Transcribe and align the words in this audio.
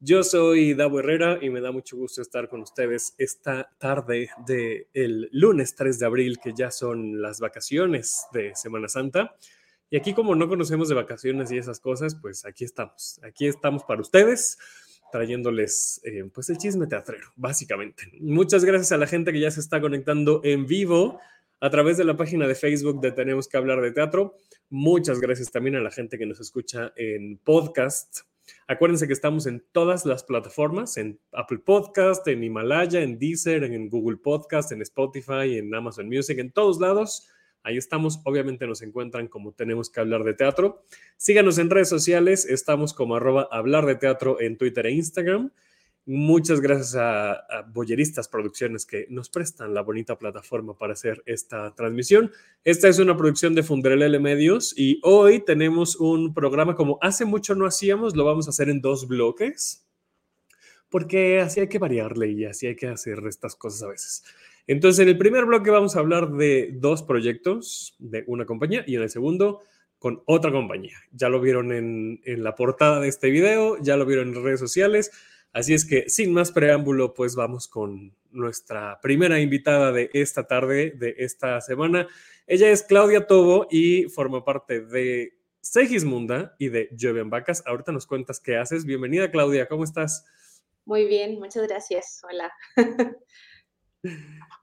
Yo 0.00 0.22
soy 0.22 0.74
Davo 0.74 1.00
Herrera 1.00 1.40
y 1.42 1.50
me 1.50 1.60
da 1.60 1.72
mucho 1.72 1.96
gusto 1.96 2.22
estar 2.22 2.48
con 2.48 2.60
ustedes 2.60 3.14
esta 3.18 3.68
tarde 3.78 4.30
del 4.46 5.28
lunes 5.32 5.74
3 5.74 5.98
de 5.98 6.06
abril, 6.06 6.38
que 6.38 6.52
ya 6.56 6.70
son 6.70 7.20
las 7.20 7.40
vacaciones 7.40 8.24
de 8.32 8.54
Semana 8.54 8.86
Santa. 8.86 9.34
Y 9.90 9.96
aquí 9.96 10.14
como 10.14 10.36
no 10.36 10.48
conocemos 10.48 10.88
de 10.88 10.94
vacaciones 10.94 11.50
y 11.50 11.58
esas 11.58 11.80
cosas, 11.80 12.14
pues 12.14 12.44
aquí 12.44 12.64
estamos. 12.64 13.18
Aquí 13.24 13.48
estamos 13.48 13.82
para 13.82 14.00
ustedes, 14.00 14.56
trayéndoles 15.10 16.00
eh, 16.04 16.30
pues 16.32 16.48
el 16.48 16.58
chisme 16.58 16.86
teatrero, 16.86 17.32
básicamente. 17.34 18.04
Muchas 18.20 18.64
gracias 18.64 18.92
a 18.92 18.98
la 18.98 19.08
gente 19.08 19.32
que 19.32 19.40
ya 19.40 19.50
se 19.50 19.58
está 19.58 19.80
conectando 19.80 20.42
en 20.44 20.66
vivo 20.66 21.18
a 21.58 21.70
través 21.70 21.96
de 21.96 22.04
la 22.04 22.16
página 22.16 22.46
de 22.46 22.54
Facebook 22.54 23.00
de 23.00 23.10
Tenemos 23.10 23.48
que 23.48 23.56
hablar 23.56 23.80
de 23.80 23.90
teatro. 23.90 24.36
Muchas 24.70 25.18
gracias 25.18 25.50
también 25.50 25.74
a 25.74 25.80
la 25.80 25.90
gente 25.90 26.18
que 26.18 26.26
nos 26.26 26.38
escucha 26.38 26.92
en 26.94 27.38
podcast 27.38 28.27
Acuérdense 28.66 29.06
que 29.06 29.12
estamos 29.12 29.46
en 29.46 29.64
todas 29.72 30.04
las 30.04 30.24
plataformas, 30.24 30.96
en 30.96 31.18
Apple 31.32 31.58
Podcast, 31.58 32.26
en 32.28 32.42
Himalaya, 32.42 33.00
en 33.00 33.18
Deezer, 33.18 33.64
en 33.64 33.88
Google 33.88 34.18
Podcast, 34.18 34.72
en 34.72 34.82
Spotify, 34.82 35.58
en 35.58 35.74
Amazon 35.74 36.08
Music, 36.08 36.38
en 36.38 36.52
todos 36.52 36.80
lados. 36.80 37.28
Ahí 37.62 37.76
estamos. 37.76 38.20
Obviamente 38.24 38.66
nos 38.66 38.82
encuentran 38.82 39.28
como 39.28 39.52
tenemos 39.52 39.90
que 39.90 40.00
hablar 40.00 40.24
de 40.24 40.34
teatro. 40.34 40.82
Síganos 41.16 41.58
en 41.58 41.70
redes 41.70 41.88
sociales. 41.88 42.46
Estamos 42.46 42.94
como 42.94 43.16
arroba 43.16 43.48
hablar 43.50 43.84
de 43.86 43.96
teatro 43.96 44.40
en 44.40 44.56
Twitter 44.56 44.86
e 44.86 44.92
Instagram. 44.92 45.50
Muchas 46.10 46.62
gracias 46.62 46.94
a, 46.96 47.66
Boyeristas 47.70 48.28
Producciones 48.28 48.86
que 48.86 49.06
nos 49.10 49.28
prestan 49.28 49.74
la 49.74 49.82
bonita 49.82 50.16
plataforma 50.16 50.72
para 50.72 50.94
hacer 50.94 51.22
esta 51.26 51.74
transmisión. 51.74 52.32
Esta 52.64 52.88
es 52.88 52.98
una 52.98 53.14
producción 53.14 53.54
de 53.54 53.62
Funderelele 53.62 54.18
Medios 54.18 54.72
y 54.74 55.00
hoy 55.02 55.44
tenemos 55.44 55.96
un 55.96 56.32
programa 56.32 56.76
como 56.76 56.98
hace 57.02 57.26
mucho 57.26 57.54
no 57.54 57.66
hacíamos, 57.66 58.16
lo 58.16 58.24
vamos 58.24 58.46
a 58.46 58.50
hacer 58.52 58.70
en 58.70 58.80
dos 58.80 59.06
bloques, 59.06 59.86
porque 60.88 61.40
así 61.40 61.60
hay 61.60 61.68
que 61.68 61.78
variarle 61.78 62.30
y 62.30 62.46
así 62.46 62.68
hay 62.68 62.76
que 62.76 62.86
hacer 62.86 63.18
estas 63.28 63.54
cosas 63.54 63.82
a 63.82 63.88
veces. 63.88 64.24
Entonces, 64.66 65.00
en 65.00 65.08
el 65.10 65.18
primer 65.18 65.44
bloque 65.44 65.70
vamos 65.70 65.94
a 65.94 65.98
hablar 65.98 66.32
de 66.32 66.70
dos 66.72 67.02
proyectos 67.02 67.96
de 67.98 68.24
una 68.28 68.46
compañía 68.46 68.82
y 68.86 68.96
en 68.96 69.02
el 69.02 69.10
segundo 69.10 69.60
con 69.98 70.22
otra 70.24 70.52
compañía. 70.52 70.96
Ya 71.12 71.28
lo 71.28 71.38
vieron 71.38 71.70
en, 71.70 72.22
en 72.24 72.42
la 72.42 72.54
portada 72.54 72.98
de 72.98 73.08
este 73.08 73.28
video, 73.28 73.76
ya 73.82 73.98
lo 73.98 74.06
vieron 74.06 74.28
en 74.28 74.42
redes 74.42 74.60
sociales. 74.60 75.10
Así 75.58 75.74
es 75.74 75.84
que 75.84 76.08
sin 76.08 76.32
más 76.32 76.52
preámbulo, 76.52 77.14
pues 77.14 77.34
vamos 77.34 77.66
con 77.66 78.14
nuestra 78.30 79.00
primera 79.00 79.40
invitada 79.40 79.90
de 79.90 80.08
esta 80.12 80.46
tarde, 80.46 80.92
de 80.92 81.16
esta 81.18 81.60
semana. 81.60 82.06
Ella 82.46 82.70
es 82.70 82.84
Claudia 82.84 83.26
Tobo 83.26 83.66
y 83.68 84.04
forma 84.04 84.44
parte 84.44 84.82
de 84.82 85.36
Segismunda 85.60 86.54
y 86.60 86.68
de 86.68 86.90
Joven 86.96 87.28
Vacas. 87.28 87.64
Ahorita 87.66 87.90
nos 87.90 88.06
cuentas 88.06 88.38
qué 88.38 88.56
haces. 88.56 88.84
Bienvenida, 88.84 89.32
Claudia, 89.32 89.66
¿cómo 89.66 89.82
estás? 89.82 90.24
Muy 90.84 91.06
bien, 91.06 91.40
muchas 91.40 91.66
gracias. 91.66 92.20
Hola. 92.22 92.52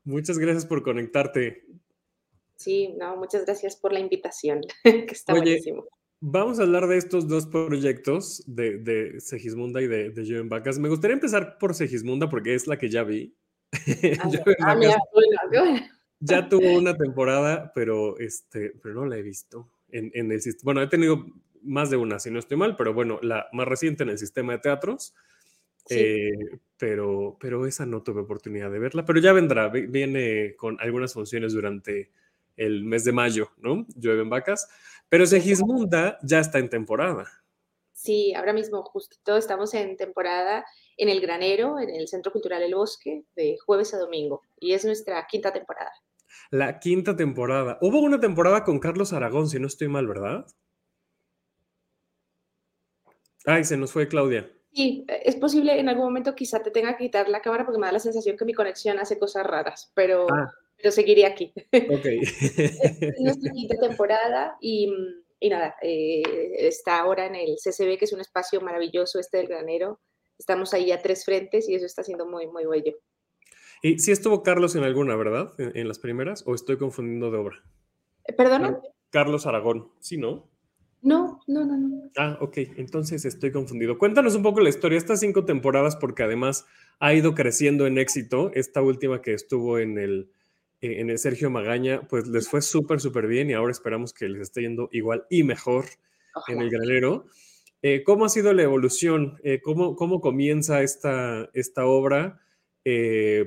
muchas 0.05 0.39
gracias 0.39 0.65
por 0.65 0.81
conectarte. 0.81 1.65
Sí, 2.55 2.95
no, 2.97 3.17
muchas 3.17 3.43
gracias 3.43 3.75
por 3.75 3.91
la 3.91 3.99
invitación, 3.99 4.61
que 4.83 5.11
está 5.11 5.33
buenísimo. 5.33 5.83
Vamos 6.27 6.59
a 6.59 6.63
hablar 6.63 6.87
de 6.87 6.97
estos 6.97 7.27
dos 7.27 7.45
proyectos 7.45 8.43
de, 8.47 8.79
de 8.79 9.21
Segismunda 9.21 9.79
y 9.79 9.85
de, 9.85 10.09
de 10.09 10.23
Joven 10.23 10.49
Vacas. 10.49 10.79
Me 10.79 10.89
gustaría 10.89 11.13
empezar 11.13 11.59
por 11.59 11.75
Segismunda 11.75 12.27
porque 12.27 12.55
es 12.55 12.65
la 12.65 12.79
que 12.79 12.89
ya 12.89 13.03
vi. 13.03 13.35
Ah, 14.59 14.75
ya 16.19 16.49
tuvo 16.49 16.79
una 16.79 16.97
temporada, 16.97 17.71
pero, 17.75 18.17
este, 18.17 18.73
pero 18.81 18.95
no 18.95 19.05
la 19.05 19.17
he 19.17 19.21
visto. 19.21 19.69
En, 19.89 20.09
en 20.15 20.31
el, 20.31 20.41
bueno, 20.63 20.81
he 20.81 20.87
tenido 20.87 21.27
más 21.61 21.91
de 21.91 21.97
una, 21.97 22.17
si 22.17 22.31
no 22.31 22.39
estoy 22.39 22.57
mal, 22.57 22.75
pero 22.75 22.91
bueno, 22.95 23.19
la 23.21 23.45
más 23.53 23.67
reciente 23.67 24.01
en 24.01 24.09
el 24.09 24.17
sistema 24.17 24.53
de 24.53 24.59
teatros. 24.59 25.13
Eh, 25.91 26.31
pero, 26.75 27.37
pero 27.39 27.67
esa 27.67 27.85
no 27.85 28.01
tuve 28.01 28.21
oportunidad 28.21 28.71
de 28.71 28.79
verla, 28.79 29.05
pero 29.05 29.19
ya 29.19 29.31
vendrá, 29.31 29.69
viene 29.69 30.55
con 30.57 30.77
algunas 30.81 31.13
funciones 31.13 31.53
durante 31.53 32.09
el 32.57 32.83
mes 32.83 33.03
de 33.03 33.11
mayo, 33.11 33.51
¿no? 33.57 33.85
Llueven 33.95 34.29
vacas. 34.29 34.67
Pero 35.09 35.25
Segismunda 35.25 36.17
ya 36.23 36.39
está 36.39 36.59
en 36.59 36.69
temporada. 36.69 37.27
Sí, 37.93 38.33
ahora 38.33 38.53
mismo 38.53 38.83
justito 38.83 39.37
estamos 39.37 39.73
en 39.73 39.97
temporada 39.97 40.65
en 40.97 41.09
el 41.09 41.21
Granero, 41.21 41.79
en 41.79 41.89
el 41.89 42.07
Centro 42.07 42.31
Cultural 42.31 42.61
El 42.61 42.75
Bosque, 42.75 43.23
de 43.35 43.57
jueves 43.65 43.93
a 43.93 43.99
domingo. 43.99 44.41
Y 44.59 44.73
es 44.73 44.83
nuestra 44.85 45.25
quinta 45.27 45.53
temporada. 45.53 45.91
La 46.51 46.79
quinta 46.79 47.15
temporada. 47.15 47.77
Hubo 47.81 47.99
una 48.01 48.19
temporada 48.19 48.63
con 48.63 48.79
Carlos 48.79 49.13
Aragón, 49.13 49.47
si 49.47 49.59
no 49.59 49.67
estoy 49.67 49.87
mal, 49.87 50.07
¿verdad? 50.07 50.45
Ay, 53.45 53.63
se 53.63 53.77
nos 53.77 53.91
fue 53.91 54.07
Claudia. 54.07 54.51
Sí, 54.73 55.05
es 55.07 55.37
posible 55.37 55.79
en 55.79 55.87
algún 55.87 56.05
momento 56.05 56.35
quizá 56.35 56.61
te 56.61 56.71
tenga 56.71 56.97
que 56.97 57.05
quitar 57.05 57.29
la 57.29 57.41
cámara 57.41 57.63
porque 57.63 57.79
me 57.79 57.85
da 57.85 57.93
la 57.93 57.99
sensación 57.99 58.35
que 58.35 58.43
mi 58.43 58.53
conexión 58.53 58.99
hace 58.99 59.17
cosas 59.17 59.45
raras, 59.45 59.91
pero... 59.95 60.27
Ah 60.31 60.51
pero 60.85 60.93
seguiré 60.93 61.25
aquí. 61.25 61.51
Ok. 61.89 62.05
es 62.05 63.19
nuestra 63.19 63.51
quinta 63.55 63.75
temporada 63.79 64.55
y, 64.61 64.87
y 65.39 65.49
nada, 65.49 65.75
eh, 65.81 66.21
está 66.59 66.99
ahora 66.99 67.25
en 67.25 67.33
el 67.33 67.55
CCB, 67.55 67.97
que 67.97 68.05
es 68.05 68.13
un 68.13 68.21
espacio 68.21 68.61
maravilloso 68.61 69.19
este 69.19 69.37
del 69.37 69.47
granero. 69.47 69.99
Estamos 70.37 70.75
ahí 70.75 70.91
a 70.91 71.01
tres 71.01 71.25
frentes 71.25 71.67
y 71.67 71.73
eso 71.73 71.87
está 71.87 72.03
siendo 72.03 72.27
muy, 72.27 72.45
muy 72.45 72.67
bello. 72.67 72.99
¿Y 73.81 73.97
si 73.97 74.11
estuvo 74.11 74.43
Carlos 74.43 74.75
en 74.75 74.83
alguna, 74.83 75.15
verdad? 75.15 75.53
¿En, 75.57 75.87
las 75.87 75.97
primeras? 75.97 76.43
¿O 76.45 76.53
estoy 76.53 76.77
confundiendo 76.77 77.31
de 77.31 77.37
obra? 77.39 77.63
Eh, 78.25 78.33
¿Perdona? 78.33 78.79
Carlos 79.09 79.47
Aragón, 79.47 79.89
¿sí, 79.99 80.17
no? 80.17 80.51
No, 81.01 81.39
no, 81.47 81.65
no, 81.65 81.77
no. 81.77 82.11
Ah, 82.15 82.37
ok, 82.41 82.57
entonces 82.77 83.25
estoy 83.25 83.51
confundido. 83.51 83.97
Cuéntanos 83.97 84.35
un 84.35 84.43
poco 84.43 84.59
la 84.59 84.69
historia, 84.69 84.99
estas 84.99 85.19
cinco 85.19 85.45
temporadas, 85.45 85.95
porque 85.95 86.21
además 86.21 86.65
ha 86.99 87.13
ido 87.15 87.33
creciendo 87.33 87.87
en 87.87 87.97
éxito. 87.97 88.51
Esta 88.53 88.83
última 88.83 89.21
que 89.21 89.33
estuvo 89.33 89.79
en 89.79 89.97
el 89.97 90.31
en 90.81 91.09
el 91.09 91.17
Sergio 91.17 91.49
Magaña, 91.49 92.07
pues 92.07 92.27
les 92.27 92.47
fue 92.47 92.61
súper, 92.61 92.99
súper 92.99 93.27
bien 93.27 93.49
y 93.49 93.53
ahora 93.53 93.71
esperamos 93.71 94.13
que 94.13 94.27
les 94.29 94.41
esté 94.41 94.61
yendo 94.61 94.89
igual 94.91 95.25
y 95.29 95.43
mejor 95.43 95.85
en 96.47 96.61
el 96.61 96.69
granero. 96.69 97.25
Eh, 97.81 98.03
¿Cómo 98.03 98.25
ha 98.25 98.29
sido 98.29 98.53
la 98.53 98.63
evolución? 98.63 99.37
Eh, 99.43 99.61
¿cómo, 99.61 99.95
¿cómo, 99.95 100.21
comienza 100.21 100.81
esta, 100.81 101.49
esta 101.53 101.85
obra? 101.85 102.41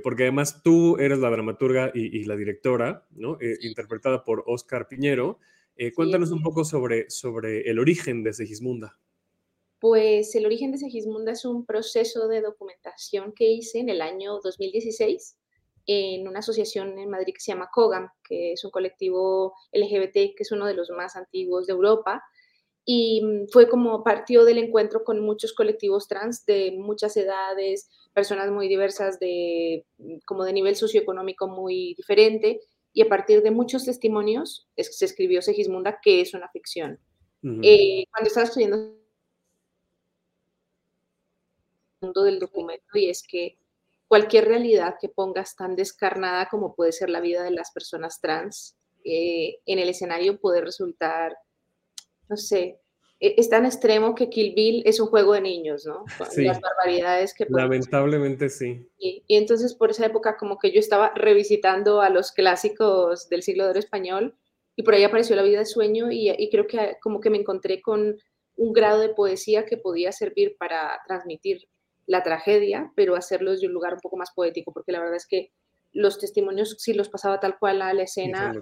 porque 0.02 0.24
además 0.24 0.64
tú 0.64 0.96
eres 0.96 1.20
la 1.20 1.30
dramaturga 1.30 1.92
y, 1.94 2.24
la 2.24 2.34
directora, 2.34 3.06
¿no? 3.12 3.38
interpretada 3.60 4.24
por 4.24 4.42
Oscar 4.48 4.88
Piñero. 4.88 5.38
cuéntanos 5.94 6.32
un 6.32 6.42
poco 6.42 6.64
sobre, 6.64 7.08
sobre 7.08 7.70
el 7.70 7.78
origen 7.78 8.24
de 8.24 8.32
Segismunda. 8.32 8.98
Pues 9.78 10.34
el 10.34 10.44
origen 10.44 10.72
de 10.72 10.78
Segismunda 10.78 11.30
es 11.30 11.44
un 11.44 11.64
proceso 11.64 12.26
de 12.26 12.40
documentación 12.40 13.32
que 13.32 13.48
hice 13.48 13.78
en 13.78 13.90
el 13.90 14.00
año 14.00 14.40
2016 14.42 15.37
en 15.90 16.28
una 16.28 16.40
asociación 16.40 16.98
en 16.98 17.08
Madrid 17.08 17.32
que 17.32 17.40
se 17.40 17.50
llama 17.50 17.70
COGAM, 17.72 18.10
que 18.22 18.52
es 18.52 18.62
un 18.62 18.70
colectivo 18.70 19.54
LGBT 19.72 20.36
que 20.36 20.42
es 20.42 20.52
uno 20.52 20.66
de 20.66 20.74
los 20.74 20.90
más 20.90 21.16
antiguos 21.16 21.66
de 21.66 21.72
Europa. 21.72 22.22
Y 22.84 23.22
mm, 23.24 23.48
fue 23.50 23.70
como 23.70 24.04
partió 24.04 24.44
del 24.44 24.58
encuentro 24.58 25.02
con 25.02 25.20
muchos 25.20 25.54
colectivos 25.54 26.06
trans 26.06 26.44
de 26.44 26.72
muchas 26.72 27.16
edades, 27.16 27.88
personas 28.12 28.50
muy 28.50 28.68
diversas, 28.68 29.18
de, 29.18 29.86
mm, 29.96 30.18
como 30.26 30.44
de 30.44 30.52
nivel 30.52 30.76
socioeconómico 30.76 31.48
muy 31.48 31.94
diferente. 31.94 32.60
Y 32.92 33.00
a 33.00 33.08
partir 33.08 33.42
de 33.42 33.50
muchos 33.50 33.86
testimonios 33.86 34.68
se 34.76 35.04
escribió 35.06 35.40
Segismunda, 35.40 36.00
que 36.02 36.20
es 36.20 36.34
una 36.34 36.50
ficción. 36.50 37.00
Eh, 37.62 38.04
cuando 38.10 38.28
estaba 38.28 38.46
estudiando 38.46 38.76
el 38.76 38.98
mundo 42.00 42.24
del 42.24 42.40
documento, 42.40 42.98
y 42.98 43.08
es 43.08 43.22
que 43.22 43.58
cualquier 44.08 44.46
realidad 44.46 44.96
que 45.00 45.08
pongas 45.08 45.54
tan 45.54 45.76
descarnada 45.76 46.48
como 46.50 46.74
puede 46.74 46.92
ser 46.92 47.10
la 47.10 47.20
vida 47.20 47.42
de 47.42 47.50
las 47.50 47.70
personas 47.70 48.20
trans 48.20 48.76
eh, 49.04 49.58
en 49.66 49.78
el 49.78 49.88
escenario 49.88 50.40
puede 50.40 50.60
resultar, 50.60 51.36
no 52.28 52.36
sé, 52.36 52.80
e-, 53.20 53.34
es 53.36 53.48
tan 53.48 53.66
extremo 53.66 54.14
que 54.14 54.28
Kill 54.28 54.54
Bill 54.54 54.82
es 54.84 55.00
un 55.00 55.08
juego 55.08 55.34
de 55.34 55.40
niños, 55.40 55.84
¿no? 55.86 56.04
Sí, 56.30 56.44
las 56.44 56.60
barbaridades 56.60 57.34
que... 57.34 57.46
Lamentablemente 57.48 58.48
sí. 58.48 58.86
Y, 58.98 59.24
entonces 59.28 59.74
por 59.74 59.90
esa 59.90 60.06
época 60.06 60.36
como 60.36 60.58
que 60.58 60.72
yo 60.72 60.80
estaba 60.80 61.12
revisitando 61.14 62.00
a 62.00 62.10
los 62.10 62.32
clásicos 62.32 63.28
del 63.28 63.42
siglo 63.42 63.64
de 63.64 63.70
oro 63.70 63.78
español 63.78 64.36
y 64.76 64.82
por 64.82 64.94
ahí 64.94 65.04
apareció 65.04 65.36
La 65.36 65.42
vida 65.42 65.58
de 65.58 65.66
sueño 65.66 66.10
y, 66.10 66.30
y 66.30 66.50
creo 66.50 66.66
que 66.66 66.96
como 67.02 67.20
que 67.20 67.30
me 67.30 67.38
encontré 67.38 67.82
con 67.82 68.16
un 68.56 68.72
grado 68.72 69.00
de 69.00 69.10
poesía 69.10 69.64
que 69.64 69.76
podía 69.76 70.12
servir 70.12 70.56
para 70.58 71.00
transmitir 71.06 71.68
la 72.08 72.22
tragedia, 72.22 72.90
pero 72.96 73.14
hacerlo 73.14 73.52
desde 73.52 73.68
un 73.68 73.74
lugar 73.74 73.94
un 73.94 74.00
poco 74.00 74.16
más 74.16 74.32
poético, 74.34 74.72
porque 74.72 74.92
la 74.92 74.98
verdad 74.98 75.16
es 75.16 75.26
que 75.28 75.52
los 75.92 76.18
testimonios, 76.18 76.76
si 76.78 76.94
los 76.94 77.08
pasaba 77.08 77.38
tal 77.38 77.58
cual 77.58 77.82
a 77.82 77.92
la 77.92 78.02
escena, 78.02 78.52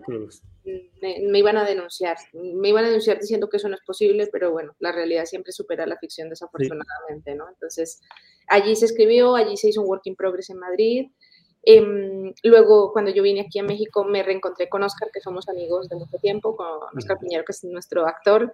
me, 1.00 1.38
iban 1.38 1.56
a 1.56 1.64
denunciar. 1.64 2.16
Me 2.32 2.68
iban 2.68 2.84
a 2.84 2.88
denunciar 2.88 3.20
diciendo 3.20 3.48
que 3.48 3.56
eso 3.56 3.68
no 3.68 3.76
es 3.76 3.82
posible, 3.86 4.28
pero 4.30 4.50
bueno, 4.50 4.74
la 4.80 4.92
realidad 4.92 5.24
siempre 5.26 5.52
supera 5.52 5.86
la 5.86 5.96
ficción 5.96 6.28
desafortunadamente, 6.28 7.34
¿no? 7.34 7.48
Entonces, 7.48 8.00
allí 8.48 8.74
se 8.74 8.86
escribió, 8.86 9.36
allí 9.36 9.56
se 9.56 9.68
hizo 9.68 9.82
un 9.82 9.88
work 9.88 10.02
in 10.06 10.16
progress 10.16 10.50
en 10.50 10.58
Madrid. 10.58 11.06
Em, 11.62 12.32
luego, 12.42 12.92
cuando 12.92 13.10
yo 13.12 13.22
vine 13.22 13.42
aquí 13.42 13.58
a 13.58 13.64
México, 13.64 14.04
me 14.04 14.22
reencontré 14.22 14.68
con 14.68 14.82
Oscar, 14.82 15.10
que 15.12 15.20
somos 15.20 15.48
amigos 15.48 15.88
de 15.88 15.96
mucho 15.96 16.18
tiempo, 16.18 16.56
con 16.56 16.96
Oscar 16.96 17.18
Piñero, 17.18 17.44
que 17.44 17.52
es 17.52 17.64
nuestro 17.64 18.06
actor. 18.06 18.52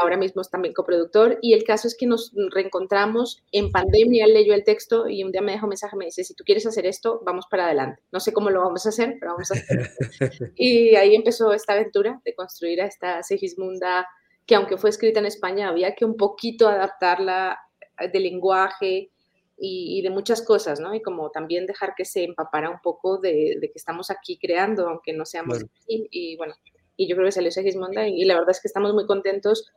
Ahora 0.00 0.16
mismo 0.16 0.42
es 0.42 0.50
también 0.50 0.74
coproductor. 0.74 1.38
Y 1.42 1.52
el 1.54 1.64
caso 1.64 1.88
es 1.88 1.96
que 1.96 2.06
nos 2.06 2.32
reencontramos 2.52 3.42
en 3.52 3.70
pandemia. 3.70 4.24
Él 4.24 4.34
leyó 4.34 4.54
el 4.54 4.64
texto 4.64 5.08
y 5.08 5.24
un 5.24 5.32
día 5.32 5.42
me 5.42 5.52
dejó 5.52 5.66
un 5.66 5.70
mensaje. 5.70 5.96
Me 5.96 6.06
dice: 6.06 6.24
Si 6.24 6.34
tú 6.34 6.44
quieres 6.44 6.66
hacer 6.66 6.86
esto, 6.86 7.20
vamos 7.24 7.46
para 7.50 7.66
adelante. 7.66 8.02
No 8.12 8.20
sé 8.20 8.32
cómo 8.32 8.50
lo 8.50 8.60
vamos 8.60 8.86
a 8.86 8.90
hacer, 8.90 9.16
pero 9.18 9.32
vamos 9.32 9.50
a 9.50 9.54
hacer. 9.54 9.90
y 10.56 10.94
ahí 10.96 11.14
empezó 11.14 11.52
esta 11.52 11.72
aventura 11.72 12.20
de 12.24 12.34
construir 12.34 12.80
a 12.82 12.86
esta 12.86 13.22
Segismunda, 13.22 14.06
que 14.46 14.54
aunque 14.54 14.76
fue 14.76 14.90
escrita 14.90 15.20
en 15.20 15.26
España, 15.26 15.68
había 15.68 15.94
que 15.94 16.04
un 16.04 16.16
poquito 16.16 16.68
adaptarla 16.68 17.58
eh, 17.98 18.08
de 18.08 18.20
lenguaje 18.20 19.10
y, 19.58 20.02
de 20.02 20.10
muchas 20.10 20.42
cosas, 20.42 20.80
¿no? 20.80 20.94
Y 20.94 21.00
como 21.00 21.30
también 21.30 21.66
dejar 21.66 21.94
que 21.96 22.04
se 22.04 22.24
empapara 22.24 22.68
un 22.68 22.80
poco 22.82 23.18
de, 23.18 23.58
que 23.60 23.72
estamos 23.74 24.10
aquí 24.10 24.38
creando, 24.38 24.88
aunque 24.88 25.12
no 25.12 25.24
seamos 25.24 25.62
aquí. 25.62 26.06
Y 26.10 26.36
bueno, 26.36 26.54
y 26.96 27.08
yo 27.08 27.16
creo 27.16 27.26
que 27.26 27.32
salió 27.32 27.50
Segismunda 27.50 28.08
y, 28.08 28.24
la 28.24 28.34
verdad 28.34 28.50
es 28.50 28.60
que 28.60 28.68
estamos 28.68 28.94
muy 28.94 29.06
contentos 29.06 29.70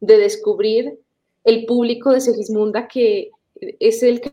de 0.00 0.18
descubrir 0.18 0.98
el 1.44 1.66
público 1.66 2.12
de 2.12 2.20
Segismunda 2.20 2.88
que 2.88 3.30
es 3.54 4.02
el 4.02 4.20
que... 4.20 4.32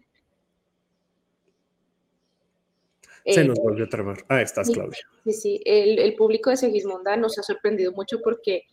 Se 3.26 3.44
nos 3.44 3.60
volvió 3.60 3.86
a 3.86 3.90
trabar. 3.90 4.26
Ah, 4.30 4.42
estás, 4.42 4.72
Claudia. 4.72 4.98
Sí, 5.26 5.34
sí, 5.34 5.62
el, 5.64 6.00
el, 6.00 6.16
público 6.16 6.50
de 6.50 6.58
Segismunda 6.58 7.16
nos 7.18 7.38
ha 7.38 7.44
sorprendido 7.44 7.92
mucho 7.92 8.20
porque 8.24 8.64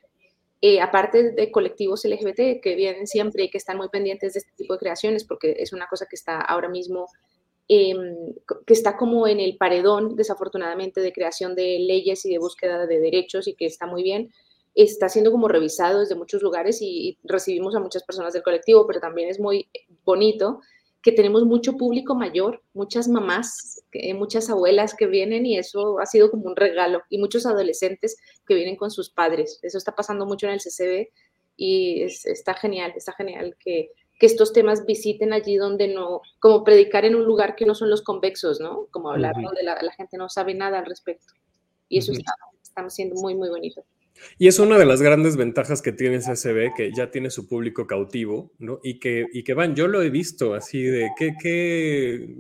eh, 0.61 0.81
aparte 0.81 1.31
de 1.31 1.53
colectivos 1.53 2.05
LGBT 2.05 2.61
que 2.61 2.75
vienen 2.75 3.07
siempre 3.07 3.45
y 3.45 3.51
que 3.51 3.59
están 3.59 3.77
muy 3.77 3.89
pendientes 3.91 4.33
de 4.33 4.41
este 4.41 4.53
tipo 4.57 4.73
de 4.73 4.81
creaciones, 4.81 5.25
porque 5.25 5.55
es 5.59 5.73
una 5.73 5.87
cosa 5.87 6.07
que 6.07 6.17
está 6.17 6.41
ahora 6.41 6.69
mismo 6.69 7.07
Em, 7.71 8.35
que 8.67 8.73
está 8.73 8.97
como 8.97 9.29
en 9.29 9.41
el 9.41 9.59
paredón, 9.59 10.17
desafortunadamente, 10.17 11.03
de 11.03 11.13
creación 11.13 11.55
de 11.55 11.79
leyes 11.79 12.25
y 12.25 12.31
de 12.31 12.39
búsqueda 12.39 12.87
de 12.87 12.99
derechos 12.99 13.47
y 13.47 13.55
que 13.55 13.67
está 13.67 13.87
muy 13.87 14.03
bien, 14.03 14.33
está 14.75 15.11
siendo 15.11 15.31
como 15.31 15.49
revisado 15.49 16.01
desde 16.01 16.15
muchos 16.15 16.41
lugares 16.43 16.79
y, 16.81 17.19
recibimos 17.25 17.75
a 17.77 17.81
muchas 17.81 18.05
personas 18.05 18.33
del 18.33 18.43
colectivo, 18.43 18.87
pero 18.87 19.01
también 19.01 19.29
es 19.29 19.39
muy 19.39 19.69
bonito 20.05 20.61
que 21.03 21.13
tenemos 21.13 21.45
mucho 21.45 21.77
público 21.77 22.15
mayor, 22.15 22.63
muchas 22.73 23.07
mamás, 23.07 23.83
muchas 24.15 24.49
abuelas 24.49 24.95
que 24.95 25.07
vienen 25.07 25.45
y 25.45 25.59
eso 25.59 26.01
ha 26.01 26.07
sido 26.07 26.31
como 26.31 26.47
un 26.47 26.57
regalo 26.57 27.03
y 27.11 27.19
muchos 27.19 27.45
adolescentes 27.45 28.17
que 28.47 28.55
vienen 28.55 28.77
con 28.77 28.91
sus 28.91 29.11
padres. 29.11 29.59
Eso 29.63 29.77
está 29.77 29.95
pasando 29.95 30.25
mucho 30.27 30.47
en 30.47 30.55
el 30.55 30.61
CCB 30.61 31.09
y 31.57 32.03
está 32.03 32.55
genial, 32.55 32.95
está 32.97 33.13
genial 33.13 33.57
que, 33.61 33.93
que 34.19 34.27
estos 34.27 34.53
temas 34.53 34.85
visiten 34.85 35.33
allí 35.33 35.57
donde 35.57 35.89
no, 35.89 36.23
como 36.41 36.65
predicar 36.65 37.05
en 37.05 37.15
un 37.15 37.25
lugar 37.25 37.55
que 37.55 37.65
no 37.65 37.75
son 37.75 37.89
los 37.89 38.03
convexos, 38.03 38.61
¿no? 38.61 38.89
Como 38.91 39.11
hablar 39.11 39.35
donde 39.41 39.63
la, 39.63 39.93
gente 39.97 40.17
no 40.17 40.29
sabe 40.29 40.55
nada 40.55 40.81
al 40.81 40.87
respecto. 40.87 41.35
Y 41.89 41.99
eso 41.99 42.13
está, 42.13 42.33
está, 42.63 42.91
siendo 42.91 43.15
muy, 43.21 43.35
muy 43.35 43.49
bonito. 43.49 43.85
Y 44.37 44.49
es 44.49 44.59
una 44.59 44.77
de 44.77 44.85
las 44.85 45.01
grandes 45.01 45.37
ventajas 45.37 45.81
que 45.81 45.93
tiene 45.93 46.19
CCB, 46.19 46.75
que 46.77 46.93
ya 46.93 47.13
tiene 47.13 47.31
su 47.31 47.47
público 47.47 47.87
cautivo, 47.87 48.51
¿no? 48.59 48.81
Y 48.83 48.99
que, 48.99 49.27
y 49.33 49.45
que 49.45 49.55
van, 49.55 49.77
yo 49.77 49.87
lo 49.87 50.03
he 50.03 50.11
visto 50.11 50.55
así 50.55 50.83
de, 50.83 51.11
¿qué, 51.17 51.35
qué, 51.41 52.35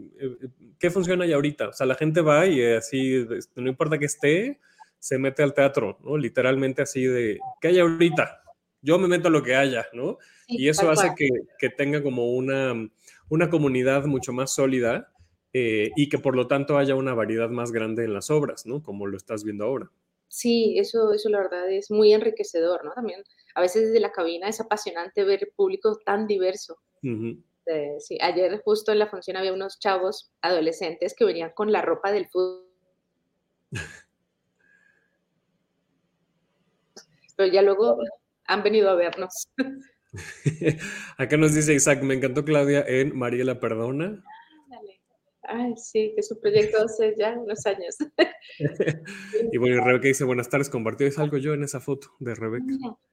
qué 0.80 0.90
funciona 0.90 1.26
ya 1.26 1.36
ahorita? 1.36 1.68
O 1.68 1.72
sea, 1.72 1.86
la 1.86 1.94
gente 1.94 2.20
va 2.20 2.46
y 2.46 2.60
así, 2.64 3.24
no 3.54 3.68
importa 3.68 3.98
que 3.98 4.06
esté, 4.06 4.58
se 4.98 5.18
mete 5.18 5.44
al 5.44 5.54
teatro, 5.54 5.98
¿no? 6.02 6.16
Literalmente 6.16 6.82
así 6.82 7.04
de, 7.04 7.38
¿qué 7.60 7.68
hay 7.68 7.78
ahorita? 7.78 8.42
Yo 8.80 8.98
me 8.98 9.08
meto 9.08 9.28
a 9.28 9.30
lo 9.30 9.42
que 9.42 9.56
haya, 9.56 9.86
¿no? 9.92 10.18
y 10.48 10.68
eso 10.68 10.90
hace 10.90 11.14
que, 11.14 11.28
que, 11.58 11.68
tenga 11.68 12.02
como 12.02 12.32
una, 12.32 12.74
una 13.28 13.50
comunidad 13.50 14.06
mucho 14.06 14.32
más 14.32 14.52
sólida 14.52 15.12
eh, 15.52 15.90
y 15.94 16.08
que 16.08 16.18
por 16.18 16.34
lo 16.34 16.46
tanto 16.48 16.78
haya 16.78 16.94
una 16.94 17.12
variedad 17.14 17.50
más 17.50 17.70
grande 17.70 18.04
en 18.04 18.14
las 18.14 18.30
obras, 18.30 18.64
¿no? 18.64 18.82
Como 18.82 19.06
lo 19.06 19.16
estás 19.16 19.44
viendo 19.44 19.64
ahora. 19.64 19.90
Sí, 20.28 20.78
eso, 20.78 21.12
eso 21.12 21.28
la 21.28 21.38
verdad 21.38 21.70
es 21.70 21.90
muy 21.90 22.12
enriquecedor, 22.12 22.84
¿no? 22.84 22.92
También 22.92 23.22
a 23.54 23.60
veces 23.60 23.88
desde 23.88 24.00
la 24.00 24.12
cabina 24.12 24.48
es 24.48 24.60
apasionante 24.60 25.24
ver 25.24 25.52
público 25.54 25.98
tan 26.04 26.26
diverso. 26.26 26.78
Eh, 27.02 27.96
sí, 27.98 28.18
ayer 28.20 28.60
justo 28.62 28.92
en 28.92 28.98
la 28.98 29.08
función 29.08 29.36
había 29.36 29.52
unos 29.52 29.78
chavos 29.78 30.32
adolescentes 30.40 31.14
que 31.14 31.24
venían 31.24 31.52
con 31.54 31.72
la 31.72 31.82
ropa 31.82 32.12
del 32.12 32.28
fútbol. 32.28 32.66
Pero 37.36 37.52
ya 37.52 37.62
luego 37.62 37.98
han 38.48 38.62
venido 38.62 38.90
a 38.90 38.94
vernos. 38.94 39.48
Acá 41.18 41.36
nos 41.36 41.54
dice 41.54 41.74
Isaac, 41.74 42.02
me 42.02 42.14
encantó 42.14 42.44
Claudia 42.44 42.84
en 42.86 43.16
Mariela 43.16 43.60
Perdona. 43.60 44.24
Ay, 45.42 45.74
sí, 45.76 46.12
que 46.14 46.22
su 46.22 46.38
proyecto 46.40 46.82
hace 46.82 47.14
ya 47.16 47.32
unos 47.38 47.64
años. 47.64 47.96
y 49.52 49.56
bueno, 49.56 49.82
Rebeca 49.82 50.08
dice, 50.08 50.24
buenas 50.24 50.50
tardes, 50.50 50.68
compartió 50.68 51.08
algo 51.16 51.38
yo 51.38 51.54
en 51.54 51.62
esa 51.62 51.80
foto 51.80 52.08
de 52.18 52.34
Rebeca. 52.34 52.66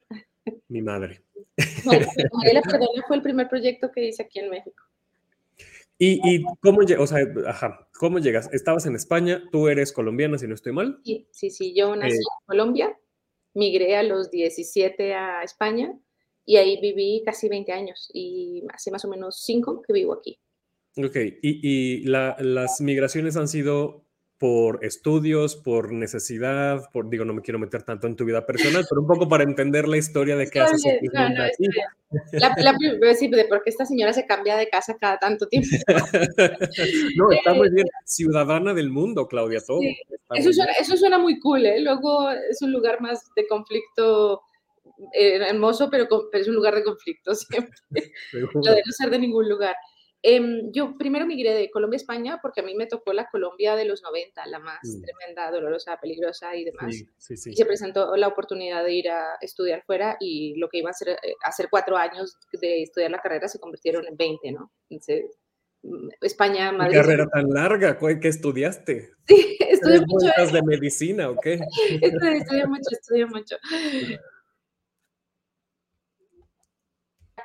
Mi 0.68 0.82
madre. 0.82 1.24
Mariela 1.86 2.62
Perdona 2.62 3.04
fue 3.08 3.18
el 3.18 3.22
primer 3.22 3.48
proyecto 3.48 3.92
que 3.92 4.08
hice 4.08 4.24
aquí 4.24 4.40
en 4.40 4.50
México. 4.50 4.84
¿Y, 5.98 6.20
y 6.30 6.44
cómo, 6.60 6.82
o 7.00 7.08
sea, 7.08 7.20
ajá, 7.48 7.88
cómo 7.98 8.20
llegas? 8.20 8.50
¿Estabas 8.52 8.86
en 8.86 8.96
España? 8.96 9.44
¿Tú 9.52 9.70
eres 9.70 9.94
colombiana, 9.94 10.38
si 10.38 10.46
no 10.46 10.56
estoy 10.56 10.74
mal? 10.74 11.00
Sí, 11.06 11.28
sí, 11.32 11.50
sí. 11.50 11.74
Yo 11.74 11.96
nací 11.96 12.16
eh, 12.16 12.20
en 12.20 12.46
Colombia, 12.46 12.98
migré 13.56 13.96
a 13.98 14.04
los 14.04 14.30
17 14.30 15.14
a 15.16 15.44
España 15.44 15.98
y 16.46 16.58
ahí 16.58 16.80
viví 16.80 17.24
casi 17.26 17.50
20 17.50 17.72
años 17.72 18.10
y 18.14 18.64
hace 18.72 18.92
más 18.92 19.04
o 19.04 19.10
menos 19.10 19.42
5 19.44 19.82
que 19.82 19.94
vivo 19.94 20.14
aquí. 20.14 20.40
Ok, 20.98 21.16
y, 21.42 21.42
y 21.42 22.04
las 22.06 22.80
migraciones 22.80 23.36
han 23.36 23.48
sido 23.48 24.05
por 24.38 24.84
estudios, 24.84 25.56
por 25.56 25.94
necesidad, 25.94 26.90
por, 26.92 27.10
digo, 27.10 27.24
no 27.24 27.34
me 27.34 27.42
quiero 27.42 27.58
meter 27.58 27.84
tanto 27.84 28.08
en 28.08 28.16
tu 28.16 28.26
vida 28.26 28.46
personal, 28.46 28.86
pero 28.90 29.02
un 29.02 29.08
poco 29.08 29.30
para 29.30 29.44
entender 29.44 29.88
la 29.88 29.98
historia 29.98 30.36
de 30.36 30.50
qué 30.50 30.60
haces. 30.60 30.84
No, 31.14 31.30
no, 31.30 31.36
la, 32.32 32.56
la, 32.58 33.14
sí, 33.16 33.28
de 33.30 33.46
por 33.46 33.64
qué 33.64 33.70
esta 33.70 33.86
señora 33.86 34.14
se 34.14 34.26
cambia 34.26 34.58
de 34.58 34.70
casa 34.70 34.96
cada 35.00 35.18
tanto 35.18 35.48
tiempo. 35.48 35.70
no, 37.18 37.32
está 37.32 37.54
muy 37.54 37.70
bien. 37.70 37.88
Ciudadana 38.06 38.74
del 38.74 38.90
mundo, 38.90 39.28
Claudia, 39.28 39.62
todo. 39.66 39.80
Eso, 40.34 40.54
suena, 40.54 40.72
eso, 40.74 40.98
suena, 40.98 41.18
muy 41.18 41.40
cool, 41.40 41.66
¿eh? 41.66 41.80
Luego 41.80 42.30
es 42.32 42.62
un 42.62 42.72
lugar 42.72 43.02
más 43.02 43.24
de 43.36 43.48
conflicto 43.48 44.42
eh, 45.14 45.38
hermoso, 45.50 45.90
pero, 45.90 46.08
pero, 46.32 46.42
es 46.42 46.48
un 46.48 46.56
lugar 46.56 46.76
de 46.76 46.84
conflicto 46.84 47.34
siempre. 47.36 47.74
Lo 48.34 48.74
de 48.74 48.82
no 48.86 48.92
ser 48.92 49.10
de 49.10 49.20
ningún 49.20 49.48
lugar. 49.48 49.76
Em, 50.28 50.72
yo 50.72 50.98
primero 50.98 51.28
migré 51.28 51.54
de 51.54 51.70
Colombia 51.70 51.98
a 51.98 52.02
España 52.02 52.40
porque 52.42 52.62
a 52.62 52.64
mí 52.64 52.74
me 52.74 52.88
tocó 52.88 53.14
la 53.14 53.28
Colombia 53.30 53.76
de 53.76 53.86
los 53.86 54.02
90, 54.02 54.48
la 54.48 54.58
más 54.58 54.80
mm. 54.82 55.02
tremenda, 55.04 55.52
dolorosa, 55.52 56.00
peligrosa 56.02 56.56
y 56.56 56.66
demás. 56.66 56.96
Y 57.46 57.56
se 57.56 57.66
presentó 57.66 58.16
la 58.16 58.28
oportunidad 58.28 58.84
de 58.84 58.92
ir 58.92 59.08
a 59.08 59.36
estudiar 59.40 59.84
fuera 59.86 60.18
y 60.20 60.56
lo 60.58 60.68
que 60.68 60.80
iba 60.80 60.90
a 60.90 60.94
ser 60.94 61.10
eh, 61.10 61.36
hacer 61.44 61.68
cuatro 61.70 61.96
años 61.96 62.40
de 62.60 62.82
estudiar 62.82 63.12
la 63.12 63.20
carrera 63.20 63.48
se 63.48 63.60
convirtieron 63.60 64.08
en 64.08 64.18
20, 64.18 64.52
¿no? 64.52 64.72
Entonces, 64.90 65.26
mm, 65.84 66.10
España, 66.22 66.72
Madrid. 66.72 66.96
¿Qué 66.96 67.02
carrera 67.02 67.28
tan 67.28 67.48
larga? 67.52 68.00
¿Qué 68.20 68.28
estudiaste? 68.28 69.12
Sí, 69.28 69.58
estudié 69.70 70.02
mucho. 70.08 70.54
de 70.54 70.64
medicina 70.64 71.30
o 71.30 71.36
qué? 71.40 71.60
estudié 72.02 72.66
mucho, 72.66 72.90
estudié 72.90 73.28
mucho. 73.28 73.58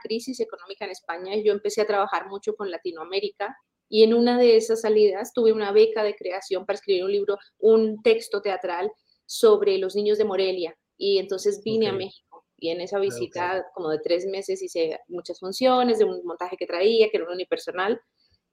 Crisis 0.02 0.40
económica 0.40 0.84
en 0.84 0.90
España 0.92 1.34
y 1.34 1.44
yo 1.44 1.52
empecé 1.52 1.80
a 1.80 1.86
trabajar 1.86 2.28
mucho 2.28 2.54
con 2.54 2.70
Latinoamérica 2.70 3.56
y 3.88 4.04
en 4.04 4.14
una 4.14 4.38
de 4.38 4.56
esas 4.56 4.82
salidas 4.82 5.32
tuve 5.32 5.52
una 5.52 5.72
beca 5.72 6.02
de 6.02 6.14
creación 6.14 6.64
para 6.64 6.76
escribir 6.76 7.04
un 7.04 7.12
libro, 7.12 7.38
un 7.58 8.02
texto 8.02 8.40
teatral 8.40 8.90
sobre 9.26 9.78
los 9.78 9.94
niños 9.94 10.18
de 10.18 10.24
Morelia 10.24 10.76
y 10.96 11.18
entonces 11.18 11.62
vine 11.64 11.88
a 11.88 11.92
México 11.92 12.44
y 12.56 12.70
en 12.70 12.80
esa 12.80 12.98
ah, 12.98 13.00
visita 13.00 13.66
como 13.74 13.88
de 13.88 13.98
tres 13.98 14.26
meses 14.26 14.62
hice 14.62 14.98
muchas 15.08 15.40
funciones 15.40 15.98
de 15.98 16.04
un 16.04 16.24
montaje 16.24 16.56
que 16.56 16.66
traía, 16.66 17.08
que 17.10 17.16
era 17.16 17.26
un 17.26 17.32
unipersonal 17.32 18.00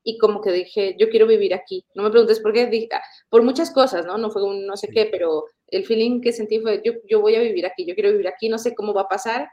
y 0.04 0.18
como 0.18 0.40
que 0.40 0.54
dije, 0.54 0.96
yo 0.98 1.10
quiero 1.10 1.28
vivir 1.28 1.54
aquí. 1.54 1.86
No 1.94 2.04
me 2.04 2.10
preguntes 2.10 2.40
por 2.40 2.54
qué, 2.54 2.88
ah, 2.94 3.02
por 3.30 3.44
muchas 3.44 3.72
cosas, 3.72 4.06
¿no? 4.06 4.18
No 4.18 4.32
fue 4.32 4.42
un 4.42 4.66
no 4.66 4.78
sé 4.78 4.88
qué, 4.88 5.06
pero 5.12 5.44
el 5.68 5.86
feeling 5.86 6.22
que 6.22 6.32
sentí 6.32 6.62
fue, 6.62 6.82
yo, 6.84 6.94
yo 7.10 7.20
voy 7.20 7.36
a 7.36 7.42
vivir 7.42 7.66
aquí, 7.66 7.86
yo 7.86 7.94
quiero 7.94 8.12
vivir 8.12 8.30
aquí, 8.30 8.48
no 8.48 8.58
sé 8.58 8.74
cómo 8.74 8.94
va 8.94 9.02
a 9.02 9.10
pasar, 9.10 9.50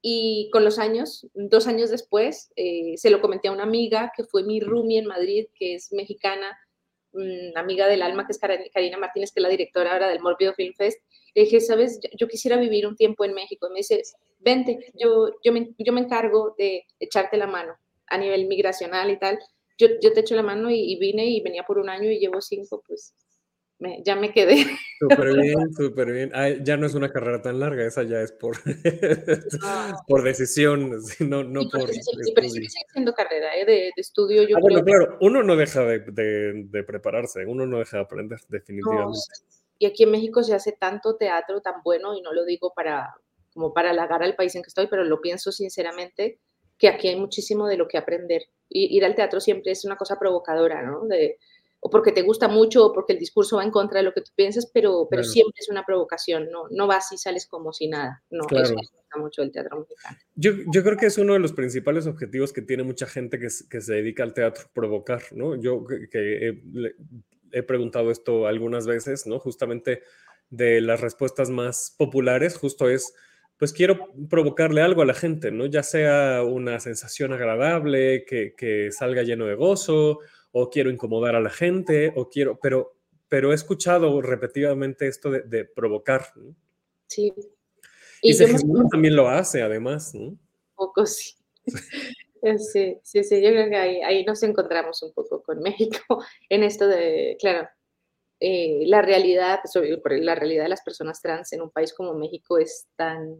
y 0.00 0.48
con 0.52 0.64
los 0.64 0.78
años, 0.78 1.26
dos 1.34 1.66
años 1.66 1.90
después, 1.90 2.50
eh, 2.56 2.94
se 2.96 3.10
lo 3.10 3.20
comenté 3.20 3.48
a 3.48 3.52
una 3.52 3.64
amiga 3.64 4.12
que 4.16 4.24
fue 4.24 4.44
mi 4.44 4.60
roomie 4.60 4.98
en 4.98 5.06
Madrid, 5.06 5.46
que 5.54 5.74
es 5.74 5.92
mexicana, 5.92 6.56
una 7.12 7.60
amiga 7.60 7.88
del 7.88 8.02
alma, 8.02 8.26
que 8.26 8.32
es 8.32 8.38
Karina 8.38 8.98
Martínez, 8.98 9.32
que 9.32 9.40
es 9.40 9.42
la 9.42 9.48
directora 9.48 9.92
ahora 9.92 10.08
del 10.08 10.20
Morbido 10.20 10.54
Film 10.54 10.74
Fest. 10.74 11.00
Le 11.34 11.42
dije, 11.42 11.60
¿sabes? 11.60 12.00
Yo, 12.16 12.28
quisiera 12.28 12.56
vivir 12.56 12.86
un 12.86 12.96
tiempo 12.96 13.24
en 13.24 13.34
México. 13.34 13.66
Y 13.66 13.72
me 13.72 13.78
dice, 13.78 14.02
vente, 14.38 14.92
yo, 14.94 15.30
yo, 15.42 15.52
me, 15.52 15.70
yo 15.78 15.92
me 15.92 16.02
encargo 16.02 16.54
de 16.56 16.86
echarte 17.00 17.36
la 17.36 17.46
mano. 17.46 17.74
a 18.10 18.18
nivel 18.18 18.46
migracional 18.46 19.10
y 19.10 19.18
tal, 19.18 19.38
yo, 19.78 19.88
yo 20.02 20.12
te 20.12 20.20
echo 20.20 20.34
la 20.34 20.42
mano 20.42 20.70
y, 20.70 20.96
vine 20.96 21.26
y 21.26 21.40
venía 21.40 21.62
por 21.62 21.78
un 21.78 21.88
año 21.88 22.10
y 22.10 22.18
llevo 22.18 22.40
cinco, 22.40 22.82
pues 22.86 23.14
ya 24.04 24.16
me 24.16 24.32
quedé. 24.32 24.66
Súper 24.98 25.34
bien, 25.34 25.72
súper 25.74 26.12
bien. 26.12 26.32
ya 26.62 26.76
no 26.76 26.86
es 26.86 26.94
una 26.94 27.10
carrera 27.10 27.40
tan 27.40 27.60
larga, 27.60 27.86
esa 27.86 28.02
ya 28.02 28.20
es 28.20 28.32
por, 28.32 28.56
por 30.06 30.22
decisión, 30.22 30.90
no, 31.20 31.44
no 31.44 31.62
por... 31.70 31.88
Sí, 31.88 32.32
pero 32.34 32.48
sigue 32.48 32.68
siendo 32.92 33.12
carrera 33.14 33.56
¿eh? 33.56 33.64
de, 33.64 33.92
estudio. 33.96 34.42
Yo 34.42 34.56
ah, 34.56 34.60
bueno, 34.60 34.82
claro, 34.82 35.16
uno 35.20 35.42
no 35.42 35.56
deja 35.56 35.82
de, 35.82 36.00
de, 36.00 36.82
prepararse, 36.84 37.46
uno 37.46 37.66
no 37.66 37.78
deja 37.78 37.98
de 37.98 38.02
aprender, 38.02 38.40
definitivamente. 38.48 39.18
y 39.78 39.86
aquí 39.86 40.02
en 40.02 40.10
México 40.10 40.42
se 40.42 40.54
hace 40.54 40.72
tanto 40.72 41.16
teatro 41.16 41.60
tan 41.60 41.82
bueno, 41.84 42.14
y 42.14 42.22
no 42.22 42.32
lo 42.32 42.44
digo 42.44 42.72
para 42.74 43.14
como 43.58 43.72
para 43.72 43.90
halagar 43.90 44.22
al 44.22 44.36
país 44.36 44.54
en 44.54 44.62
que 44.62 44.68
estoy, 44.68 44.86
pero 44.86 45.04
lo 45.04 45.20
pienso 45.20 45.50
sinceramente, 45.50 46.38
que 46.78 46.88
aquí 46.88 47.08
hay 47.08 47.16
muchísimo 47.16 47.66
de 47.66 47.76
lo 47.76 47.88
que 47.88 47.98
aprender. 47.98 48.42
Y, 48.68 48.96
ir 48.96 49.04
al 49.04 49.16
teatro 49.16 49.40
siempre 49.40 49.72
es 49.72 49.84
una 49.84 49.96
cosa 49.96 50.16
provocadora, 50.16 50.82
¿no? 50.82 51.06
De, 51.06 51.38
o 51.80 51.90
porque 51.90 52.12
te 52.12 52.22
gusta 52.22 52.48
mucho 52.48 52.86
o 52.86 52.92
porque 52.92 53.12
el 53.12 53.18
discurso 53.18 53.56
va 53.56 53.64
en 53.64 53.70
contra 53.70 53.98
de 53.98 54.04
lo 54.04 54.12
que 54.12 54.20
tú 54.20 54.32
piensas, 54.34 54.70
pero, 54.72 55.06
pero 55.08 55.22
siempre 55.22 55.54
es 55.58 55.68
una 55.68 55.84
provocación, 55.84 56.50
no, 56.50 56.64
no 56.70 56.86
vas 56.86 57.12
y 57.12 57.18
sales 57.18 57.46
como 57.46 57.72
si 57.72 57.88
nada, 57.88 58.22
no, 58.30 58.44
eso 58.50 58.74
me 58.74 58.80
gusta 58.80 59.18
mucho 59.18 59.42
el 59.42 59.52
teatro 59.52 59.78
mexicano. 59.78 60.18
Yo, 60.34 60.52
yo, 60.72 60.82
creo 60.82 60.96
que 60.96 61.06
es 61.06 61.18
uno 61.18 61.34
de 61.34 61.38
los 61.38 61.52
principales 61.52 62.06
objetivos 62.06 62.52
que 62.52 62.62
tiene 62.62 62.82
mucha 62.82 63.06
gente 63.06 63.38
que, 63.38 63.48
que 63.70 63.80
se 63.80 63.94
dedica 63.94 64.24
al 64.24 64.34
teatro, 64.34 64.64
provocar, 64.72 65.22
¿no? 65.32 65.54
Yo 65.54 65.84
que, 65.84 66.48
he, 66.48 66.62
he, 67.52 67.62
preguntado 67.62 68.10
esto 68.10 68.46
algunas 68.46 68.86
veces, 68.86 69.26
¿no? 69.26 69.38
Justamente 69.38 70.02
de 70.50 70.80
las 70.80 71.00
respuestas 71.00 71.48
más 71.48 71.94
populares, 71.96 72.56
justo 72.56 72.88
es, 72.88 73.14
pues 73.56 73.72
quiero 73.72 74.08
provocarle 74.28 74.82
algo 74.82 75.02
a 75.02 75.06
la 75.06 75.14
gente, 75.14 75.52
¿no? 75.52 75.66
Ya 75.66 75.84
sea 75.84 76.42
una 76.42 76.80
sensación 76.80 77.32
agradable, 77.32 78.24
que, 78.24 78.54
que 78.56 78.90
salga 78.90 79.22
lleno 79.22 79.46
de 79.46 79.54
gozo, 79.54 80.20
o 80.52 80.70
quiero 80.70 80.90
incomodar 80.90 81.34
a 81.34 81.40
la 81.40 81.50
gente, 81.50 82.12
o 82.16 82.28
quiero, 82.28 82.58
pero, 82.60 82.96
pero 83.28 83.52
he 83.52 83.54
escuchado 83.54 84.20
repetidamente 84.22 85.06
esto 85.06 85.30
de, 85.30 85.64
provocar. 85.64 86.26
Sí. 87.08 87.32
Y, 88.22 88.32
y 88.32 88.88
también 88.90 89.14
lo 89.14 89.28
hace, 89.28 89.62
además, 89.62 90.14
¿no? 90.14 90.36
poco 90.78 91.04
sí. 91.04 91.34
sí. 92.72 92.98
Sí, 93.02 93.24
sí, 93.24 93.42
yo 93.42 93.50
creo 93.50 93.68
que 93.68 93.76
ahí, 93.76 94.00
ahí, 94.02 94.24
nos 94.24 94.42
encontramos 94.44 95.02
un 95.02 95.12
poco 95.12 95.42
con 95.42 95.60
México 95.60 95.98
en 96.48 96.62
esto 96.62 96.86
de, 96.86 97.36
claro, 97.40 97.68
eh, 98.40 98.84
la 98.86 99.02
realidad, 99.02 99.58
la 99.74 100.34
realidad 100.36 100.62
de 100.62 100.68
las 100.68 100.82
personas 100.82 101.20
trans 101.20 101.52
en 101.52 101.62
un 101.62 101.70
país 101.70 101.92
como 101.92 102.14
México 102.14 102.58
es 102.58 102.86
tan 102.96 103.36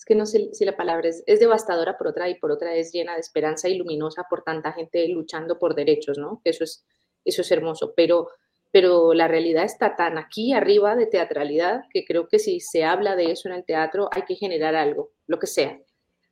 es 0.00 0.06
que 0.06 0.14
no 0.14 0.24
sé 0.24 0.48
si 0.54 0.64
la 0.64 0.78
palabra 0.78 1.10
es, 1.10 1.22
es, 1.26 1.40
devastadora 1.40 1.98
por 1.98 2.06
otra 2.06 2.26
y 2.30 2.34
por 2.36 2.50
otra 2.50 2.74
es 2.74 2.90
llena 2.90 3.12
de 3.12 3.20
esperanza 3.20 3.68
y 3.68 3.74
luminosa 3.76 4.24
por 4.30 4.42
tanta 4.42 4.72
gente 4.72 5.06
luchando 5.08 5.58
por 5.58 5.74
derechos, 5.74 6.16
¿no? 6.16 6.40
Eso 6.42 6.64
es, 6.64 6.86
eso 7.22 7.42
es 7.42 7.52
hermoso, 7.52 7.92
pero, 7.94 8.30
pero 8.70 9.12
la 9.12 9.28
realidad 9.28 9.64
está 9.64 9.96
tan 9.96 10.16
aquí 10.16 10.54
arriba 10.54 10.96
de 10.96 11.04
teatralidad 11.04 11.82
que 11.92 12.06
creo 12.06 12.28
que 12.28 12.38
si 12.38 12.60
se 12.60 12.82
habla 12.82 13.14
de 13.14 13.30
eso 13.30 13.50
en 13.50 13.56
el 13.56 13.64
teatro 13.66 14.08
hay 14.10 14.22
que 14.22 14.36
generar 14.36 14.74
algo, 14.74 15.10
lo 15.26 15.38
que 15.38 15.46
sea, 15.46 15.78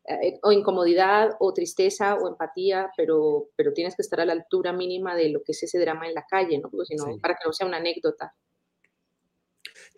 eh, 0.06 0.38
o 0.42 0.50
incomodidad 0.50 1.36
o 1.38 1.52
tristeza 1.52 2.14
o 2.14 2.26
empatía, 2.26 2.90
pero, 2.96 3.50
pero 3.54 3.74
tienes 3.74 3.96
que 3.96 4.00
estar 4.00 4.22
a 4.22 4.24
la 4.24 4.32
altura 4.32 4.72
mínima 4.72 5.14
de 5.14 5.28
lo 5.28 5.42
que 5.42 5.52
es 5.52 5.62
ese 5.62 5.78
drama 5.78 6.08
en 6.08 6.14
la 6.14 6.24
calle, 6.24 6.56
¿no? 6.56 6.70
Porque 6.70 6.86
si 6.86 6.96
no, 6.96 7.18
para 7.20 7.34
que 7.34 7.44
no 7.44 7.52
sea 7.52 7.66
una 7.66 7.76
anécdota. 7.76 8.34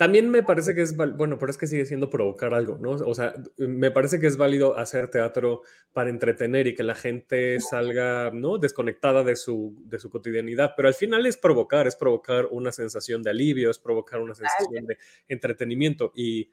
También 0.01 0.31
me 0.31 0.43
parece 0.43 0.75
que 0.75 0.81
es, 0.81 0.97
bueno, 0.97 1.39
pero 1.39 1.51
es 1.51 1.59
que 1.59 1.67
sigue 1.67 1.85
siendo 1.85 2.09
provocar 2.09 2.55
algo, 2.55 2.79
¿no? 2.79 2.93
O 2.93 3.15
sea, 3.15 3.35
me 3.59 3.91
parece 3.91 4.19
que 4.19 4.29
es 4.29 4.39
válido 4.39 4.79
hacer 4.79 5.11
teatro 5.11 5.61
para 5.93 6.09
entretener 6.09 6.67
y 6.67 6.75
que 6.75 6.83
la 6.83 6.95
gente 6.95 7.61
salga, 7.61 8.31
¿no? 8.31 8.57
Desconectada 8.57 9.25
de 9.25 9.37
su, 9.37 9.77
de 9.85 9.99
su 9.99 10.09
cotidianidad, 10.09 10.73
pero 10.75 10.89
al 10.89 10.95
final 10.95 11.27
es 11.27 11.37
provocar, 11.37 11.87
es 11.87 11.97
provocar 11.97 12.47
una 12.51 12.73
sensación 12.73 13.23
de 13.23 13.29
alivio, 13.29 13.71
es 13.71 13.79
provocar 13.79 14.23
una 14.23 14.35
sensación 14.35 14.87
de 14.87 14.97
entretenimiento 15.29 16.13
y, 16.17 16.51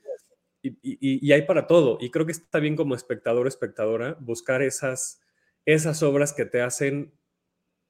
y, 0.61 0.81
y, 0.83 1.31
hay 1.31 1.43
para 1.43 1.67
todo. 1.67 1.99
Y 2.01 2.11
creo 2.11 2.25
que 2.25 2.33
está 2.33 2.59
bien 2.59 2.75
como 2.75 2.95
espectador, 2.95 3.47
espectadora, 3.47 4.17
buscar 4.19 4.61
esas, 4.61 5.21
esas 5.65 6.03
obras 6.03 6.33
que 6.33 6.43
te 6.43 6.59
hacen 6.61 7.13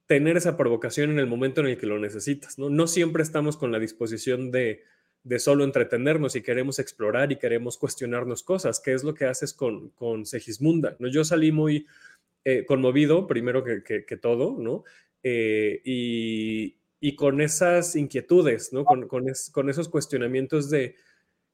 tener 0.06 0.38
esa 0.38 0.56
provocación 0.56 1.10
en 1.10 1.18
el 1.18 1.26
momento 1.26 1.62
en 1.62 1.68
el 1.68 1.80
que 1.80 1.88
lo 1.88 1.98
necesitas, 1.98 2.60
¿no? 2.60 2.70
No 2.70 2.86
siempre 2.86 3.24
estamos 3.24 3.58
con 3.58 3.72
la 3.72 3.80
disposición 3.80 4.52
de 4.52 4.84
de 5.28 5.40
solo 5.40 5.66
entretenernos 5.66 6.38
y 6.38 6.42
queremos 6.42 6.80
explorar 6.80 7.34
y 7.34 7.36
queremos 7.36 7.78
cuestionarnos 7.78 8.44
cosas, 8.44 8.80
que 8.80 8.94
es 8.94 9.04
lo 9.04 9.14
que 9.14 9.26
haces 9.26 9.54
con, 9.54 9.90
con 9.90 10.26
Segismunda. 10.26 10.96
¿no? 11.00 11.10
Yo 11.10 11.26
salí 11.26 11.52
muy 11.52 11.86
eh, 12.46 12.64
conmovido, 12.66 13.28
primero 13.28 13.62
que, 13.62 13.84
que, 13.84 14.18
todo, 14.18 14.56
¿no? 14.58 14.86
Eh, 15.22 15.82
y, 15.84 16.78
y, 17.02 17.16
con 17.18 17.42
esas 17.42 17.98
inquietudes, 17.98 18.72
¿no? 18.72 18.86
Con, 18.86 19.10
con, 19.10 19.26
con, 19.52 19.70
esos 19.70 19.90
cuestionamientos 19.90 20.70
de, 20.70 20.96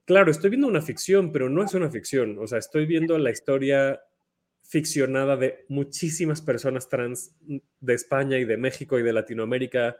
claro, 0.05 0.29
estoy 0.29 0.51
viendo 0.51 0.67
una 0.67 0.83
ficción, 0.83 1.31
pero 1.31 1.49
no 1.49 1.63
es 1.63 1.73
una 1.73 1.89
ficción, 1.89 2.37
o 2.37 2.45
sea, 2.45 2.59
estoy 2.59 2.85
viendo 2.85 3.17
la 3.17 3.31
historia 3.31 4.01
ficcionada 4.61 5.35
de 5.35 5.65
muchísimas 5.67 6.43
personas 6.43 6.89
trans 6.89 7.35
de 7.79 7.93
España 7.95 8.37
y 8.37 8.45
de 8.45 8.57
México 8.57 8.99
y 8.99 9.03
de 9.03 9.13
Latinoamérica, 9.13 9.97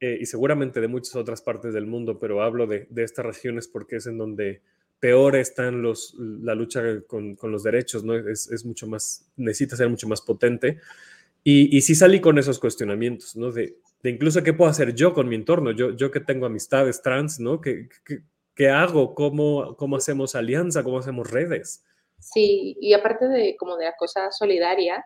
eh, 0.00 0.18
y 0.20 0.26
seguramente 0.26 0.80
de 0.80 0.88
muchas 0.88 1.16
otras 1.16 1.42
partes 1.42 1.72
del 1.72 1.86
mundo, 1.86 2.18
pero 2.18 2.42
hablo 2.42 2.66
de, 2.66 2.88
estas 2.96 3.24
regiones 3.24 3.68
porque 3.68 3.96
es 3.96 4.06
en 4.06 4.18
donde 4.18 4.62
peor 5.00 5.36
están 5.36 5.82
los, 5.82 6.14
la 6.18 6.54
lucha 6.54 6.82
con, 7.06 7.36
los 7.42 7.62
derechos, 7.62 8.04
¿no? 8.04 8.14
Es, 8.14 8.64
mucho 8.64 8.86
más, 8.86 9.30
necesita 9.36 9.76
ser 9.76 9.88
mucho 9.88 10.08
más 10.08 10.20
potente. 10.20 10.78
Y, 11.42 11.76
y 11.76 11.82
sí 11.82 11.94
salí 11.94 12.20
con 12.20 12.38
esos 12.38 12.58
cuestionamientos, 12.58 13.36
¿no? 13.36 13.52
De, 13.52 13.76
incluso 14.10 14.42
qué 14.42 14.52
puedo 14.52 14.70
hacer 14.70 14.94
yo 14.94 15.12
con 15.12 15.28
mi 15.28 15.36
entorno, 15.36 15.70
yo, 15.70 15.90
yo 15.96 16.10
que 16.10 16.20
tengo 16.20 16.46
amistades 16.46 17.02
trans, 17.02 17.40
¿no? 17.40 17.60
¿Qué, 17.60 17.88
qué, 18.54 18.68
hago? 18.68 19.14
¿Cómo, 19.14 19.76
¿Cómo 19.76 19.96
hacemos 19.96 20.34
alianza? 20.34 20.82
¿Cómo 20.82 20.98
hacemos 20.98 21.30
redes? 21.30 21.84
Sí, 22.18 22.76
y 22.80 22.94
aparte 22.94 23.26
de 23.28 23.56
como 23.56 23.76
de 23.76 23.86
la 23.86 23.94
cosa 23.96 24.30
solidaria, 24.30 25.04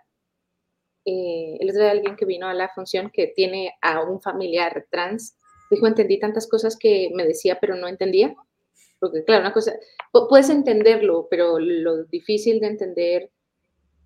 eh, 1.08 1.56
el 1.60 1.70
otro 1.70 1.88
alguien 1.88 2.16
que 2.16 2.26
vino 2.26 2.46
a 2.46 2.54
la 2.54 2.68
función 2.68 3.10
que 3.10 3.28
tiene 3.28 3.74
a 3.80 4.02
un 4.02 4.20
familiar 4.20 4.86
trans, 4.90 5.36
dijo, 5.70 5.86
entendí 5.86 6.18
tantas 6.18 6.46
cosas 6.46 6.76
que 6.78 7.10
me 7.14 7.24
decía, 7.24 7.58
pero 7.60 7.76
no 7.76 7.88
entendía. 7.88 8.34
Porque 9.00 9.24
claro, 9.24 9.42
una 9.42 9.52
cosa, 9.52 9.72
puedes 10.28 10.50
entenderlo, 10.50 11.28
pero 11.30 11.58
lo 11.58 12.04
difícil 12.04 12.60
de 12.60 12.66
entender 12.66 13.30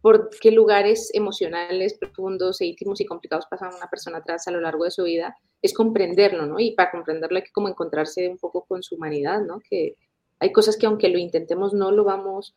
por 0.00 0.30
qué 0.40 0.50
lugares 0.50 1.10
emocionales 1.14 1.94
profundos 1.94 2.60
e 2.60 2.66
íntimos 2.66 3.00
y 3.00 3.06
complicados 3.06 3.46
pasa 3.48 3.70
una 3.74 3.88
persona 3.88 4.22
trans 4.22 4.46
a 4.46 4.50
lo 4.50 4.60
largo 4.60 4.84
de 4.84 4.90
su 4.90 5.04
vida, 5.04 5.36
es 5.62 5.72
comprenderlo, 5.72 6.46
¿no? 6.46 6.58
Y 6.58 6.72
para 6.72 6.90
comprenderlo 6.90 7.38
hay 7.38 7.44
que 7.44 7.52
como 7.52 7.68
encontrarse 7.68 8.28
un 8.28 8.38
poco 8.38 8.64
con 8.64 8.82
su 8.82 8.96
humanidad, 8.96 9.40
¿no? 9.40 9.60
Que 9.60 9.96
hay 10.40 10.52
cosas 10.52 10.76
que 10.76 10.86
aunque 10.86 11.08
lo 11.08 11.18
intentemos 11.18 11.72
no 11.72 11.90
lo 11.90 12.04
vamos 12.04 12.54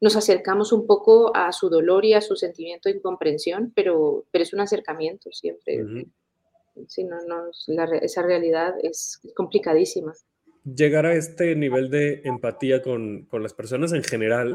nos 0.00 0.16
acercamos 0.16 0.72
un 0.72 0.86
poco 0.86 1.34
a 1.34 1.52
su 1.52 1.68
dolor 1.68 2.04
y 2.04 2.14
a 2.14 2.20
su 2.20 2.36
sentimiento 2.36 2.88
de 2.88 2.96
incomprensión, 2.96 3.72
pero, 3.74 4.26
pero 4.30 4.42
es 4.42 4.52
un 4.52 4.60
acercamiento 4.60 5.30
siempre. 5.32 5.82
no, 5.84 6.06
esa 8.02 8.22
realidad 8.22 8.74
es 8.82 9.20
complicadísima. 9.34 10.12
Llegar 10.64 11.06
a 11.06 11.14
este 11.14 11.54
nivel 11.54 11.90
de 11.90 12.22
empatía 12.24 12.82
con, 12.82 13.24
con, 13.26 13.42
las 13.42 13.54
personas 13.54 13.92
en 13.92 14.02
general, 14.02 14.54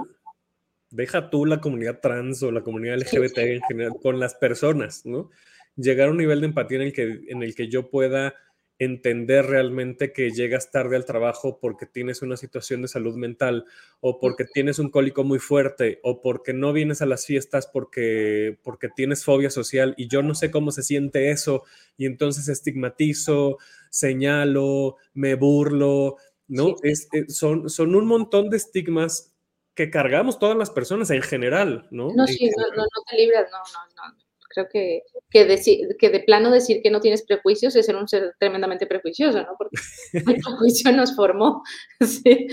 deja 0.89 1.29
tú 1.29 1.45
la 1.45 1.61
comunidad 1.61 2.01
trans 2.01 2.43
o 2.43 2.51
la 2.51 2.63
comunidad 2.63 2.97
LGBT 2.97 3.37
en 3.37 3.61
general, 3.61 3.93
con 4.01 4.19
las 4.19 4.35
personas, 4.35 5.05
¿no? 5.05 5.29
Llegar 5.77 6.09
a 6.09 6.11
un 6.11 6.17
nivel 6.17 6.41
de 6.41 6.47
empatía 6.47 6.79
en 6.79 6.83
el 6.83 6.93
que, 6.93 7.21
en 7.27 7.43
el 7.43 7.55
que 7.55 7.69
yo 7.69 7.89
pueda 7.89 8.35
entender 8.81 9.45
realmente 9.45 10.11
que 10.11 10.31
llegas 10.31 10.71
tarde 10.71 10.95
al 10.95 11.05
trabajo 11.05 11.59
porque 11.59 11.85
tienes 11.85 12.23
una 12.23 12.35
situación 12.35 12.81
de 12.81 12.87
salud 12.87 13.15
mental 13.15 13.65
o 13.99 14.19
porque 14.19 14.43
tienes 14.43 14.79
un 14.79 14.89
cólico 14.89 15.23
muy 15.23 15.37
fuerte 15.37 15.99
o 16.01 16.19
porque 16.19 16.51
no 16.51 16.73
vienes 16.73 17.03
a 17.03 17.05
las 17.05 17.27
fiestas 17.27 17.69
porque, 17.71 18.57
porque 18.63 18.89
tienes 18.89 19.23
fobia 19.23 19.51
social 19.51 19.93
y 19.97 20.07
yo 20.07 20.23
no 20.23 20.33
sé 20.33 20.49
cómo 20.49 20.71
se 20.71 20.81
siente 20.81 21.29
eso 21.29 21.61
y 21.95 22.07
entonces 22.07 22.47
estigmatizo, 22.47 23.59
señalo, 23.91 24.97
me 25.13 25.35
burlo, 25.35 26.15
¿no? 26.47 26.73
Es, 26.81 27.07
eh, 27.13 27.25
son, 27.27 27.69
son 27.69 27.93
un 27.93 28.07
montón 28.07 28.49
de 28.49 28.57
estigmas 28.57 29.31
que 29.75 29.91
cargamos 29.91 30.39
todas 30.39 30.57
las 30.57 30.71
personas 30.71 31.11
en 31.11 31.21
general, 31.21 31.87
¿no? 31.91 32.11
No, 32.15 32.25
sí, 32.25 32.49
no, 32.57 32.67
no, 32.75 32.81
no 32.81 33.03
te 33.07 33.15
libras, 33.15 33.47
no, 33.51 33.59
no, 33.59 34.11
no 34.11 34.20
creo 34.53 34.67
que, 34.71 35.01
que, 35.29 35.45
decir, 35.45 35.95
que 35.99 36.09
de 36.09 36.21
plano 36.21 36.51
decir 36.51 36.81
que 36.81 36.91
no 36.91 36.99
tienes 36.99 37.23
prejuicios 37.23 37.75
es 37.75 37.85
ser 37.85 37.95
un 37.95 38.07
ser 38.07 38.35
tremendamente 38.39 38.87
prejuicioso, 38.87 39.41
¿no? 39.41 39.55
Porque 39.57 39.77
el 40.13 40.41
prejuicio 40.41 40.91
nos 40.91 41.15
formó. 41.15 41.63
sí, 42.01 42.47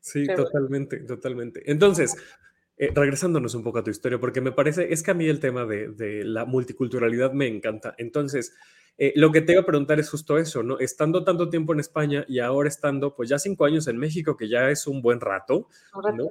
sí 0.00 0.26
totalmente, 0.26 0.98
totalmente. 1.00 1.62
Entonces, 1.70 2.16
eh, 2.76 2.90
regresándonos 2.94 3.54
un 3.54 3.62
poco 3.62 3.78
a 3.78 3.84
tu 3.84 3.90
historia, 3.90 4.18
porque 4.18 4.40
me 4.40 4.52
parece, 4.52 4.92
es 4.92 5.02
que 5.02 5.10
a 5.10 5.14
mí 5.14 5.26
el 5.26 5.40
tema 5.40 5.64
de, 5.64 5.88
de 5.88 6.24
la 6.24 6.44
multiculturalidad 6.44 7.32
me 7.32 7.46
encanta. 7.46 7.94
Entonces, 7.98 8.52
eh, 8.96 9.12
lo 9.16 9.32
que 9.32 9.40
te 9.40 9.52
iba 9.52 9.62
a 9.62 9.66
preguntar 9.66 9.98
es 9.98 10.08
justo 10.08 10.38
eso, 10.38 10.62
¿no? 10.62 10.78
Estando 10.78 11.24
tanto 11.24 11.48
tiempo 11.50 11.72
en 11.72 11.80
España 11.80 12.24
y 12.28 12.38
ahora 12.38 12.68
estando, 12.68 13.14
pues 13.14 13.28
ya 13.28 13.38
cinco 13.38 13.64
años 13.64 13.88
en 13.88 13.98
México, 13.98 14.36
que 14.36 14.48
ya 14.48 14.70
es 14.70 14.86
un 14.86 15.02
buen 15.02 15.20
rato, 15.20 15.68
¿no? 16.14 16.30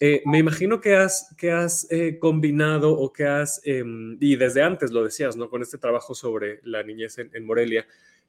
Eh, 0.00 0.22
me 0.26 0.38
imagino 0.38 0.80
que 0.80 0.94
has, 0.94 1.86
eh, 1.90 2.18
combinado 2.20 2.92
o 2.92 3.12
que 3.12 3.24
has, 3.24 3.60
em, 3.64 4.16
y 4.20 4.36
desde 4.36 4.62
antes 4.62 4.92
lo 4.92 5.02
decías, 5.02 5.36
¿no? 5.36 5.50
Con 5.50 5.62
este 5.62 5.78
trabajo 5.78 6.14
sobre 6.14 6.60
la 6.62 6.84
niñez 6.84 7.18
en, 7.18 7.44
Morelia, 7.44 7.86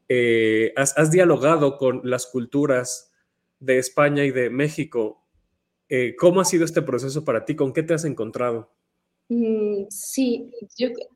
eh, 0.08 0.74
has, 0.76 1.12
dialogado 1.12 1.78
con 1.78 2.02
las 2.04 2.26
culturas 2.26 3.12
de 3.60 3.78
España 3.78 4.26
y 4.26 4.32
de 4.32 4.50
México. 4.50 5.24
¿Cómo 6.20 6.40
ha 6.42 6.46
sido 6.46 6.66
este 6.66 6.84
proceso 6.84 7.26
para 7.26 7.46
ti? 7.46 7.56
¿Con 7.56 7.74
qué 7.74 7.82
te 7.82 7.96
has 7.96 8.06
encontrado? 8.06 8.72
Mm, 9.28 9.86
sí, 9.90 10.52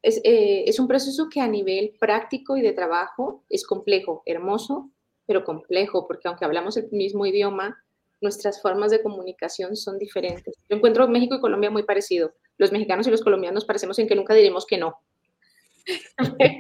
es 0.01 0.79
un 0.79 0.87
proceso 0.87 1.29
que 1.29 1.41
a 1.41 1.47
nivel 1.47 1.95
práctico 1.99 2.57
y 2.57 2.61
de 2.61 2.73
trabajo 2.73 3.43
es 3.49 3.65
complejo, 3.65 4.23
hermoso, 4.25 4.91
pero 5.27 5.43
complejo, 5.43 6.07
porque 6.07 6.27
aunque 6.27 6.45
hablamos 6.45 6.75
el 6.77 6.89
mismo 6.91 7.25
idioma, 7.25 7.77
nuestras 8.23 8.61
formas 8.61 8.91
de 8.91 9.01
comunicación 9.01 9.75
son 9.75 9.99
diferentes. 9.99 10.55
Yo 10.69 10.77
encuentro 10.77 11.07
México 11.07 11.35
y 11.35 11.41
Colombia 11.41 11.69
muy 11.69 11.83
parecido. 11.83 12.33
Los 12.57 12.71
mexicanos 12.71 13.05
y 13.07 13.11
los 13.11 13.21
colombianos 13.21 13.65
parecemos 13.65 13.99
en 13.99 14.07
que 14.07 14.15
nunca 14.15 14.33
diremos 14.33 14.65
que 14.65 14.77
no. 14.77 14.95
en 16.39 16.59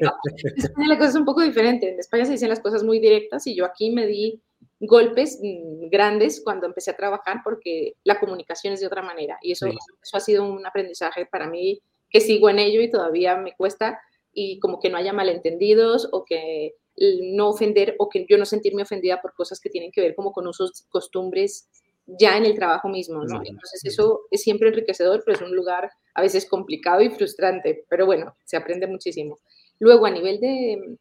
España 0.57 0.87
la 0.87 0.97
cosa 0.97 1.09
es 1.09 1.15
un 1.15 1.25
poco 1.25 1.41
diferente. 1.41 1.89
En 1.89 1.99
España 1.99 2.25
se 2.25 2.33
dicen 2.33 2.49
las 2.49 2.59
cosas 2.59 2.83
muy 2.83 2.99
directas 2.99 3.47
y 3.47 3.55
yo 3.55 3.65
aquí 3.65 3.91
me 3.91 4.05
di 4.05 4.41
golpes 4.79 5.39
mm, 5.41 5.89
grandes 5.89 6.41
cuando 6.43 6.67
empecé 6.67 6.91
a 6.91 6.97
trabajar 6.97 7.41
porque 7.43 7.93
la 8.03 8.19
comunicación 8.19 8.73
es 8.73 8.81
de 8.81 8.87
otra 8.87 9.01
manera. 9.01 9.37
Y 9.41 9.53
eso, 9.53 9.67
eso 9.67 10.17
ha 10.17 10.19
sido 10.19 10.43
un 10.43 10.65
aprendizaje 10.65 11.25
para 11.25 11.47
mí 11.47 11.81
que 12.09 12.21
sigo 12.21 12.49
en 12.49 12.59
ello 12.59 12.81
y 12.81 12.91
todavía 12.91 13.37
me 13.37 13.55
cuesta 13.55 13.99
y 14.33 14.59
como 14.59 14.79
que 14.79 14.89
no 14.89 14.97
haya 14.97 15.13
malentendidos 15.13 16.09
o 16.11 16.25
que 16.25 16.75
no 16.95 17.49
ofender 17.49 17.95
o 17.97 18.09
que 18.09 18.25
yo 18.29 18.37
no 18.37 18.45
sentirme 18.45 18.83
ofendida 18.83 19.21
por 19.21 19.33
cosas 19.33 19.59
que 19.59 19.69
tienen 19.69 19.91
que 19.91 20.01
ver 20.01 20.15
como 20.15 20.31
con 20.31 20.47
usos, 20.47 20.85
costumbres 20.89 21.67
ya 22.05 22.37
en 22.37 22.45
el 22.45 22.55
trabajo 22.55 22.89
mismo, 22.89 23.23
¿no? 23.23 23.41
Entonces 23.43 23.85
eso 23.85 24.21
es 24.29 24.41
siempre 24.41 24.69
enriquecedor, 24.69 25.23
pero 25.25 25.37
es 25.37 25.41
un 25.41 25.55
lugar 25.55 25.89
a 26.13 26.21
veces 26.21 26.47
complicado 26.47 27.01
y 27.01 27.09
frustrante, 27.09 27.85
pero 27.89 28.05
bueno, 28.05 28.35
se 28.43 28.57
aprende 28.57 28.87
muchísimo. 28.87 29.37
Luego, 29.79 30.05
a 30.05 30.11
nivel 30.11 30.39
de, 30.39 30.97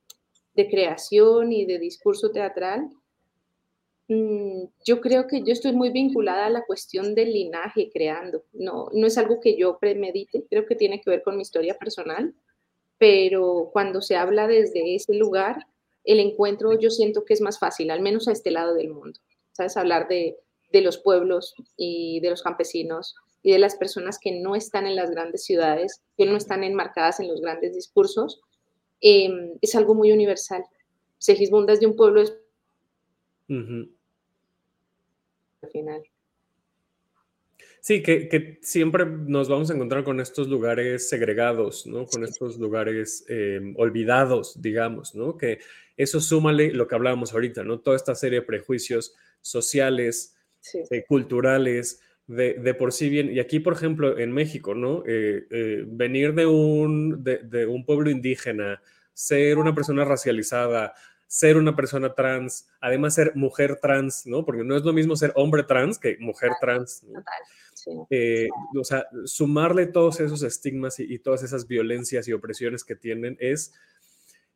de 0.54 0.68
creación 0.68 1.52
y 1.52 1.66
de 1.66 1.78
discurso 1.78 2.30
teatral, 2.30 2.88
mm, 4.08 4.64
yo 4.84 5.00
creo 5.00 5.26
que 5.26 5.42
yo 5.42 5.52
estoy 5.52 5.72
muy 5.72 5.90
vinculada 5.90 6.46
a 6.46 6.50
la 6.50 6.64
cuestión 6.64 7.14
del 7.14 7.32
linaje 7.32 7.90
creando. 7.92 8.44
No, 8.52 8.88
no 8.92 9.06
es 9.06 9.18
algo 9.18 9.40
que 9.40 9.56
yo 9.56 9.78
premedite, 9.80 10.44
creo 10.48 10.66
que 10.66 10.76
tiene 10.76 11.00
que 11.00 11.10
ver 11.10 11.22
con 11.22 11.36
mi 11.36 11.42
historia 11.42 11.76
personal, 11.78 12.32
pero 13.02 13.68
cuando 13.72 14.00
se 14.00 14.14
habla 14.14 14.46
desde 14.46 14.94
ese 14.94 15.12
lugar, 15.14 15.66
el 16.04 16.20
encuentro 16.20 16.78
yo 16.78 16.88
siento 16.88 17.24
que 17.24 17.34
es 17.34 17.40
más 17.40 17.58
fácil, 17.58 17.90
al 17.90 18.00
menos 18.00 18.28
a 18.28 18.32
este 18.32 18.52
lado 18.52 18.74
del 18.74 18.90
mundo. 18.90 19.18
¿Sabes? 19.50 19.76
Hablar 19.76 20.06
de, 20.06 20.38
los 20.72 20.98
pueblos 20.98 21.56
y 21.76 22.20
de 22.20 22.30
los 22.30 22.42
campesinos 22.42 23.16
y 23.42 23.50
de 23.50 23.58
las 23.58 23.74
personas 23.74 24.20
que 24.20 24.30
no 24.30 24.54
están 24.54 24.86
en 24.86 24.94
las 24.94 25.10
grandes 25.10 25.42
ciudades, 25.42 26.00
que 26.16 26.26
no 26.26 26.36
están 26.36 26.62
enmarcadas 26.62 27.18
en 27.18 27.26
los 27.26 27.40
grandes 27.40 27.74
discursos, 27.74 28.40
em, 29.00 29.58
es 29.60 29.74
algo 29.74 29.96
muy 29.96 30.12
universal. 30.12 30.62
Segismunda 31.18 31.72
es 31.72 31.80
de 31.80 31.86
un 31.86 31.96
pueblo. 31.96 32.22
Al 35.60 35.70
final. 35.72 36.04
Sí, 37.84 38.00
que, 38.00 38.60
siempre 38.62 39.04
nos 39.04 39.48
vamos 39.48 39.68
a 39.68 39.74
encontrar 39.74 40.04
con 40.04 40.20
estos 40.20 40.46
lugares 40.46 41.08
segregados, 41.08 41.84
¿no? 41.84 42.06
Con 42.06 42.22
estos 42.22 42.56
lugares 42.56 43.24
em, 43.28 43.74
olvidados, 43.76 44.62
digamos, 44.62 45.16
¿no? 45.16 45.36
Que 45.36 45.58
eso 45.96 46.20
súmale 46.20 46.72
lo 46.72 46.86
que 46.86 46.94
hablábamos 46.94 47.32
ahorita, 47.32 47.64
¿no? 47.64 47.80
Toda 47.80 47.96
esta 47.96 48.14
serie 48.14 48.38
de 48.38 48.46
prejuicios 48.46 49.16
sociales, 49.40 50.36
eh, 50.92 51.04
culturales, 51.08 52.00
de, 52.28 52.74
por 52.74 52.92
sí 52.92 53.08
bien. 53.08 53.32
Y 53.32 53.40
aquí, 53.40 53.58
por 53.58 53.72
ejemplo, 53.72 54.16
en 54.16 54.30
México, 54.30 54.76
¿no? 54.76 55.02
Eh, 55.04 55.44
eh, 55.50 55.84
venir 55.84 56.34
de 56.34 56.46
un, 56.46 57.24
de, 57.24 57.66
un 57.66 57.84
pueblo 57.84 58.10
indígena, 58.10 58.80
ser 59.12 59.58
una 59.58 59.74
persona 59.74 60.04
racializada, 60.04 60.94
ser 61.32 61.56
una 61.56 61.74
persona 61.74 62.12
trans, 62.12 62.68
además 62.78 63.14
ser 63.14 63.34
mujer 63.34 63.78
trans, 63.80 64.26
¿no? 64.26 64.44
Porque 64.44 64.64
no 64.64 64.76
es 64.76 64.82
lo 64.82 64.92
mismo 64.92 65.16
ser 65.16 65.32
hombre 65.34 65.62
trans 65.62 65.98
que 65.98 66.18
mujer 66.20 66.50
trans. 66.60 67.00
Total. 67.00 68.04
Eh, 68.10 68.48
o 68.78 68.84
sea, 68.84 69.06
sumarle 69.24 69.86
todos 69.86 70.20
esos 70.20 70.42
estigmas 70.42 71.00
y, 71.00 71.18
todas 71.20 71.42
esas 71.42 71.66
violencias 71.66 72.28
y 72.28 72.34
opresiones 72.34 72.84
que 72.84 72.96
tienen 72.96 73.38
es, 73.40 73.72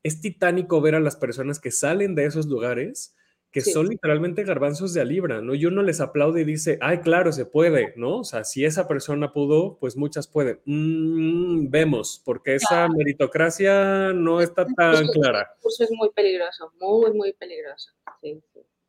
es 0.03 0.21
titánico 0.21 0.83
ver 0.83 0.97
a 0.97 1.01
las 1.01 1.17
personas 1.17 1.59
que 1.59 1.71
salen 1.71 2.15
de 2.15 2.27
esos 2.27 2.45
lugares 2.45 3.17
que 3.57 3.71
son 3.71 3.89
literalmente 3.89 4.45
garbanzos 4.45 4.93
de 4.93 5.01
a 5.01 5.05
libra, 5.07 5.41
¿no? 5.41 5.55
Y 5.55 5.65
uno 5.65 5.81
les 5.81 6.03
aplaude 6.03 6.43
y 6.43 6.45
dice, 6.45 6.79
ay, 6.83 6.99
claro, 6.99 7.33
se 7.33 7.47
puede, 7.47 7.95
¿no? 7.97 8.19
O 8.19 8.25
sea, 8.25 8.45
si 8.45 8.67
esa 8.67 8.87
persona 8.87 9.33
pudo, 9.33 9.79
pues 9.79 9.97
muchas 9.97 10.29
pueden. 10.29 10.61
Mm, 10.67 11.71
vemos, 11.71 12.21
porque 12.23 12.57
esa 12.57 12.87
meritocracia 12.87 14.13
no 14.13 14.43
está 14.43 14.67
tan 14.67 15.07
clara. 15.09 15.55
Eso 15.65 15.85
es 15.85 15.91
muy 15.91 16.11
peligroso, 16.11 16.71
muy, 16.79 17.15
muy 17.15 17.33
peligroso. 17.33 17.93
Sí, 18.21 18.43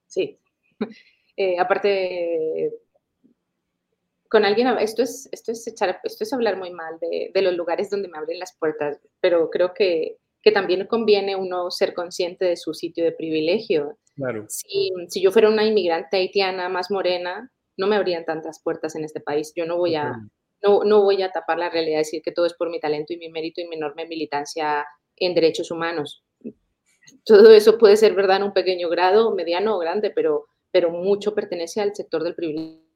sí. 0.06 0.40
Eh, 1.40 1.60
aparte, 1.60 2.74
con 4.28 4.44
alguien, 4.44 4.68
esto 4.80 5.04
es, 5.04 5.30
esto 5.32 5.52
es, 5.52 5.68
echar, 5.68 6.02
esto 6.04 6.24
es 6.24 6.34
hablar 6.34 6.58
muy 6.58 6.72
mal 6.72 6.98
de, 7.00 7.30
de, 7.32 7.42
los 7.44 7.54
lugares 7.54 7.92
donde 7.92 8.08
me 8.08 8.18
abren 8.18 8.40
las 8.40 8.58
puertas, 8.58 9.00
pero 9.20 9.52
creo 9.52 9.72
que, 9.76 10.18
que, 10.42 10.52
también 10.52 10.88
conviene 10.88 11.36
uno 11.36 11.70
ser 11.70 11.94
consciente 11.94 12.46
de 12.46 12.58
su 12.58 12.74
sitio 12.74 13.04
de 13.04 13.12
privilegio. 13.12 14.00
Claro. 14.18 14.46
Si, 14.50 14.92
si, 15.08 15.22
yo 15.22 15.32
fuera 15.32 15.48
una 15.48 15.64
inmigrante 15.64 16.18
haitiana 16.18 16.68
más 16.68 16.92
morena, 16.92 17.52
no 17.78 17.88
me 17.88 17.96
abrían 17.96 18.26
tantas 18.26 18.62
puertas 18.62 18.96
en 18.96 19.06
este 19.06 19.22
país. 19.22 19.54
Yo 19.56 19.66
no 19.66 19.78
voy 19.78 19.96
a, 19.96 20.14
no, 20.64 20.84
no 20.84 21.04
voy 21.04 21.22
a 21.22 21.32
tapar 21.32 21.60
la 21.60 21.70
realidad, 21.70 22.00
decir 22.00 22.22
que 22.22 22.32
todo 22.32 22.46
es 22.46 22.56
por 22.56 22.70
mi 22.70 22.80
talento 22.80 23.14
y 23.14 23.18
mi 23.18 23.30
mérito 23.30 23.62
y 23.62 23.68
mi 23.68 23.76
enorme 23.76 24.08
militancia 24.08 24.86
en 25.16 25.36
derechos 25.36 25.72
humanos. 25.72 26.26
Todo 27.24 27.52
eso 27.52 27.78
puede 27.78 27.96
ser 27.96 28.16
verdad 28.16 28.38
en 28.38 28.44
un 28.44 28.54
pequeño 28.54 28.90
grado, 28.90 29.34
mediano 29.34 29.76
o 29.76 29.80
grande, 29.80 30.12
pero, 30.12 30.48
pero 30.72 30.90
mucho 30.90 31.34
pertenece 31.34 31.80
al 31.80 31.96
sector 31.96 32.24
del 32.24 32.36
privilegio 32.36 32.88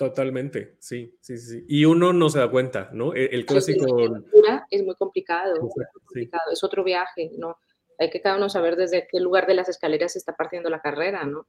Totalmente, 0.00 0.78
sí, 0.80 1.14
sí, 1.20 1.36
sí. 1.36 1.62
Y 1.68 1.84
uno 1.84 2.14
no 2.14 2.30
se 2.30 2.38
da 2.38 2.50
cuenta, 2.50 2.88
¿no? 2.90 3.14
E, 3.14 3.26
el, 3.26 3.44
clásico... 3.44 3.84
Es 4.70 4.82
muy 4.82 4.94
complicado, 4.94 5.56
es 6.50 6.64
otro 6.64 6.82
viaje, 6.82 7.30
¿no? 7.36 7.58
Hay 8.00 8.10
que 8.10 8.20
cada 8.20 8.36
uno 8.36 8.48
saber 8.48 8.74
desde 8.74 9.06
qué 9.06 9.20
lugar 9.20 9.46
de 9.46 9.54
las 9.54 9.68
escaleras 9.68 10.14
se 10.14 10.18
está 10.18 10.34
partiendo 10.34 10.70
la 10.70 10.80
carrera, 10.80 11.24
¿no? 11.24 11.46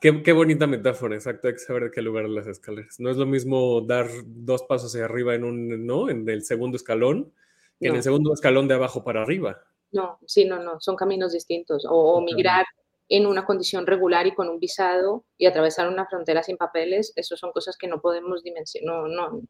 Qué, 0.00 0.22
qué, 0.22 0.32
bonita 0.32 0.66
metáfora, 0.66 1.14
exacto, 1.14 1.48
hay 1.48 1.54
que 1.54 1.60
saber 1.60 1.84
de 1.84 1.90
qué 1.90 2.02
lugar 2.02 2.24
de 2.24 2.34
las 2.34 2.46
escaleras. 2.46 3.00
No 3.00 3.10
es 3.10 3.16
lo 3.16 3.24
mismo 3.24 3.80
dar 3.80 4.08
dos 4.26 4.62
pasos 4.64 4.94
hacia 4.94 5.06
arriba 5.06 5.34
en 5.34 5.44
un, 5.44 5.86
¿no? 5.86 6.10
En 6.10 6.28
el 6.28 6.44
segundo 6.44 6.76
escalón, 6.76 7.32
que 7.80 7.88
en 7.88 7.96
el 7.96 8.02
segundo 8.02 8.32
escalón 8.34 8.68
de 8.68 8.74
abajo 8.74 9.02
para 9.02 9.22
arriba. 9.22 9.62
No, 9.90 10.18
sí, 10.26 10.44
no, 10.44 10.62
no, 10.62 10.80
son 10.80 10.96
caminos 10.96 11.32
distintos. 11.32 11.86
O, 11.86 11.94
o 11.94 12.20
migrar 12.20 12.64
en 13.08 13.26
una 13.26 13.44
condición 13.44 13.86
regular 13.86 14.26
y 14.26 14.34
con 14.34 14.48
un 14.48 14.58
visado 14.58 15.24
y 15.38 15.46
atravesar 15.46 15.88
una 15.88 16.06
frontera 16.06 16.42
sin 16.42 16.56
papeles, 16.56 17.12
eso 17.16 17.36
son 17.36 17.52
cosas 17.52 17.76
que 17.76 17.86
no 17.86 18.00
podemos 18.00 18.42
dimensionar, 18.42 19.08
no, 19.08 19.08
no, 19.08 19.42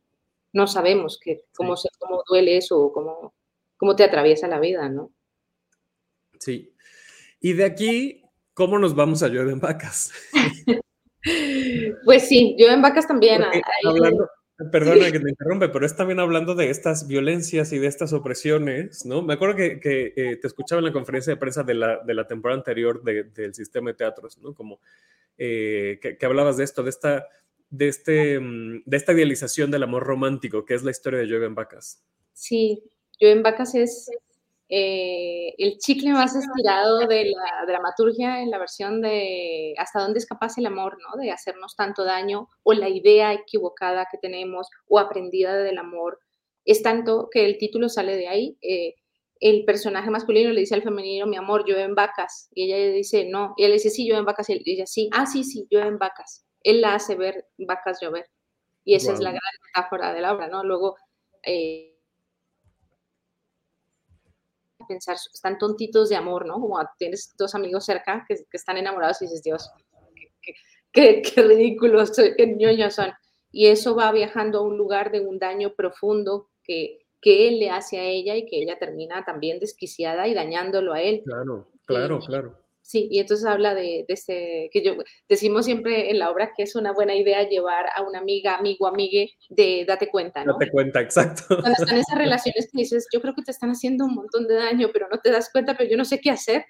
no 0.53 0.67
sabemos 0.67 1.19
que, 1.23 1.45
cómo, 1.57 1.77
se, 1.77 1.89
cómo 1.99 2.23
duele 2.29 2.57
eso 2.57 2.81
o 2.81 2.93
cómo, 2.93 3.35
cómo 3.77 3.97
te 3.97 4.05
atraviesa 4.05 4.49
la 4.49 4.61
vida, 4.61 4.89
¿no? 4.89 5.11
Sí. 6.43 6.75
Y 7.41 7.53
de 7.53 7.65
aquí, 7.65 8.25
¿cómo 8.53 8.79
nos 8.79 8.97
vamos 8.97 9.23
a 9.23 9.29
Llueve 9.29 9.53
en 9.53 9.61
Vacas? 9.61 10.13
pues 12.05 12.27
sí, 12.27 12.57
Llueve 12.59 12.75
en 12.75 12.83
Vacas 12.83 13.07
también. 13.07 13.43
hablando, 13.85 14.29
Perdona 14.71 15.11
que 15.13 15.21
te 15.21 15.31
interrumpe, 15.31 15.69
pero 15.69 15.87
es 15.87 15.97
también 15.97 16.19
hablando 16.19 16.57
de 16.57 16.69
estas 16.71 17.07
violencias 17.07 17.73
y 17.73 17.79
de 17.79 17.87
estas 17.87 18.13
opresiones, 18.13 19.07
¿no? 19.07 19.23
Me 19.23 19.35
acuerdo 19.35 19.57
que, 19.57 20.13
eh, 20.17 20.37
te 20.37 20.47
escuchaba 20.47 20.81
en 20.81 20.87
la 20.87 20.93
conferencia 20.93 21.33
de 21.33 21.37
prensa 21.37 21.63
de 21.63 21.75
la, 21.75 21.99
de 21.99 22.15
la 22.15 22.27
temporada 22.27 22.59
anterior 22.59 23.03
del 23.03 23.55
sistema 23.55 23.91
de 23.91 23.95
teatros, 23.95 24.39
¿no? 24.39 24.53
Como 24.53 24.81
eh, 25.39 25.99
que, 26.01 26.27
hablabas 26.27 26.57
de 26.57 26.65
esto, 26.65 26.83
de 26.83 26.91
esta, 26.91 27.29
de, 27.71 27.89
este, 27.89 28.41
mm, 28.41 28.83
de 28.85 28.97
esta 28.97 29.13
idealización 29.13 29.71
del 29.71 29.85
amor 29.85 30.03
romántico, 30.03 30.65
que 30.65 30.75
es 30.75 30.83
la 30.83 30.91
historia 30.91 31.21
de 31.21 31.27
Llueve 31.27 31.47
en 31.47 31.55
Vacas. 31.55 32.03
Sí, 32.33 32.83
Llueve 33.19 33.37
en 33.37 33.43
Vacas 33.43 33.75
es 33.75 34.11
eh, 34.75 35.55
el 35.59 35.77
chicle 35.77 36.13
más 36.13 36.35
estirado 36.35 37.01
de 37.01 37.27
la 37.27 37.67
dramaturgia 37.67 38.41
en 38.41 38.51
la 38.51 38.57
versión 38.57 39.03
de 39.03 39.75
hasta 39.77 40.01
dónde 40.01 40.19
es 40.19 40.25
capaz 40.25 40.57
el 40.57 40.65
amor, 40.65 40.97
¿no? 41.03 41.21
De 41.21 41.31
hacernos 41.31 41.77
tanto 41.77 42.05
daño 42.05 42.49
o 42.63 42.73
la 42.73 42.89
idea 42.89 43.35
equivocada 43.35 44.09
que 44.11 44.17
tenemos 44.17 44.71
o 44.89 44.99
aprendida 44.99 45.59
del 45.59 45.77
amor. 45.77 46.21
Es 46.65 46.83
tanto 46.83 47.29
que 47.31 47.45
el 47.45 47.59
título 47.59 47.91
sale 47.91 48.17
de 48.17 48.29
ahí. 48.29 48.57
Eh, 48.63 48.95
el 49.41 49.67
personaje 49.67 50.09
masculino 50.09 50.51
le 50.53 50.61
dice 50.61 50.75
al 50.75 50.83
femenino, 50.83 51.27
mi 51.27 51.37
amor, 51.37 51.67
yo 51.67 51.77
en 51.77 51.95
vacas. 51.95 52.49
Y 52.55 52.65
ella 52.65 52.79
le 52.79 52.93
dice, 52.93 53.27
no. 53.27 53.53
Y 53.59 53.65
él 53.65 53.73
le 53.73 53.75
dice, 53.75 53.91
sí, 53.91 54.09
yo 54.09 54.17
en 54.17 54.25
vacas. 54.25 54.49
Y 54.49 54.63
ella, 54.65 54.87
sí, 54.87 55.11
ah, 55.13 55.27
sí, 55.27 55.45
sí, 55.45 55.67
yo 55.71 55.81
en 55.81 55.99
vacas. 55.99 56.47
Él 56.63 56.81
la 56.81 56.95
hace 56.95 57.15
ver 57.15 57.47
vacas 57.59 57.99
llover. 58.01 58.25
Y 58.85 58.95
esa 58.95 59.13
es 59.13 59.21
la 59.21 59.33
gran 59.33 59.43
metáfora 59.67 60.15
de 60.15 60.23
la 60.23 60.33
obra, 60.33 60.49
¿no? 60.49 60.65
Luego, 60.65 60.97
eh, 61.43 61.92
pensar, 64.87 65.17
están 65.33 65.59
tontitos 65.59 66.09
de 66.09 66.17
amor, 66.17 66.47
¿no? 66.47 66.55
Como 66.55 66.79
tienes 66.99 67.35
dos 67.37 67.55
amigos 67.55 67.85
cerca 67.85 68.25
que, 68.27 68.45
están 68.53 68.77
enamorados 68.77 69.21
y 69.23 69.27
dices, 69.27 69.43
Dios, 69.43 69.71
qué, 70.43 70.55
qué, 70.93 71.23
qué 71.23 71.43
ridículos, 71.43 72.13
qué 72.13 72.47
ñoños 72.47 72.95
son. 72.95 73.13
y 73.51 73.67
eso 73.67 73.95
va 73.95 74.13
viajando 74.13 74.59
a 74.59 74.63
un 74.63 74.77
lugar 74.77 75.11
de 75.13 75.21
un 75.21 75.39
daño 75.39 75.75
profundo 75.75 76.51
que, 76.63 77.03
que 77.21 77.49
él 77.49 77.61
le 77.61 77.71
hace 77.71 77.99
a 77.99 78.05
ella 78.05 78.37
y 78.37 78.47
que 78.47 78.61
ella 78.61 78.79
termina 78.79 79.25
también 79.25 79.61
desquiciada 79.61 80.27
y 80.27 80.35
dañándolo 80.35 80.93
a 80.93 81.01
él. 81.01 81.23
Claro, 81.25 81.69
claro, 81.87 82.19
claro. 82.21 82.62
Sí, 82.93 83.09
y 83.11 83.21
entonces 83.21 83.47
habla 83.47 83.75
de, 83.75 84.05
de 84.07 84.13
este, 84.13 84.69
que 84.71 84.85
yo 84.85 84.97
decimos 85.27 85.65
siempre 85.65 86.11
en 86.11 86.19
la 86.19 86.31
obra 86.31 86.53
que 86.55 86.63
es 86.63 86.77
una 86.77 86.93
buena 86.93 87.15
idea 87.15 87.49
llevar 87.49 87.87
a 87.97 88.03
una 88.03 88.19
amiga, 88.19 88.57
amigo, 88.57 88.87
amigue 88.87 89.31
de 89.49 89.87
date 89.89 90.11
cuenta, 90.11 90.45
¿no? 90.45 90.53
Date 90.53 90.71
cuenta, 90.71 91.01
exacto. 91.01 91.43
Cuando 91.49 91.73
están 91.73 91.97
esas 91.97 92.19
relaciones 92.19 92.69
que 92.71 92.79
dices, 92.79 93.07
yo 93.11 93.23
creo 93.23 93.35
que 93.35 93.41
te 93.41 93.51
están 93.51 93.71
haciendo 93.71 94.05
un 94.05 94.15
montón 94.15 94.47
de 94.47 94.57
daño, 94.57 94.91
pero 94.93 95.09
no 95.11 95.21
te 95.21 95.31
das 95.31 95.49
cuenta, 95.51 95.75
pero 95.75 95.89
yo 95.89 95.97
no 95.97 96.05
sé 96.05 96.21
qué 96.21 96.29
hacer. 96.29 96.67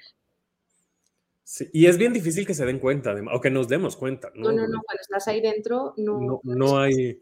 Sí, 1.43 1.69
y 1.73 1.87
es 1.87 1.99
bien 1.99 2.13
difícil 2.13 2.47
que 2.47 2.55
se 2.55 2.67
den 2.67 2.79
cuenta, 2.79 3.17
o 3.35 3.41
que 3.41 3.51
nos 3.51 3.67
demos 3.67 3.97
cuenta. 3.97 4.31
No, 4.37 4.53
no, 4.53 4.63
no, 4.63 4.69
no 4.69 4.81
cuando 4.87 5.01
estás 5.01 5.27
ahí 5.27 5.41
dentro, 5.41 5.93
no. 5.97 6.21
No, 6.21 6.41
no 6.45 6.79
hay, 6.79 7.19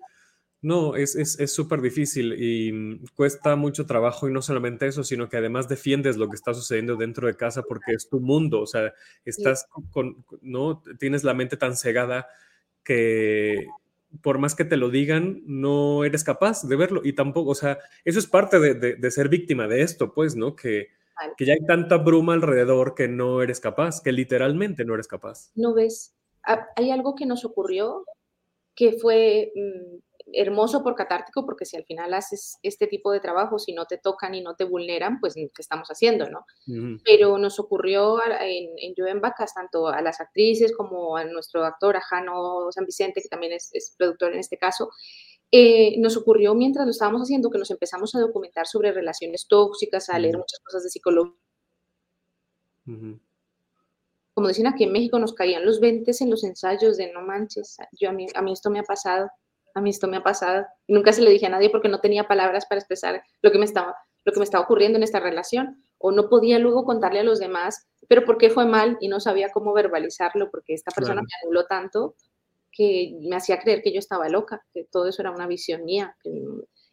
no, 0.62 0.94
es 0.94 1.12
súper 1.52 1.78
es, 1.78 1.82
difícil 1.82 2.34
y 2.38 2.72
mm, 2.72 3.04
cuesta 3.14 3.56
mucho 3.56 3.86
trabajo 3.86 4.28
y 4.28 4.32
no 4.32 4.42
solamente 4.42 4.86
eso, 4.86 5.04
sino 5.04 5.28
que 5.28 5.38
además 5.38 5.68
defiendes 5.68 6.16
lo 6.16 6.28
que 6.28 6.36
está 6.36 6.52
sucediendo 6.52 6.96
dentro 6.96 7.26
de 7.26 7.36
casa 7.36 7.62
porque 7.62 7.92
es 7.92 8.08
tu 8.08 8.20
mundo, 8.20 8.60
o 8.60 8.66
sea, 8.66 8.92
estás 9.24 9.66
con, 9.90 10.24
no, 10.42 10.82
tienes 10.98 11.24
la 11.24 11.34
mente 11.34 11.56
tan 11.56 11.76
cegada 11.76 12.28
que 12.84 13.66
por 14.22 14.38
más 14.38 14.54
que 14.54 14.64
te 14.64 14.76
lo 14.76 14.90
digan, 14.90 15.42
no 15.46 16.04
eres 16.04 16.24
capaz 16.24 16.66
de 16.66 16.76
verlo 16.76 17.00
y 17.04 17.14
tampoco, 17.14 17.50
o 17.50 17.54
sea, 17.54 17.78
eso 18.04 18.18
es 18.18 18.26
parte 18.26 18.58
de, 18.58 18.74
de, 18.96 19.10
ser 19.10 19.28
víctima 19.28 19.68
de 19.68 19.82
esto, 19.82 20.12
pues, 20.12 20.34
¿no? 20.36 20.56
Que, 20.56 20.88
que 21.36 21.44
ya 21.44 21.52
hay 21.52 21.64
tanta 21.64 21.96
bruma 21.96 22.34
alrededor 22.34 22.94
que 22.94 23.08
no 23.08 23.40
eres 23.40 23.60
capaz, 23.60 24.00
que 24.02 24.12
literalmente 24.12 24.84
no 24.84 24.94
eres 24.94 25.06
capaz. 25.06 25.52
No 25.54 25.74
ves, 25.74 26.14
ah, 26.44 26.66
hay 26.76 26.90
algo 26.90 27.14
que 27.14 27.24
nos 27.24 27.44
ocurrió 27.44 28.04
que 28.74 28.92
fue... 28.92 29.52
Mm, 29.54 30.09
hermoso 30.32 30.82
por 30.82 30.94
catártico, 30.94 31.44
porque 31.44 31.64
si 31.64 31.76
al 31.76 31.84
final 31.84 32.14
haces 32.14 32.58
este 32.62 32.86
tipo 32.86 33.12
de 33.12 33.20
trabajo, 33.20 33.58
si 33.58 33.72
no 33.72 33.86
te 33.86 33.98
tocan 33.98 34.34
y 34.34 34.42
no 34.42 34.54
te 34.54 34.64
vulneran, 34.64 35.20
pues 35.20 35.34
¿qué 35.34 35.50
estamos 35.58 35.88
haciendo, 35.88 36.28
no? 36.30 36.44
Pero 37.04 37.38
nos 37.38 37.58
ocurrió 37.58 38.18
en, 38.40 38.70
en 38.78 39.20
Vacas, 39.20 39.54
tanto 39.54 39.88
a 39.88 40.00
las 40.02 40.20
actrices 40.20 40.74
como 40.76 41.16
a 41.16 41.24
nuestro 41.24 41.64
actor, 41.64 41.96
a 41.96 42.00
Jano 42.00 42.70
San 42.70 42.84
Vicente, 42.84 43.22
que 43.22 43.28
también 43.28 43.52
es, 43.52 43.94
productor 43.98 44.32
en 44.32 44.40
este 44.40 44.58
caso, 44.58 44.90
eh, 45.50 45.98
nos 45.98 46.16
ocurrió 46.16 46.54
mientras 46.54 46.86
lo 46.86 46.92
estábamos 46.92 47.22
haciendo 47.22 47.50
que 47.50 47.58
nos 47.58 47.70
empezamos 47.70 48.14
a 48.14 48.20
documentar 48.20 48.66
sobre 48.66 48.92
relaciones 48.92 49.46
tóxicas, 49.48 50.08
a 50.08 50.18
leer 50.18 50.36
muchas 50.36 50.60
cosas 50.60 50.84
de 50.84 50.90
psicología. 50.90 51.34
Como 54.32 54.48
dicen 54.48 54.66
aquí 54.66 54.84
en 54.84 54.92
México, 54.92 55.18
nos 55.18 55.34
caían 55.34 55.66
los 55.66 55.80
20 55.80 56.10
en 56.20 56.30
los 56.30 56.44
ensayos 56.44 56.96
de 56.96 57.12
no 57.12 57.20
manches, 57.20 57.76
yo 57.92 58.08
a 58.10 58.12
mí, 58.12 58.26
a 58.34 58.42
mí 58.42 58.52
esto 58.52 58.70
me 58.70 58.78
ha 58.78 58.84
pasado 58.84 59.28
a 59.74 59.80
mí 59.80 59.90
esto 59.90 60.08
me 60.08 60.18
ha 60.18 60.22
pasado. 60.22 60.66
Y 60.86 60.94
nunca 60.94 61.12
se 61.12 61.22
le 61.22 61.30
dije 61.30 61.46
a 61.46 61.50
nadie 61.50 61.70
porque 61.70 61.88
no 61.88 62.00
tenía 62.00 62.24
palabras 62.24 62.66
para 62.66 62.80
expresar 62.80 63.22
lo 63.42 63.50
que 63.50 63.58
me 63.58 63.64
estaba, 63.64 63.94
lo 64.24 64.32
que 64.32 64.38
me 64.38 64.44
estaba 64.44 64.64
ocurriendo 64.64 64.96
en 64.98 65.02
esta 65.02 65.20
relación. 65.20 65.82
O 65.98 66.12
no 66.12 66.28
podía 66.28 66.58
luego 66.58 66.84
contarle 66.84 67.20
a 67.20 67.24
los 67.24 67.38
demás, 67.38 67.88
pero 68.08 68.24
por 68.24 68.38
qué 68.38 68.50
fue 68.50 68.66
mal 68.66 68.96
y 69.00 69.08
no 69.08 69.20
sabía 69.20 69.50
cómo 69.52 69.72
verbalizarlo 69.72 70.50
porque 70.50 70.74
esta 70.74 70.90
persona 70.90 71.20
me 71.20 71.28
anuló 71.42 71.66
tanto 71.66 72.14
que 72.72 73.16
me 73.20 73.36
hacía 73.36 73.58
creer 73.58 73.82
que 73.82 73.92
yo 73.92 73.98
estaba 73.98 74.28
loca, 74.28 74.64
que 74.72 74.84
todo 74.84 75.08
eso 75.08 75.22
era 75.22 75.30
una 75.30 75.46
visión 75.46 75.84
mía. 75.84 76.16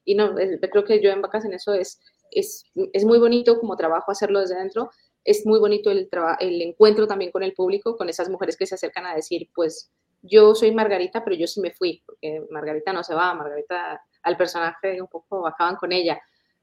y 0.03 0.15
no, 0.15 0.35
creo 0.35 0.85
que 0.85 1.01
yo 1.01 1.11
en 1.11 1.21
vacas 1.21 1.45
en 1.45 1.53
eso 1.53 1.73
es, 1.73 1.99
es, 2.31 2.65
es 2.93 3.05
muy 3.05 3.19
bonito 3.19 3.59
como 3.59 3.75
trabajo 3.75 4.11
hacerlo 4.11 4.39
desde 4.39 4.57
dentro. 4.57 4.89
Es 5.23 5.45
muy 5.45 5.59
bonito 5.59 5.91
el, 5.91 6.09
el 6.39 6.61
encuentro 6.61 7.07
también 7.07 7.31
con 7.31 7.43
el 7.43 7.53
público, 7.53 7.97
con 7.97 8.09
esas 8.09 8.29
mujeres 8.29 8.57
que 8.57 8.65
se 8.65 8.75
acercan 8.75 9.05
a 9.05 9.15
decir, 9.15 9.49
pues, 9.53 9.91
yo 10.21 10.55
soy 10.55 10.71
Margarita, 10.71 11.23
pero 11.23 11.35
yo 11.35 11.47
sí 11.47 11.61
me 11.61 11.71
fui, 11.71 12.01
porque 12.05 12.41
Margarita 12.49 12.93
no 12.93 13.03
se 13.03 13.15
va, 13.15 13.33
Margarita 13.33 14.01
al 14.23 14.37
personaje 14.37 15.01
un 15.01 15.07
poco 15.07 15.47
acaban 15.47 15.75
con 15.75 15.91
ella. 15.91 16.19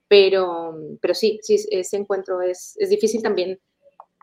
Pero, 0.07 0.77
pero 1.01 1.15
sí, 1.15 1.41
sí, 1.43 1.57
ese 1.71 1.97
encuentro 1.97 2.43
es, 2.43 2.77
es 2.79 2.91
difícil 2.91 3.23
también, 3.23 3.59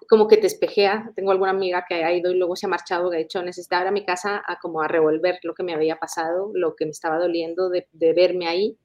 como 0.07 0.27
que 0.27 0.37
te 0.37 0.47
espejea. 0.47 1.11
Tengo 1.15 1.31
alguna 1.31 1.51
amiga 1.51 1.85
que 1.87 2.03
ha 2.03 2.13
ido 2.13 2.31
y 2.31 2.35
luego 2.35 2.55
se 2.55 2.67
ha 2.67 2.69
marchado, 2.69 3.09
que 3.09 3.17
ha 3.17 3.19
dicho, 3.19 3.41
necesitaba 3.41 3.83
ir 3.83 3.87
a 3.87 3.91
mi 3.91 4.05
casa 4.05 4.43
a 4.45 4.59
como 4.59 4.81
a 4.81 4.87
revolver 4.87 5.39
lo 5.43 5.53
que 5.53 5.63
me 5.63 5.73
había 5.73 5.97
pasado, 5.97 6.51
lo 6.53 6.75
que 6.75 6.85
me 6.85 6.91
estaba 6.91 7.17
doliendo 7.17 7.69
de, 7.69 7.87
de 7.91 8.13
verme 8.13 8.47
ahí 8.47 8.77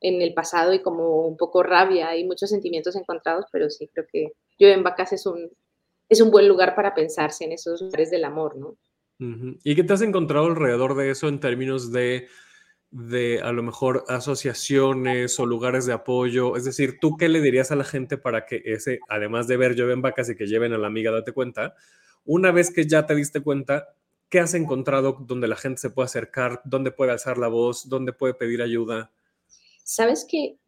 en 0.00 0.22
el 0.22 0.34
pasado 0.34 0.72
y 0.74 0.80
como 0.80 1.26
un 1.26 1.36
poco 1.36 1.62
rabia 1.62 2.16
y 2.16 2.24
muchos 2.24 2.50
sentimientos 2.50 2.94
encontrados, 2.96 3.46
pero 3.50 3.68
sí, 3.68 3.88
creo 3.88 4.06
que 4.10 4.32
yo 4.58 4.68
en 4.68 4.82
Vacas 4.82 5.12
es 5.12 5.26
un, 5.26 5.50
es 6.08 6.20
un 6.20 6.30
buen 6.30 6.48
lugar 6.48 6.74
para 6.74 6.94
pensarse 6.94 7.44
en 7.44 7.52
esos 7.52 7.80
lugares 7.82 8.10
del 8.10 8.24
amor, 8.24 8.56
¿no? 8.56 8.76
¿Y 9.18 9.74
qué 9.74 9.82
te 9.82 9.92
has 9.92 10.02
encontrado 10.02 10.46
alrededor 10.46 10.96
de 10.96 11.10
eso 11.10 11.28
en 11.28 11.40
términos 11.40 11.90
de, 11.90 12.28
de 12.90 13.40
a 13.42 13.50
lo 13.52 13.64
mejor 13.64 14.04
asociaciones 14.08 15.40
o 15.40 15.46
lugares 15.46 15.86
de 15.86 15.92
apoyo? 15.92 16.56
Es 16.56 16.64
decir, 16.64 16.98
¿tú 17.00 17.16
qué 17.16 17.28
le 17.28 17.40
dirías 17.40 17.72
a 17.72 17.76
la 17.76 17.84
gente 17.84 18.16
para 18.16 18.46
que 18.46 18.62
ese, 18.64 19.00
además 19.08 19.48
de 19.48 19.56
ver 19.56 19.74
lleven 19.74 20.02
vacas 20.02 20.30
y 20.30 20.36
que 20.36 20.46
lleven 20.46 20.72
a 20.72 20.78
la 20.78 20.86
amiga, 20.86 21.10
date 21.10 21.32
cuenta, 21.32 21.74
una 22.24 22.52
vez 22.52 22.72
que 22.72 22.86
ya 22.86 23.06
te 23.06 23.14
diste 23.14 23.40
cuenta, 23.40 23.88
¿qué 24.28 24.38
has 24.38 24.54
encontrado 24.54 25.16
donde 25.26 25.48
la 25.48 25.56
gente 25.56 25.80
se 25.80 25.90
puede 25.90 26.06
acercar, 26.06 26.60
dónde 26.64 26.92
puede 26.92 27.10
alzar 27.10 27.38
la 27.38 27.48
voz, 27.48 27.88
dónde 27.88 28.12
puede 28.12 28.34
pedir 28.34 28.62
ayuda? 28.62 29.10
Sabes 29.82 30.26
que 30.28 30.58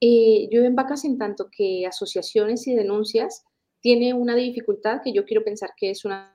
eh, 0.00 0.48
yo 0.52 0.62
en 0.62 0.76
vacas 0.76 1.04
en 1.04 1.18
tanto 1.18 1.48
que 1.50 1.86
asociaciones 1.86 2.66
y 2.66 2.74
denuncias 2.74 3.44
tiene 3.80 4.14
una 4.14 4.34
dificultad 4.34 5.00
que 5.02 5.12
yo 5.12 5.24
quiero 5.24 5.42
pensar 5.42 5.70
que 5.76 5.90
es 5.90 6.04
una 6.04 6.33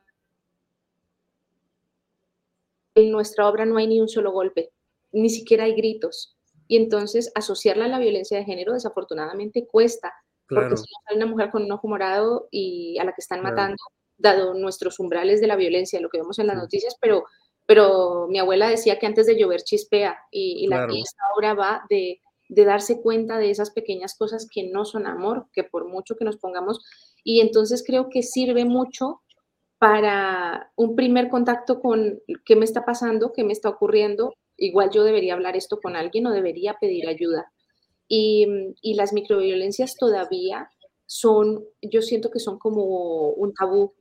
en 3.01 3.11
nuestra 3.11 3.47
obra 3.47 3.65
no 3.65 3.77
hay 3.77 3.87
ni 3.87 3.99
un 4.01 4.09
solo 4.09 4.31
golpe, 4.31 4.71
ni 5.11 5.29
siquiera 5.29 5.65
hay 5.65 5.73
gritos. 5.73 6.37
Y 6.67 6.77
entonces 6.77 7.31
asociarla 7.35 7.85
a 7.85 7.89
la 7.89 7.99
violencia 7.99 8.37
de 8.37 8.45
género 8.45 8.73
desafortunadamente 8.73 9.67
cuesta, 9.67 10.13
porque 10.47 10.77
si 10.77 10.85
hay 11.07 11.17
una 11.17 11.25
mujer 11.25 11.51
con 11.51 11.63
un 11.63 11.71
ojo 11.71 11.87
morado 11.87 12.47
y 12.51 12.97
a 12.99 13.03
la 13.03 13.11
que 13.11 13.21
están 13.21 13.41
matando, 13.41 13.77
dado 14.17 14.53
nuestros 14.53 14.99
umbrales 14.99 15.41
de 15.41 15.47
la 15.47 15.55
violencia, 15.55 15.99
lo 15.99 16.09
que 16.09 16.19
vemos 16.19 16.39
en 16.39 16.47
las 16.47 16.57
noticias, 16.57 16.95
pero, 16.99 17.23
pero 17.65 18.27
mi 18.29 18.39
abuela 18.39 18.69
decía 18.69 18.99
que 18.99 19.07
antes 19.07 19.25
de 19.25 19.37
llover 19.37 19.61
chispea 19.63 20.17
y, 20.31 20.67
la, 20.67 20.85
esta 20.85 21.23
obra 21.35 21.53
va 21.53 21.85
de, 21.89 22.19
de 22.49 22.65
darse 22.65 23.01
cuenta 23.01 23.37
de 23.37 23.51
esas 23.51 23.71
pequeñas 23.71 24.15
cosas 24.17 24.47
que 24.51 24.69
no 24.69 24.85
son 24.85 25.07
amor, 25.07 25.47
que 25.53 25.63
por 25.63 25.87
mucho 25.87 26.15
que 26.15 26.25
nos 26.25 26.37
pongamos, 26.37 26.79
y 27.23 27.41
entonces 27.41 27.83
creo 27.85 28.09
que 28.09 28.23
sirve 28.23 28.65
mucho 28.65 29.21
para 29.79 30.71
un 30.75 30.95
primer 30.95 31.29
contacto 31.29 31.79
con 31.79 32.21
qué 32.45 32.55
me 32.57 32.65
está 32.65 32.85
pasando, 32.85 33.31
qué 33.31 33.45
me 33.45 33.53
está 33.53 33.69
ocurriendo. 33.69 34.33
Igual 34.57 34.91
yo 34.91 35.05
debería 35.05 35.33
hablar 35.33 35.55
esto 35.55 35.79
con 35.81 35.95
alguien 35.95 36.27
o 36.27 36.31
debería 36.31 36.75
pedir 36.79 37.07
ayuda. 37.07 37.51
Y, 38.09 38.45
las 38.95 39.13
microviolencias 39.13 39.95
todavía 39.95 40.69
son, 41.05 41.63
yo 41.81 42.01
siento 42.01 42.29
que 42.29 42.39
son 42.39 42.59
como 42.59 43.29
un 43.29 43.53
tabú, 43.53 43.93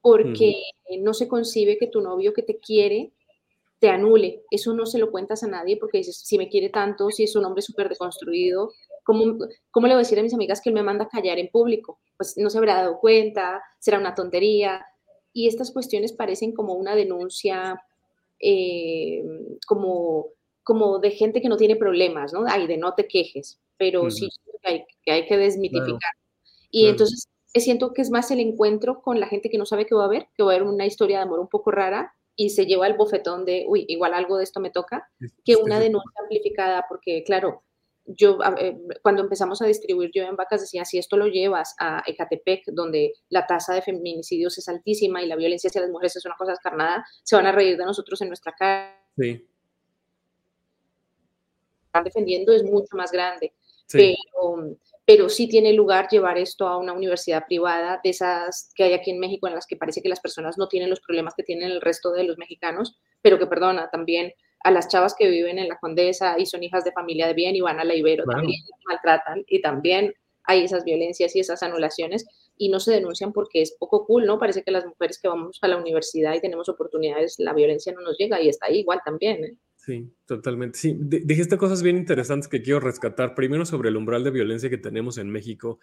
porque 0.00 0.54
no 0.98 1.14
se 1.14 1.28
concibe 1.28 1.78
que 1.78 1.86
tu 1.86 2.00
novio 2.00 2.34
que 2.34 2.42
te 2.42 2.58
quiere 2.58 3.12
te 3.78 3.88
anule. 3.90 4.42
Eso 4.50 4.74
no 4.74 4.86
se 4.86 4.98
lo 4.98 5.10
cuentas 5.10 5.44
a 5.44 5.48
nadie 5.48 5.76
porque 5.76 5.98
dices, 5.98 6.18
si 6.24 6.38
me 6.38 6.48
quiere 6.48 6.70
tanto, 6.70 7.10
si 7.10 7.24
es 7.24 7.36
un 7.36 7.44
hombre 7.44 7.62
súper 7.62 7.88
deconstruido, 7.88 8.72
¿cómo, 9.04 9.38
¿cómo 9.70 9.86
le 9.86 9.94
voy 9.94 10.00
a 10.00 10.04
decir 10.04 10.18
a 10.18 10.22
mis 10.22 10.34
amigas 10.34 10.60
que 10.60 10.70
él 10.70 10.74
me 10.74 10.82
manda 10.82 11.04
a 11.04 11.08
callar 11.08 11.38
en 11.38 11.50
público? 11.50 12.00
Pues 12.16 12.34
no 12.36 12.50
se 12.50 12.58
habrá 12.58 12.76
dado 12.76 12.98
cuenta, 12.98 13.62
será 13.78 13.98
una 13.98 14.14
tontería 14.14 14.84
y 15.34 15.48
estas 15.48 15.72
cuestiones 15.72 16.12
parecen 16.12 16.52
como 16.52 16.74
una 16.74 16.94
denuncia 16.94 17.82
eh, 18.40 19.22
como, 19.66 20.28
como 20.62 21.00
de 21.00 21.10
gente 21.10 21.42
que 21.42 21.48
no 21.48 21.56
tiene 21.56 21.76
problemas, 21.76 22.32
¿no? 22.32 22.44
Ay, 22.46 22.66
de 22.66 22.78
no 22.78 22.94
te 22.94 23.06
quejes, 23.06 23.60
pero 23.76 24.10
sí 24.10 24.28
que 24.62 24.68
hay, 24.68 24.84
que 25.02 25.12
hay 25.12 25.26
que 25.26 25.36
desmitificar. 25.36 26.12
Y 26.70 26.86
entonces 26.86 27.28
eh, 27.52 27.60
siento 27.60 27.92
que 27.92 28.02
es 28.02 28.10
más 28.10 28.30
el 28.30 28.40
encuentro 28.40 29.02
con 29.02 29.20
la 29.20 29.26
gente 29.26 29.50
que 29.50 29.58
no 29.58 29.66
sabe 29.66 29.86
qué 29.86 29.94
va 29.94 30.04
a 30.04 30.08
ver, 30.08 30.28
que 30.36 30.44
va 30.44 30.52
a 30.52 30.54
haber 30.54 30.66
una 30.66 30.86
historia 30.86 31.18
de 31.18 31.24
amor 31.24 31.40
un 31.40 31.48
poco 31.48 31.72
rara 31.72 32.14
y 32.36 32.50
se 32.50 32.66
lleva 32.66 32.86
el 32.86 32.94
bofetón 32.94 33.44
de, 33.44 33.64
uy, 33.68 33.84
igual 33.88 34.14
algo 34.14 34.36
de 34.36 34.44
esto 34.44 34.60
me 34.60 34.70
toca, 34.70 35.08
que 35.44 35.56
una 35.56 35.78
denuncia 35.78 36.10
amplificada, 36.20 36.84
porque 36.88 37.22
claro, 37.24 37.62
yo 38.06 38.38
eh, 38.58 38.76
cuando 39.02 39.22
empezamos 39.22 39.62
a 39.62 39.66
distribuir 39.66 40.10
yo 40.14 40.24
en 40.24 40.36
vacas 40.36 40.60
decía, 40.60 40.84
si 40.84 40.98
esto 40.98 41.16
lo 41.16 41.26
llevas 41.26 41.74
a 41.78 42.02
Ecatepec, 42.06 42.66
donde 42.66 43.14
la 43.30 43.46
tasa 43.46 43.74
de 43.74 43.82
feminicidios 43.82 44.58
es 44.58 44.68
altísima 44.68 45.22
y 45.22 45.26
la 45.26 45.36
violencia 45.36 45.68
hacia 45.68 45.80
las 45.80 45.90
mujeres 45.90 46.16
es 46.16 46.24
una 46.24 46.36
cosa 46.36 46.52
escarnada, 46.52 47.04
se 47.22 47.36
van 47.36 47.46
a 47.46 47.52
reír 47.52 47.76
de 47.76 47.84
nosotros 47.84 48.20
en 48.20 48.28
nuestra 48.28 48.52
cara. 48.52 49.00
Sí. 49.16 49.46
Están 51.86 52.04
defendiendo 52.04 52.52
es 52.52 52.62
mucho 52.62 52.96
más 52.96 53.10
grande. 53.10 53.52
Pero, 53.92 54.76
pero 55.04 55.28
sí 55.28 55.46
tiene 55.46 55.72
lugar 55.72 56.08
llevar 56.10 56.38
esto 56.38 56.66
a 56.66 56.78
una 56.78 56.92
universidad 56.92 57.46
privada, 57.46 58.00
de 58.02 58.10
esas 58.10 58.70
que 58.74 58.84
hay 58.84 58.92
aquí 58.94 59.10
en 59.10 59.20
México, 59.20 59.46
en 59.46 59.54
las 59.54 59.66
que 59.66 59.76
parece 59.76 60.02
que 60.02 60.08
las 60.08 60.20
personas 60.20 60.58
no 60.58 60.68
tienen 60.68 60.90
los 60.90 61.00
problemas 61.00 61.34
que 61.34 61.42
tienen 61.42 61.70
el 61.70 61.80
resto 61.80 62.10
de 62.10 62.24
los 62.24 62.38
mexicanos, 62.38 62.98
pero 63.22 63.38
que, 63.38 63.46
perdona, 63.46 63.90
también 63.90 64.32
a 64.64 64.70
las 64.70 64.88
chavas 64.88 65.14
que 65.16 65.28
viven 65.28 65.58
en 65.58 65.68
la 65.68 65.76
Condesa 65.76 66.38
y 66.38 66.46
son 66.46 66.62
hijas 66.62 66.84
de 66.84 66.92
familia 66.92 67.26
de 67.26 67.34
bien 67.34 67.54
y 67.54 67.60
van 67.60 67.78
a 67.78 67.84
la 67.84 67.94
Ibero, 67.94 68.24
también 68.24 68.62
maltratan 68.86 69.44
y 69.46 69.60
también 69.60 70.14
hay 70.44 70.64
esas 70.64 70.84
violencias 70.84 71.36
y 71.36 71.40
esas 71.40 71.62
anulaciones 71.62 72.26
y 72.56 72.70
no 72.70 72.80
se 72.80 72.92
denuncian 72.92 73.32
porque 73.32 73.60
es 73.60 73.76
poco 73.78 74.06
cool, 74.06 74.26
¿no? 74.26 74.38
Parece 74.38 74.62
que 74.62 74.70
las 74.70 74.86
mujeres 74.86 75.20
que 75.20 75.28
vamos 75.28 75.58
a 75.60 75.68
la 75.68 75.76
universidad 75.76 76.34
y 76.34 76.40
tenemos 76.40 76.68
oportunidades, 76.68 77.36
la 77.38 77.52
violencia 77.52 77.92
no 77.92 78.00
nos 78.00 78.16
llega 78.18 78.40
y 78.40 78.48
está 78.48 78.66
ahí 78.66 78.78
igual 78.78 79.00
también. 79.04 79.44
¿eh? 79.44 79.56
Sí, 79.76 80.10
totalmente. 80.24 80.78
Sí, 80.78 80.96
dijiste 80.98 81.58
cosas 81.58 81.82
bien 81.82 81.98
interesantes 81.98 82.48
que 82.48 82.62
quiero 82.62 82.80
rescatar. 82.80 83.34
Primero 83.34 83.66
sobre 83.66 83.90
el 83.90 83.96
umbral 83.96 84.24
de 84.24 84.30
violencia 84.30 84.70
que 84.70 84.78
tenemos 84.78 85.18
en 85.18 85.28
México 85.28 85.78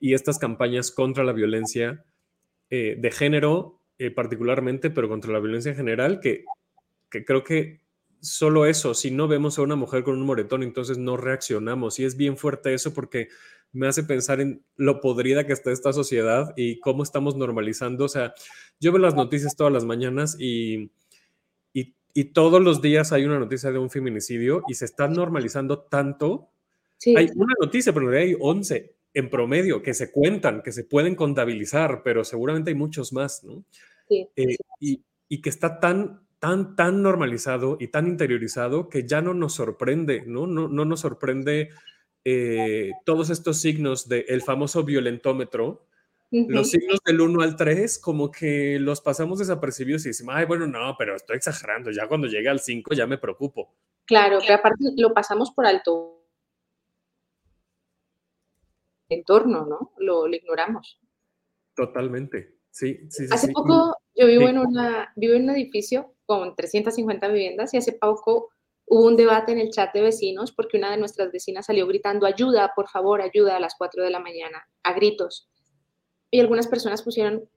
y 0.00 0.14
estas 0.14 0.38
campañas 0.38 0.90
contra 0.90 1.22
la 1.22 1.32
violencia 1.32 2.04
eh, 2.70 2.96
de 2.98 3.10
género 3.12 3.82
eh, 3.98 4.10
particularmente, 4.10 4.90
pero 4.90 5.08
contra 5.08 5.32
la 5.32 5.38
violencia 5.38 5.70
en 5.70 5.76
general, 5.76 6.18
que, 6.20 6.44
que 7.08 7.24
creo 7.24 7.44
que 7.44 7.85
solo 8.20 8.66
eso, 8.66 8.94
si 8.94 9.10
no 9.10 9.28
vemos 9.28 9.58
a 9.58 9.62
una 9.62 9.76
mujer 9.76 10.02
con 10.04 10.14
un 10.14 10.26
moretón, 10.26 10.62
entonces 10.62 10.98
no 10.98 11.16
reaccionamos. 11.16 11.98
Y 11.98 12.04
es 12.04 12.16
bien 12.16 12.36
fuerte 12.36 12.74
eso 12.74 12.92
porque 12.92 13.28
me 13.72 13.86
hace 13.86 14.04
pensar 14.04 14.40
en 14.40 14.64
lo 14.76 15.00
podrida 15.00 15.46
que 15.46 15.52
está 15.52 15.70
esta 15.70 15.92
sociedad 15.92 16.52
y 16.56 16.80
cómo 16.80 17.02
estamos 17.02 17.36
normalizando. 17.36 18.04
O 18.04 18.08
sea, 18.08 18.34
yo 18.80 18.92
veo 18.92 19.00
las 19.00 19.14
noticias 19.14 19.56
todas 19.56 19.72
las 19.72 19.84
mañanas 19.84 20.36
y, 20.38 20.90
y, 21.72 22.24
todos 22.32 22.62
los 22.62 22.80
días 22.80 23.12
hay 23.12 23.26
una 23.26 23.38
noticia 23.38 23.70
de 23.70 23.78
un 23.78 23.90
feminicidio 23.90 24.62
y 24.68 24.74
se 24.74 24.86
está 24.86 25.06
normalizando 25.06 25.80
tanto. 25.80 26.48
Hay 27.14 27.28
una 27.34 27.52
noticia, 27.60 27.92
pero 27.92 28.10
hay 28.10 28.34
11 28.40 28.94
en 29.12 29.30
promedio 29.30 29.82
que 29.82 29.92
se 29.92 30.10
cuentan, 30.10 30.62
que 30.62 30.72
se 30.72 30.84
pueden 30.84 31.14
contabilizar, 31.14 32.02
pero 32.02 32.24
seguramente 32.24 32.70
hay 32.70 32.74
muchos 32.74 33.12
más, 33.12 33.44
¿no? 33.44 33.64
Sí, 34.08 34.26
eh, 34.34 34.56
y, 34.80 35.04
y 35.28 35.42
que 35.42 35.50
está 35.50 35.78
tan 35.78 36.25
tan, 36.46 36.76
tan 36.76 37.02
normalizado 37.02 37.76
y 37.80 37.88
tan 37.88 38.06
interiorizado 38.06 38.88
que 38.88 39.04
ya 39.04 39.20
no 39.20 39.34
nos 39.34 39.54
sorprende, 39.54 40.22
¿no? 40.26 40.46
No, 40.46 40.68
no 40.68 40.84
nos 40.84 41.00
sorprende 41.00 41.70
eh, 42.24 42.92
todos 43.04 43.30
estos 43.30 43.60
signos 43.60 44.08
del 44.08 44.42
famoso 44.42 44.84
violentómetro, 44.84 45.88
los 46.30 46.70
signos 46.70 47.00
del 47.04 47.20
1 47.20 47.40
al 47.42 47.56
3, 47.56 47.98
como 47.98 48.30
que 48.30 48.78
los 48.78 49.00
pasamos 49.00 49.40
desapercibidos 49.40 50.04
y 50.04 50.10
decimos, 50.10 50.36
ay, 50.36 50.44
bueno, 50.44 50.68
no, 50.68 50.94
pero 50.96 51.16
estoy 51.16 51.38
exagerando, 51.38 51.90
ya 51.90 52.06
cuando 52.06 52.28
llegue 52.28 52.48
al 52.48 52.60
5 52.60 52.94
ya 52.94 53.08
me 53.08 53.18
preocupo. 53.18 53.74
Claro, 54.04 54.38
que 54.38 54.52
aparte 54.52 54.84
lo 54.96 55.12
pasamos 55.12 55.50
por 55.50 55.66
alto 55.66 56.28
entorno, 59.08 59.66
¿no? 59.66 59.92
Lo, 59.98 60.28
ignoramos. 60.28 61.00
Totalmente, 61.74 62.58
sí, 62.70 63.00
sí, 63.10 63.26
Hace 63.32 63.50
poco 63.50 63.96
yo 64.14 64.28
vivo, 64.28 64.48
en 64.48 64.58
una, 64.58 65.12
vivo 65.16 65.34
en 65.34 65.44
un 65.44 65.50
edificio 65.50 66.15
con 66.26 66.54
350 66.54 67.28
viviendas 67.28 67.72
y 67.72 67.78
hace 67.78 67.92
poco 67.92 68.50
hubo 68.86 69.06
un 69.06 69.16
debate 69.16 69.52
en 69.52 69.58
el 69.58 69.70
chat 69.70 69.92
de 69.92 70.00
vecinos 70.00 70.52
porque 70.52 70.78
una 70.78 70.90
de 70.90 70.96
nuestras 70.96 71.32
vecinas 71.32 71.66
salió 71.66 71.86
gritando, 71.86 72.26
ayuda, 72.26 72.72
por 72.74 72.88
favor, 72.88 73.20
ayuda 73.20 73.56
a 73.56 73.60
las 73.60 73.74
4 73.76 74.02
de 74.02 74.10
la 74.10 74.20
mañana, 74.20 74.66
a 74.82 74.92
gritos. 74.92 75.48
Y 76.30 76.40
algunas 76.40 76.68
personas 76.68 77.02
pusieron, 77.02 77.48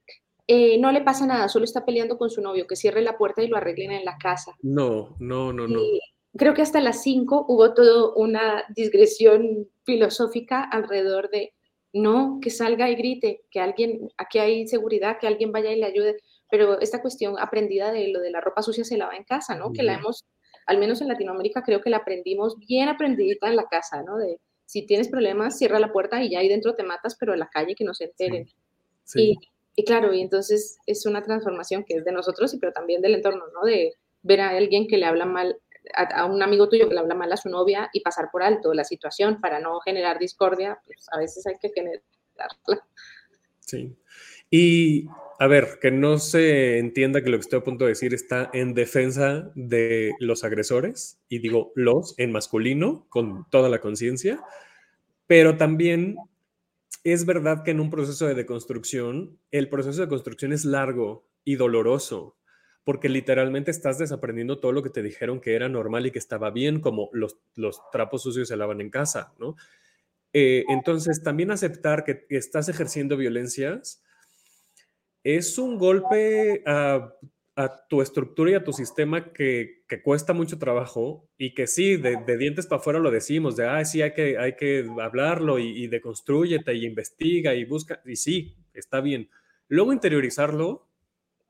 eh, 0.47 0.77
no 0.79 0.91
le 0.91 1.01
pasa 1.01 1.25
nada, 1.25 1.47
solo 1.49 1.65
está 1.65 1.86
peleando 1.86 2.17
con 2.17 2.29
su 2.29 2.41
novio, 2.41 2.67
que 2.67 2.75
cierre 2.75 3.01
la 3.01 3.17
puerta 3.17 3.43
y 3.43 3.47
lo 3.47 3.58
arreglen 3.58 3.91
en 3.91 4.05
la 4.05 4.17
casa. 4.17 4.55
No, 4.62 5.15
no, 5.19 5.53
no, 5.53 5.67
no. 5.67 5.79
creo 6.36 6.53
que 6.53 6.62
hasta 6.62 6.82
las 6.82 7.03
5 7.03 7.45
hubo 7.47 7.73
toda 7.73 8.13
una 8.15 8.63
digresión 8.75 9.67
filosófica 9.84 10.63
alrededor 10.63 11.29
de, 11.29 11.53
no, 11.93 12.39
que 12.41 12.49
salga 12.49 12.89
y 12.89 12.95
grite, 12.95 13.43
que 13.51 13.60
alguien, 13.60 14.10
aquí 14.17 14.39
hay 14.39 14.67
seguridad, 14.67 15.17
que 15.19 15.27
alguien 15.27 15.51
vaya 15.51 15.71
y 15.71 15.79
le 15.79 15.86
ayude 15.86 16.17
pero 16.49 16.79
esta 16.79 17.01
cuestión 17.01 17.38
aprendida 17.39 17.91
de 17.91 18.07
lo 18.09 18.19
de 18.19 18.31
la 18.31 18.41
ropa 18.41 18.62
sucia 18.62 18.83
se 18.83 18.97
lava 18.97 19.15
en 19.15 19.23
casa, 19.23 19.55
¿no? 19.55 19.71
Que 19.71 19.83
la 19.83 19.95
hemos, 19.95 20.25
al 20.65 20.79
menos 20.79 21.01
en 21.01 21.07
Latinoamérica, 21.07 21.63
creo 21.63 21.81
que 21.81 21.89
la 21.89 21.97
aprendimos 21.97 22.57
bien 22.57 22.89
aprendidita 22.89 23.47
en 23.47 23.55
la 23.55 23.65
casa, 23.65 24.01
¿no? 24.03 24.17
De 24.17 24.39
si 24.65 24.85
tienes 24.85 25.07
problemas, 25.07 25.57
cierra 25.57 25.79
la 25.79 25.91
puerta 25.91 26.23
y 26.23 26.29
ya 26.29 26.39
ahí 26.39 26.49
dentro 26.49 26.75
te 26.75 26.83
matas, 26.83 27.15
pero 27.19 27.33
en 27.33 27.39
la 27.39 27.49
calle 27.49 27.75
que 27.75 27.83
no 27.83 27.93
se 27.93 28.05
enteren. 28.05 28.47
Y, 29.15 29.38
y, 29.75 29.83
claro, 29.83 30.13
y 30.13 30.21
entonces 30.21 30.77
es 30.85 31.05
una 31.05 31.23
transformación 31.23 31.83
que 31.83 31.95
es 31.95 32.05
de 32.05 32.12
nosotros, 32.12 32.55
pero 32.59 32.71
también 32.71 33.01
del 33.01 33.15
entorno, 33.15 33.45
¿no? 33.53 33.65
De 33.65 33.95
ver 34.21 34.41
a 34.41 34.49
alguien 34.49 34.88
que 34.88 34.97
le 34.97 35.05
habla 35.05 35.25
mal, 35.25 35.57
a, 35.95 36.25
un 36.25 36.41
amigo 36.43 36.69
tuyo 36.69 36.88
que 36.88 36.93
le 36.93 36.99
habla 36.99 37.15
mal 37.15 37.31
a 37.31 37.38
su 37.38 37.49
novia 37.49 37.89
y 37.93 38.01
pasar 38.01 38.29
por 38.31 38.43
alto 38.43 38.73
la 38.73 38.83
situación 38.83 39.39
para 39.41 39.59
no 39.59 39.79
generar 39.79 40.19
discordia, 40.19 40.79
pues 40.85 41.07
a 41.12 41.17
veces 41.17 41.45
hay 41.47 41.55
que 41.59 41.69
generarla. 41.69 42.85
Sí. 43.59 43.95
Y 44.51 45.07
a 45.41 45.47
ver, 45.47 45.80
que 45.82 45.89
no 45.89 46.19
se 46.19 46.80
entienda 46.80 47.23
que 47.23 47.30
lo 47.30 47.38
que 47.38 47.41
estoy 47.41 47.60
a 47.60 47.63
punto 47.63 47.86
de 47.86 47.91
decir 47.91 48.13
está 48.13 48.49
en 48.54 48.73
defensa 48.73 49.52
de 49.56 50.12
los 50.19 50.43
agresores, 50.43 51.17
y 51.30 51.39
digo 51.39 51.71
los 51.75 52.13
en 52.19 52.34
masculino, 52.34 53.06
con 53.08 53.49
toda 53.49 53.69
la 53.69 53.80
conciencia, 53.80 54.43
pero 55.28 55.56
también 55.56 56.17
es 57.06 57.25
verdad 57.25 57.63
que 57.63 57.71
en 57.71 57.80
un 57.80 57.89
proceso 57.89 58.28
de 58.28 58.36
deconstrucción, 58.36 59.39
el 59.52 59.69
proceso 59.69 60.02
de 60.02 60.10
construcción 60.10 60.52
es 60.52 60.65
largo 60.65 61.25
y 61.45 61.56
doloroso, 61.56 62.36
porque 62.84 63.08
literalmente 63.08 63.71
estás 63.71 63.97
desaprendiendo 63.97 64.60
todo 64.60 64.73
lo 64.73 64.84
que 64.84 64.89
te 64.89 65.02
dijeron 65.02 65.39
que 65.39 65.56
era 65.56 65.69
normal 65.69 66.06
y 66.06 66.12
que 66.12 66.19
estaba 66.19 66.49
bien, 66.49 66.82
como 66.82 67.10
los, 67.13 67.38
los 67.56 67.80
trapos 67.93 68.23
sucios 68.23 68.49
se 68.49 68.58
lavan 68.58 68.82
en 68.82 68.89
casa, 68.89 69.34
¿no? 69.39 69.56
Eh, 70.34 70.65
entonces, 70.67 71.23
también 71.23 71.49
aceptar 71.49 72.04
que 72.04 72.25
estás 72.30 72.67
ejerciendo 72.67 73.15
violencias 73.15 74.04
es 75.23 75.58
un 75.58 75.77
golpe 75.77 76.63
a, 76.65 77.15
tu 77.89 78.01
estructura 78.01 78.51
y 78.51 78.53
a 78.53 78.63
tu 78.63 78.71
sistema 78.71 79.34
que, 79.34 79.84
cuesta 80.01 80.32
mucho 80.32 80.58
trabajo 80.58 81.27
y 81.38 81.53
que 81.53 81.67
sí, 81.67 81.97
de, 81.97 82.38
dientes 82.38 82.67
para 82.67 82.79
afuera 82.79 82.99
lo 82.99 83.12
decimos, 83.12 83.58
de, 83.58 83.67
ah, 83.67 83.84
sí, 83.84 84.01
hay 84.01 84.13
que, 84.13 84.38
hay 84.38 84.55
que 84.55 84.88
hablarlo 85.01 85.60
y, 85.60 85.84
y 85.84 85.88
deconstruyete 85.88 86.73
y 86.73 86.86
investiga 86.86 87.53
y 87.53 87.65
busca, 87.65 88.01
y 88.05 88.15
sí, 88.15 88.55
está 88.73 89.01
bien. 89.01 89.29
Luego 89.67 89.91
interiorizarlo 89.91 90.89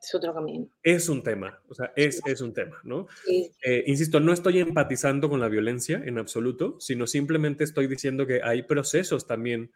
es 0.02 0.16
otro 0.16 0.34
camino. 0.34 0.70
Es 0.82 1.10
un 1.10 1.24
tema, 1.24 1.62
o 1.68 1.74
sea, 1.74 1.92
es, 1.96 2.22
es 2.26 2.40
un 2.40 2.54
tema, 2.54 2.80
¿no? 2.84 3.08
Eh, 3.28 3.84
insisto, 3.88 4.20
no 4.20 4.32
estoy 4.32 4.60
empatizando 4.60 5.30
con 5.30 5.42
la 5.42 5.50
violencia 5.50 6.02
en 6.06 6.18
absoluto, 6.18 6.80
sino 6.80 7.06
simplemente 7.06 7.66
estoy 7.66 7.88
diciendo 7.88 8.26
que 8.26 8.42
hay 8.42 8.64
procesos 8.64 9.28
también 9.28 9.72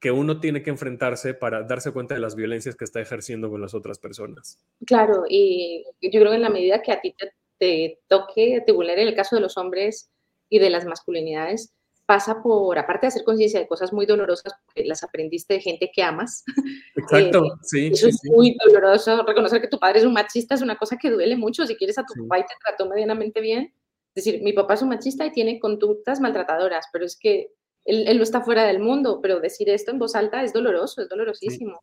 que 0.00 0.10
uno 0.10 0.40
tiene 0.40 0.62
que 0.62 0.70
enfrentarse 0.70 1.34
para 1.34 1.62
darse 1.62 1.92
cuenta 1.92 2.14
de 2.14 2.20
las 2.20 2.34
violencias 2.34 2.74
que 2.74 2.84
está 2.84 3.00
ejerciendo 3.00 3.50
con 3.50 3.60
las 3.60 3.74
otras 3.74 3.98
personas. 3.98 4.58
Claro, 4.86 5.24
y 5.28 5.84
yo 6.00 6.20
creo 6.20 6.30
que 6.30 6.36
en 6.36 6.42
la 6.42 6.48
medida 6.48 6.80
que 6.80 6.92
a 6.92 7.00
ti 7.00 7.14
te, 7.58 8.00
toque, 8.08 8.62
te 8.64 8.72
vulnere 8.72 9.02
el 9.02 9.14
caso 9.14 9.36
de 9.36 9.42
los 9.42 9.58
hombres 9.58 10.10
y 10.48 10.58
de 10.58 10.70
las 10.70 10.86
masculinidades, 10.86 11.74
pasa 12.06 12.42
por, 12.42 12.76
aparte 12.78 13.02
de 13.02 13.08
hacer 13.08 13.24
conciencia 13.24 13.60
de 13.60 13.68
cosas 13.68 13.92
muy 13.92 14.06
dolorosas, 14.06 14.54
porque 14.64 14.84
las 14.84 15.04
aprendiste 15.04 15.54
de 15.54 15.60
gente 15.60 15.90
que 15.94 16.02
amas. 16.02 16.44
Exacto, 16.96 17.44
eh, 17.44 17.58
sí. 17.62 17.90
Eso 17.92 18.08
es 18.08 18.20
muy 18.24 18.56
doloroso. 18.64 19.22
Reconocer 19.24 19.60
que 19.60 19.68
tu 19.68 19.78
padre 19.78 20.00
es 20.00 20.06
un 20.06 20.14
machista 20.14 20.54
es 20.54 20.62
una 20.62 20.76
cosa 20.76 20.96
que 20.96 21.10
duele 21.10 21.36
mucho. 21.36 21.66
Si 21.66 21.76
quieres 21.76 21.98
a 21.98 22.04
tu 22.06 22.14
papá 22.22 22.40
y 22.40 22.42
te 22.42 22.54
trató 22.64 22.88
medianamente 22.88 23.40
bien, 23.40 23.74
es 24.14 24.24
decir, 24.24 24.42
mi 24.42 24.52
papá 24.52 24.74
es 24.74 24.82
un 24.82 24.88
machista 24.88 25.24
y 25.26 25.30
tiene 25.30 25.60
conductas 25.60 26.20
maltratadoras, 26.20 26.86
pero 26.92 27.04
es 27.04 27.16
que 27.16 27.52
él, 27.84 28.16
no 28.16 28.22
está 28.22 28.40
fuera 28.42 28.64
del 28.64 28.80
mundo, 28.80 29.20
pero 29.22 29.40
decir 29.40 29.68
esto 29.70 29.90
en 29.90 29.98
voz 29.98 30.14
alta 30.14 30.42
es 30.42 30.52
doloroso, 30.52 31.02
es 31.02 31.08
dolorosísimo. 31.08 31.80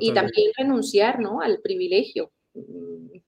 y 0.00 0.14
también 0.14 0.52
renunciar, 0.56 1.20
¿no? 1.20 1.42
Al 1.42 1.60
privilegio, 1.60 2.32
mm, 2.54 3.18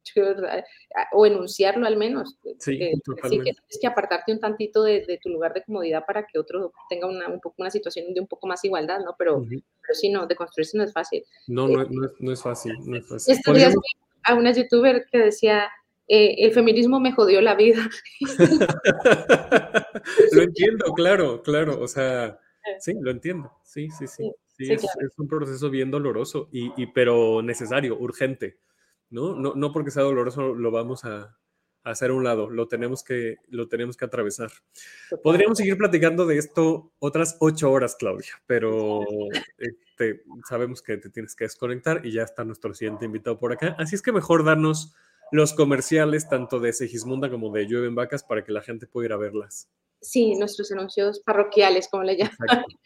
o 1.13 1.27
enunciarlo 1.27 1.87
al 1.87 1.97
menos. 1.97 2.39
Sí, 2.59 2.79
que, 2.79 2.93
tienes 3.29 3.79
que 3.81 3.87
apartarte 3.87 4.33
un 4.33 4.41
tantito 4.41 4.83
de, 4.83 5.19
tu 5.23 5.29
lugar 5.29 5.53
de 5.53 5.63
comodidad 5.63 6.05
para 6.07 6.27
que 6.27 6.39
otro 6.39 6.73
tenga 6.89 7.07
una, 7.07 7.29
un 7.29 7.41
poco, 7.41 7.57
una 7.59 7.71
situación 7.71 8.15
de 8.15 8.21
un 8.21 8.27
poco 8.27 8.47
más 8.47 8.65
igualdad, 8.65 9.01
¿no? 9.01 9.15
Pero, 9.19 9.45
pero 9.47 9.95
sí, 9.95 10.09
no, 10.09 10.27
de 10.27 10.37
construirse 10.37 10.79
no 10.79 10.85
es 10.85 10.93
fácil. 10.93 11.23
No, 11.49 11.69
no, 11.69 11.85
no, 11.85 12.07
es, 12.07 12.13
no 12.19 12.33
es 12.33 12.43
fácil, 12.43 12.73
no 12.87 12.97
es 12.97 13.07
fácil. 13.07 13.37
a 14.23 14.35
una 14.35 14.53
youtuber 14.53 15.05
que 15.11 15.19
decía, 15.19 15.69
eh, 16.07 16.37
el 16.39 16.53
feminismo 16.53 17.01
me 17.01 17.13
jodió 17.13 17.41
la 17.41 17.55
vida. 17.55 17.89
lo 20.33 20.43
entiendo, 20.43 20.93
claro, 20.95 21.43
claro, 21.43 21.81
o 21.81 21.89
sea, 21.89 22.39
sí, 22.79 22.93
lo 23.01 23.11
entiendo, 23.11 23.53
sí, 23.63 23.89
sí, 23.91 24.07
sí. 24.07 24.31
sí, 24.57 24.73
es, 24.73 24.85
un 25.17 25.29
proceso 25.29 25.71
bien 25.71 25.91
doloroso, 25.91 26.49
y, 26.53 26.87
pero 26.89 27.43
necesario, 27.43 27.99
urgente, 27.99 28.59
¿no? 29.11 29.35
¿no? 29.35 29.55
No 29.55 29.73
porque 29.73 29.91
sea 29.91 30.03
doloroso 30.03 30.55
lo 30.55 30.71
vamos 30.71 31.05
a, 31.05 31.37
hacer 31.85 32.11
a 32.11 32.15
un 32.15 32.25
lado, 32.25 32.51
lo 32.51 32.67
tenemos 32.67 33.05
que, 33.05 33.37
lo 33.49 33.69
tenemos 33.69 33.97
que 33.97 34.07
atravesar. 34.07 34.51
Podríamos 35.23 35.59
seguir 35.59 35.77
platicando 35.77 36.27
de 36.27 36.39
esto 36.39 36.93
otras 36.99 37.37
ocho 37.41 37.71
horas, 37.71 37.97
Claudia, 37.99 38.33
pero 38.47 39.03
este, 39.59 40.25
sabemos 40.49 40.83
que 40.83 40.97
te 40.97 41.11
tienes 41.11 41.37
que 41.37 41.45
desconectar 41.45 42.05
y 42.05 42.13
ya 42.13 42.23
está 42.23 42.45
nuestro 42.45 42.75
siguiente 42.75 43.05
invitado 43.05 43.39
por 43.39 43.53
acá, 43.53 43.77
así 43.79 43.95
es 43.95 44.03
que 44.03 44.13
mejor 44.13 44.45
darnos 44.45 44.95
los 45.35 45.53
comerciales 45.53 46.29
tanto 46.29 46.61
de 46.61 46.73
Segismunda 46.73 47.29
como 47.29 47.51
de 47.51 47.67
Llueven 47.67 47.97
Vacas 47.97 48.23
para 48.23 48.45
que 48.45 48.53
la 48.53 48.63
gente 48.63 48.87
pueda 48.87 49.07
ir 49.07 49.13
a 49.15 49.17
verlas. 49.17 49.69
Sí, 50.01 50.37
nuestros 50.37 50.71
anuncios 50.71 51.21
parroquiales, 51.27 51.89
como 51.89 52.05
le 52.05 52.17
llaman. 52.17 52.37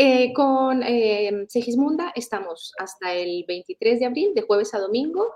Eh, 0.00 0.32
con 0.32 0.84
eh, 0.84 1.46
Segismunda 1.48 2.12
estamos 2.14 2.72
hasta 2.78 3.14
el 3.14 3.44
23 3.48 3.98
de 3.98 4.06
abril, 4.06 4.32
de 4.32 4.42
jueves 4.42 4.72
a 4.72 4.78
domingo, 4.78 5.26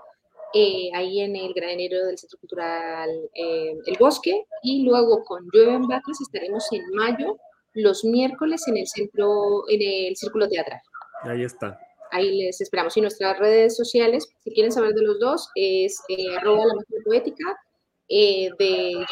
eh, 0.53 0.89
ahí 0.93 1.19
en 1.19 1.35
el 1.35 1.53
granero 1.53 2.05
del 2.05 2.17
Centro 2.17 2.39
Cultural 2.39 3.09
El 3.33 3.97
Bosque, 3.99 4.45
y 4.61 4.85
luego 4.85 5.25
con 5.25 5.49
Llueven 5.51 5.85
Vacas 5.85 6.21
estaremos 6.21 6.65
en 6.71 6.81
mayo, 6.91 7.37
los 7.73 8.05
miércoles 8.05 8.65
en 8.69 8.77
el 8.77 8.87
centro, 8.87 9.65
en 9.67 9.81
el 9.81 10.15
Círculo 10.15 10.47
Teatral. 10.47 10.79
Ahí 11.23 11.43
está 11.43 11.77
ahí 12.13 12.37
les 12.37 12.61
esperamos. 12.61 12.95
Y 12.95 13.01
nuestras 13.01 13.37
redes 13.37 13.75
sociales, 13.75 14.29
si 14.43 14.53
quieren 14.53 14.71
saber 14.71 14.93
de 14.93 15.01
los 15.01 15.19
dos, 15.19 15.49
es 15.55 15.99
eh, 16.07 16.35
arroba 16.37 16.63
la 16.65 16.73
poética 17.03 17.59
eh, 18.07 18.49
de 18.59 18.93
yo 18.93 19.05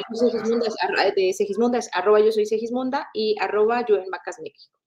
arroba 1.94 2.20
yo 2.20 2.32
soy 2.32 2.46
Segismonda 2.46 3.08
y 3.14 3.36
arroba 3.40 3.86
yo 3.86 3.96
en 3.96 4.06
México. 4.44 4.78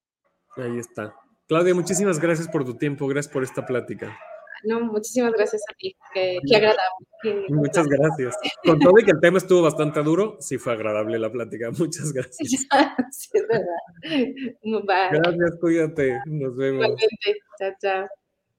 Ahí 0.57 0.79
está. 0.79 1.15
Claudia, 1.49 1.75
muchísimas 1.75 2.21
gracias 2.21 2.49
por 2.49 2.65
tu 2.65 2.77
tiempo, 2.77 3.07
gracias 3.07 3.33
por 3.33 3.43
esta 3.43 3.67
plática. 3.67 4.17
No, 4.65 4.81
muchísimas 4.81 5.33
gracias 5.33 5.63
a 5.71 5.75
ti. 5.75 5.97
Qué, 6.13 6.39
agradable. 6.55 7.49
Muchas 7.49 7.87
gracias. 7.87 8.37
Con 8.65 8.79
todo 8.79 8.99
y 8.99 9.05
que 9.05 9.13
el 9.13 9.21
tema 9.21 9.39
estuvo 9.39 9.63
bastante 9.63 10.03
duro, 10.03 10.37
sí 10.41 10.59
fue 10.59 10.73
agradable 10.73 11.19
la 11.19 11.31
plática. 11.31 11.71
Muchas 11.79 12.13
gracias. 12.13 12.37
sí, 13.11 13.29
es 13.33 13.47
verdad. 13.49 15.11
Gracias, 15.13 15.59
cuídate. 15.61 16.21
Nos 16.27 16.57
vemos. 16.57 16.85
Igualmente. 16.85 17.41
Chao, 17.59 17.73
chao. 17.81 18.09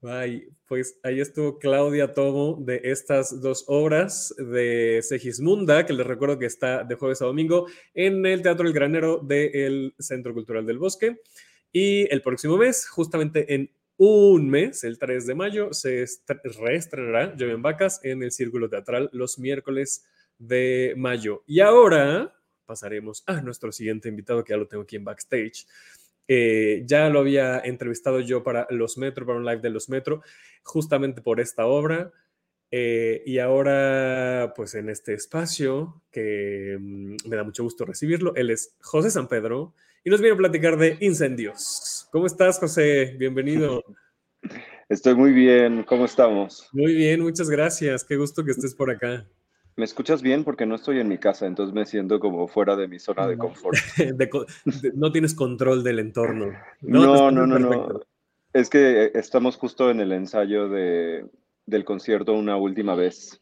Bye. 0.02 0.48
Pues 0.68 1.00
ahí 1.04 1.20
estuvo 1.20 1.60
Claudia 1.60 2.14
Tomo 2.14 2.58
de 2.60 2.82
estas 2.84 3.42
dos 3.42 3.66
obras 3.68 4.34
de 4.38 5.02
Segismunda, 5.04 5.86
que 5.86 5.94
les 5.94 6.06
recuerdo 6.06 6.40
que 6.40 6.48
está 6.48 6.84
de 6.84 6.96
jueves 6.96 7.22
a 7.22 7.26
domingo 7.26 7.68
en 7.94 8.26
el 8.26 8.42
Teatro 8.42 8.68
El 8.68 8.74
Granero 8.74 9.20
del 9.20 9.94
Centro 10.00 10.34
Cultural 10.34 10.66
del 10.66 10.80
Bosque. 10.80 11.18
Y 11.72 12.12
el 12.12 12.22
próximo 12.22 12.58
mes, 12.58 12.88
justamente 12.88 13.54
en 13.54 13.70
un 13.98 14.50
mes, 14.50 14.84
el 14.84 14.98
3 14.98 15.26
de 15.26 15.36
mayo, 15.36 15.74
se 15.74 16.06
reestrenará 16.60 17.36
Joven 17.38 17.62
Vacas 17.62 18.00
en 18.04 18.24
el 18.24 18.32
Círculo 18.32 18.70
Teatral 18.70 19.10
los 19.14 19.40
miércoles 19.40 20.06
de 20.38 20.94
mayo. 20.98 21.44
Y 21.48 21.62
ahora 21.62 22.34
pasaremos 22.66 23.24
a 23.26 23.42
nuestro 23.42 23.72
siguiente 23.72 24.10
invitado, 24.10 24.44
que 24.44 24.54
ya 24.54 24.58
lo 24.58 24.68
tengo 24.68 24.84
aquí 24.84 24.96
en 24.96 25.06
backstage. 25.06 25.66
Eh, 26.28 26.84
ya 26.86 27.10
lo 27.10 27.20
había 27.20 27.60
entrevistado 27.60 28.20
yo 28.20 28.44
para 28.44 28.68
Los 28.70 28.98
Metro, 28.98 29.26
para 29.26 29.38
un 29.38 29.46
live 29.46 29.62
de 29.62 29.70
Los 29.70 29.90
Metro, 29.90 30.22
justamente 30.64 31.22
por 31.22 31.40
esta 31.40 31.66
obra. 31.66 32.12
Eh, 32.72 33.24
y 33.26 33.40
ahora, 33.40 34.54
pues 34.56 34.76
en 34.76 34.90
este 34.90 35.14
espacio, 35.14 36.02
que 36.12 36.78
mm, 36.80 37.16
me 37.28 37.36
da 37.36 37.44
mucho 37.44 37.64
gusto 37.64 37.86
recibirlo, 37.86 38.36
él 38.36 38.50
es 38.50 38.76
José 38.82 39.12
San 39.12 39.28
Pedro 39.28 39.74
y 40.04 40.10
nos 40.10 40.20
viene 40.20 40.34
a 40.34 40.38
platicar 40.38 40.78
de 40.78 40.98
incendios. 41.00 41.95
¿Cómo 42.16 42.28
estás, 42.28 42.58
José? 42.60 43.14
Bienvenido. 43.20 43.84
Estoy 44.88 45.16
muy 45.16 45.34
bien, 45.34 45.84
¿cómo 45.84 46.06
estamos? 46.06 46.70
Muy 46.72 46.94
bien, 46.94 47.20
muchas 47.20 47.50
gracias. 47.50 48.06
Qué 48.06 48.16
gusto 48.16 48.46
que 48.46 48.52
estés 48.52 48.74
por 48.74 48.90
acá. 48.90 49.28
¿Me 49.76 49.84
escuchas 49.84 50.22
bien? 50.22 50.46
Porque 50.46 50.66
no 50.66 50.76
estoy 50.76 51.02
en 51.02 51.10
mi 51.10 51.18
casa, 51.18 51.46
entonces 51.46 51.76
me 51.76 51.86
siento 51.86 52.22
como 52.22 52.48
fuera 52.48 52.78
de 52.78 52.88
mi 52.88 53.00
zona 53.00 53.28
de 53.28 53.38
confort. 53.38 53.78
no 54.96 55.12
tienes 55.12 55.34
control 55.34 55.84
del 55.84 56.00
entorno. 56.00 56.54
No, 56.80 57.32
no, 57.32 57.46
no, 57.46 57.60
no, 57.60 58.00
Es 58.54 58.70
que 58.70 59.12
estamos 59.14 59.58
justo 59.58 59.92
en 59.92 60.00
el 60.00 60.14
ensayo 60.14 60.70
de, 60.70 61.26
del 61.66 61.84
concierto 61.84 62.32
una 62.32 62.56
última 62.56 62.96
vez. 62.96 63.42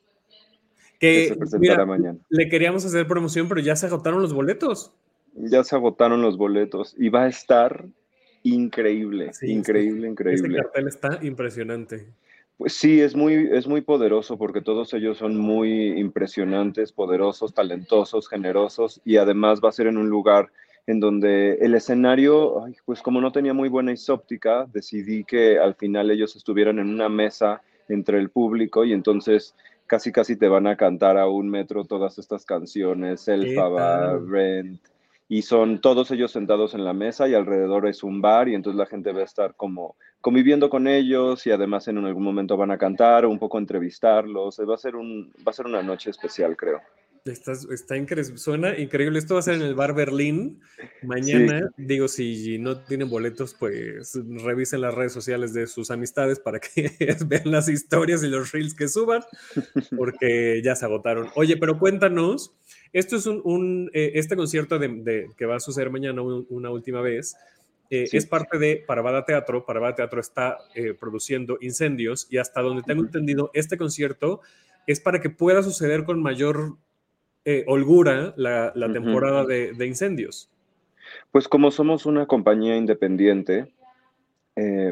Que, 1.00 1.28
se 1.28 1.36
presentará 1.36 1.86
mañana. 1.86 2.18
Le 2.28 2.50
queríamos 2.50 2.84
hacer 2.86 3.06
promoción, 3.06 3.48
pero 3.48 3.62
ya 3.62 3.76
se 3.76 3.86
agotaron 3.86 4.20
los 4.20 4.34
boletos 4.34 4.92
ya 5.36 5.64
se 5.64 5.76
agotaron 5.76 6.22
los 6.22 6.38
boletos 6.38 6.96
y 6.98 7.10
va 7.10 7.24
a 7.24 7.28
estar 7.28 7.88
increíble, 8.44 9.32
increíble, 9.42 10.08
increíble. 10.08 10.48
Este 10.48 10.64
cartel 10.64 10.88
está 10.88 11.20
impresionante. 11.22 12.08
Pues 12.58 12.74
sí, 12.74 13.02
es 13.02 13.16
muy, 13.16 13.50
es 13.52 13.68
muy 13.68 13.82
poderoso 13.82 14.38
porque 14.38 14.62
todos 14.62 14.94
ellos 14.94 15.18
son 15.18 15.38
muy 15.38 16.00
impresionantes, 16.00 16.92
poderosos, 16.92 17.54
talentosos, 17.54 18.30
generosos 18.30 19.02
y 19.04 19.18
además 19.18 19.60
va 19.64 19.70
a 19.70 19.74
ser 19.74 19.88
en 19.88 19.98
un 19.98 20.10
lugar 20.10 20.52
en 20.86 21.00
donde 21.00 21.56
el 21.56 21.76
escenario, 21.76 22.66
pues 22.86 23.02
como 23.02 23.22
no 23.22 23.32
tenía 23.32 23.54
muy 23.54 23.70
buena 23.70 23.92
isóptica, 23.92 24.68
decidí 24.72 25.24
que 25.24 25.58
al 25.58 25.76
final 25.76 26.12
ellos 26.12 26.36
estuvieran 26.36 26.78
en 26.78 26.90
una 26.90 27.10
mesa 27.10 27.62
entre 27.88 28.20
el 28.20 28.30
público 28.30 28.84
y 28.86 28.94
entonces 28.94 29.56
casi 29.88 30.12
casi 30.12 30.36
te 30.36 30.48
van 30.48 30.68
a 30.68 30.78
cantar 30.78 31.18
a 31.18 31.28
un 31.28 31.50
metro 31.50 31.86
todas 31.86 32.18
estas 32.18 32.46
canciones, 32.46 33.28
Elfaba, 33.28 34.18
Rent, 34.20 34.82
y 35.28 35.42
son 35.44 35.82
todos 35.82 36.12
ellos 36.12 36.32
sentados 36.32 36.74
en 36.74 36.84
la 36.84 36.94
mesa 36.94 37.28
y 37.28 37.34
alrededor 37.34 37.88
es 37.88 38.04
un 38.04 38.22
bar 38.22 38.50
y 38.50 38.56
entonces 38.56 38.78
la 38.78 38.86
gente 38.86 39.12
va 39.12 39.22
a 39.22 39.26
estar 39.26 39.56
como 39.56 39.96
conviviendo 40.22 40.70
con 40.70 40.88
ellos 40.88 41.46
y 41.48 41.52
además 41.52 41.88
en 41.88 41.98
algún 41.98 42.24
momento 42.24 42.56
van 42.56 42.72
a 42.72 42.78
cantar 42.78 43.26
o 43.26 43.30
un 43.30 43.40
poco 43.40 43.58
entrevistarlos. 43.58 44.60
Va 44.60 44.76
a 44.76 44.78
ser, 44.78 44.96
un, 44.96 45.34
va 45.46 45.52
a 45.52 45.54
ser 45.54 45.66
una 45.66 45.84
noche 45.84 46.10
especial, 46.10 46.56
creo. 46.56 46.82
Está, 47.26 47.54
está 47.54 47.96
increíble, 47.96 48.38
suena 48.38 48.78
increíble. 48.78 49.18
Esto 49.18 49.36
va 49.36 49.40
a 49.40 49.44
ser 49.44 49.54
en 49.54 49.62
el 49.62 49.76
bar 49.76 49.96
Berlín. 49.96 50.60
Mañana, 51.04 51.70
digo, 51.78 52.10
si 52.10 52.58
no 52.58 52.82
tienen 52.82 53.10
boletos, 53.10 53.54
pues 53.58 54.20
revisen 54.44 54.82
las 54.82 54.94
redes 54.94 55.14
sociales 55.14 55.54
de 55.54 55.68
sus 55.68 55.90
amistades 55.90 56.42
para 56.42 56.60
que 56.60 56.92
vean 57.28 57.52
las 57.52 57.70
historias 57.70 58.24
y 58.24 58.28
los 58.28 58.52
reels 58.52 58.74
que 58.74 58.90
suban, 58.90 59.24
porque 59.96 60.62
ya 60.66 60.76
se 60.76 60.84
agotaron. 60.84 61.30
Oye, 61.36 61.56
pero 61.56 61.80
cuéntanos, 61.80 62.54
esto 62.94 63.16
es 63.16 63.26
un, 63.26 63.90
eh, 63.94 64.12
este 64.16 64.36
concierto 64.36 64.78
de, 64.78 65.30
que 65.36 65.46
va 65.48 65.56
a 65.56 65.60
suceder 65.60 65.90
mañana 65.90 66.22
una 66.22 66.70
última 66.70 67.02
vez. 67.02 67.36
Eh, 67.90 68.08
es 68.12 68.28
parte 68.28 68.60
de 68.60 68.84
Parabada 68.88 69.26
Teatro. 69.26 69.66
Parabada 69.66 69.96
Teatro 69.96 70.22
está 70.22 70.60
eh, 70.76 70.94
produciendo 70.94 71.58
incendios 71.60 72.28
y 72.30 72.38
hasta 72.38 72.62
donde 72.62 72.84
tengo 72.84 73.02
entendido, 73.02 73.50
este 73.54 73.78
concierto 73.78 74.42
es 74.86 75.00
para 75.00 75.20
que 75.20 75.32
pueda 75.32 75.64
suceder 75.64 76.06
con 76.06 76.22
mayor 76.22 76.78
holgura 77.68 78.34
la, 78.38 78.72
temporada 78.94 79.44
de, 79.46 79.74
de, 79.74 79.86
incendios. 79.86 80.50
Pues 81.32 81.50
como 81.50 81.72
somos 81.72 82.06
una 82.06 82.26
compañía 82.26 82.78
independiente, 82.78 83.74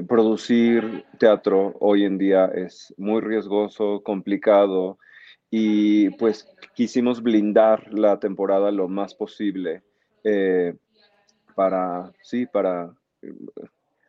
producir 0.08 1.06
teatro 1.18 1.78
hoy 1.80 2.04
en 2.04 2.18
día 2.18 2.48
es 2.48 2.94
muy 2.98 3.22
riesgoso, 3.22 4.02
complicado 4.04 4.98
y 5.52 6.10
pues 6.12 6.48
quisimos 6.74 7.22
blindar 7.22 7.94
la 7.94 8.20
temporada 8.20 8.72
lo 8.72 8.88
más 8.88 9.14
posible 9.14 9.84
eh, 10.24 10.74
para, 11.54 12.12
sí, 12.22 12.46
para 12.46 12.96
eh, 13.22 13.34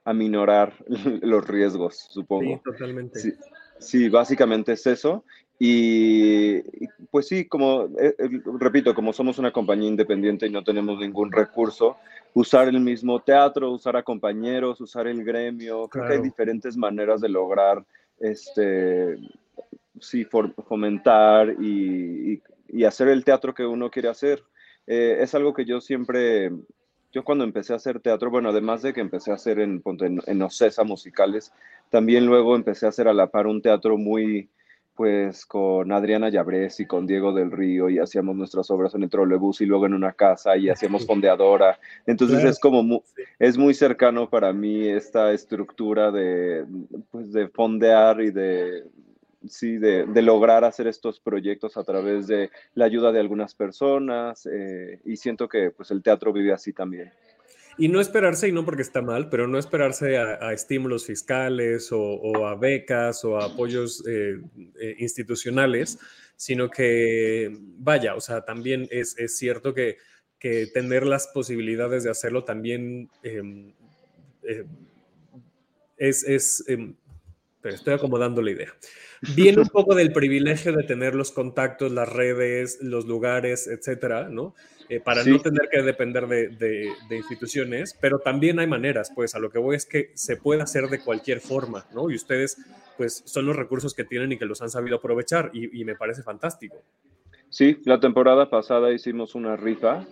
aminorar 0.05 0.73
los 1.23 1.47
riesgos, 1.47 2.07
supongo. 2.09 2.55
Sí, 2.55 2.61
totalmente. 2.65 3.37
Sí, 3.79 4.09
básicamente 4.09 4.73
es 4.73 4.87
eso. 4.87 5.25
Y 5.59 6.61
pues 7.11 7.29
sí, 7.29 7.47
como 7.47 7.89
eh, 8.01 8.17
repito, 8.59 8.95
como 8.95 9.13
somos 9.13 9.39
una 9.39 9.53
compañía 9.53 9.89
independiente 9.89 10.47
y 10.47 10.51
no 10.51 10.65
tenemos 10.65 10.99
ningún 10.99 11.31
recurso, 11.31 11.97
usar 12.35 12.69
el 12.69 12.81
mismo 12.81 13.21
teatro, 13.21 13.71
usar 13.71 13.97
a 13.97 14.03
compañeros, 14.03 14.81
usar 14.81 15.07
el 15.07 15.25
gremio, 15.25 15.89
creo 15.89 16.07
que 16.07 16.15
hay 16.15 16.21
diferentes 16.21 16.77
maneras 16.77 17.21
de 17.21 17.29
lograr 17.29 17.85
este 18.19 19.19
sí, 20.03 20.25
fomentar 20.25 21.57
y, 21.61 22.43
hacer 22.87 23.09
el 23.09 23.25
teatro 23.25 23.55
que 23.55 23.65
uno 23.67 23.91
quiere 23.91 24.09
hacer. 24.09 24.43
Eh, 24.87 25.19
es 25.21 25.35
algo 25.35 25.53
que 25.53 25.65
yo 25.65 25.81
siempre, 25.81 26.51
yo 27.13 27.23
cuando 27.23 27.45
empecé 27.45 27.73
a 27.73 27.77
hacer 27.77 28.01
teatro, 28.01 28.31
bueno, 28.31 28.49
además 28.49 28.83
de 28.83 28.93
que 28.93 29.01
empecé 29.01 29.31
a 29.31 29.35
hacer 29.35 29.61
en, 29.61 29.83
en, 30.27 30.43
Ocesa 30.43 30.83
musicales, 30.83 31.53
también 31.91 32.27
luego 32.27 32.57
empecé 32.57 32.87
a 32.87 32.89
hacer 32.89 33.09
a 33.09 33.15
la 33.15 33.29
par 33.29 33.47
un 33.47 33.63
teatro 33.63 33.99
muy, 33.99 34.49
pues 34.95 35.47
con 35.47 35.93
Adriana 35.93 36.31
Llabrés 36.31 36.81
y 36.81 36.87
con 36.87 37.07
Diego 37.07 37.33
del 37.33 37.51
Río 37.51 37.89
y 37.89 37.99
hacíamos 37.99 38.35
nuestras 38.35 38.71
obras 38.71 38.95
en 38.95 39.05
el 39.05 39.11
trolebús 39.11 39.61
y 39.61 39.67
luego 39.67 39.87
en 39.87 39.95
una 39.95 40.13
casa 40.13 40.57
y 40.57 40.69
hacíamos 40.69 41.07
fondeadora. 41.07 41.79
Entonces 42.07 42.43
es 42.45 42.59
como, 42.59 43.03
es 43.39 43.57
muy 43.57 43.75
cercano 43.75 44.29
para 44.29 44.53
mí 44.53 44.89
esta 44.89 45.33
estructura 45.33 46.11
de, 46.11 46.65
pues, 47.11 47.33
de 47.33 47.49
fondear 47.49 48.21
y 48.23 48.31
de, 48.31 48.85
sí, 49.49 49.79
de, 49.79 50.07
lograr 50.23 50.65
hacer 50.65 50.87
estos 50.87 51.21
proyectos 51.21 51.77
a 51.77 51.85
través 51.85 52.27
de 52.27 52.51
la 52.75 52.85
ayuda 52.85 53.13
de 53.13 53.21
algunas 53.21 53.55
personas 53.55 54.47
eh, 54.47 55.01
y 55.05 55.17
siento 55.17 55.49
que 55.49 55.71
pues 55.71 55.91
el 55.91 56.03
teatro 56.03 56.33
vive 56.33 56.53
así 56.53 56.73
también. 56.73 57.13
Y 57.79 57.89
no 57.89 58.01
esperarse, 58.01 58.49
y 58.49 58.53
no 58.53 58.67
porque 58.67 58.83
está 58.83 59.01
mal, 59.01 59.31
pero 59.31 59.49
no 59.49 59.59
esperarse 59.59 60.19
a, 60.19 60.53
estímulos 60.53 61.07
fiscales 61.07 61.89
o, 61.91 62.47
a 62.47 62.55
becas 62.55 63.25
o 63.25 63.39
a 63.39 63.47
apoyos 63.47 64.05
eh, 64.07 64.41
eh, 64.79 64.97
institucionales, 64.99 65.99
sino 66.37 66.69
que, 66.69 67.51
vaya, 67.79 68.15
o 68.15 68.21
sea, 68.21 68.45
también 68.45 68.89
es, 68.91 69.17
cierto 69.37 69.73
que, 69.75 69.97
tener 70.75 71.07
las 71.07 71.29
posibilidades 71.29 72.03
de 72.03 72.11
hacerlo 72.11 72.43
también 72.43 73.09
em, 73.23 73.73
es, 75.97 76.25
es 76.25 76.65
em, 76.67 76.97
pero 77.63 77.75
estoy 77.75 77.95
acomodando 77.95 78.43
la 78.43 78.51
idea 78.51 78.75
viene 79.35 79.61
un 79.61 79.69
poco 79.69 79.95
del 79.95 80.13
privilegio 80.13 80.73
de 80.73 80.83
tener 80.83 81.15
los 81.15 81.31
contactos, 81.31 81.93
las 81.93 82.09
redes, 82.09 82.79
los 82.83 83.07
lugares, 83.07 83.69
etcétera, 83.69 84.29
¿no? 84.29 84.55
Eh, 84.89 85.01
para 85.01 85.25
no 85.25 85.39
tener 85.39 85.69
que 85.71 85.81
depender 85.83 86.27
de, 86.27 86.93
instituciones, 87.11 87.97
pero 88.01 88.19
también 88.19 88.59
hay 88.59 88.67
maneras, 88.67 89.13
pues 89.15 89.35
a 89.35 89.39
lo 89.39 89.51
que 89.51 89.59
voy 89.59 89.77
es 89.77 89.87
que 89.87 90.11
se 90.15 90.37
puede 90.37 90.63
hacer 90.63 90.89
de 90.89 91.01
cualquier 91.01 91.41
forma, 91.41 91.87
¿no? 91.95 92.11
Y 92.11 92.17
ustedes, 92.17 92.59
pues 92.99 93.23
son 93.25 93.47
los 93.47 93.57
recursos 93.57 93.95
que 93.95 94.05
tienen 94.05 94.33
y 94.33 94.39
que 94.39 94.45
los 94.45 94.61
han 94.61 94.71
sabido 94.71 94.97
aprovechar 94.97 95.51
y, 95.55 95.85
me 95.85 95.95
parece 95.95 96.23
fantástico. 96.23 96.83
Sí, 97.49 97.79
la 97.85 98.01
temporada 98.01 98.51
pasada 98.51 98.93
hicimos 98.93 99.35
una 99.35 99.57
rifa 99.57 100.05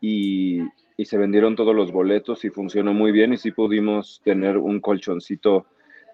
y, 0.00 0.60
y 0.96 1.04
se 1.04 1.18
vendieron 1.18 1.56
todos 1.56 1.74
los 1.74 1.90
boletos 1.90 2.44
y 2.44 2.50
funcionó 2.50 2.94
muy 2.94 3.12
bien 3.12 3.32
y 3.32 3.38
sí 3.38 3.50
pudimos 3.50 4.20
tener 4.24 4.56
un 4.56 4.80
colchoncito 4.80 5.66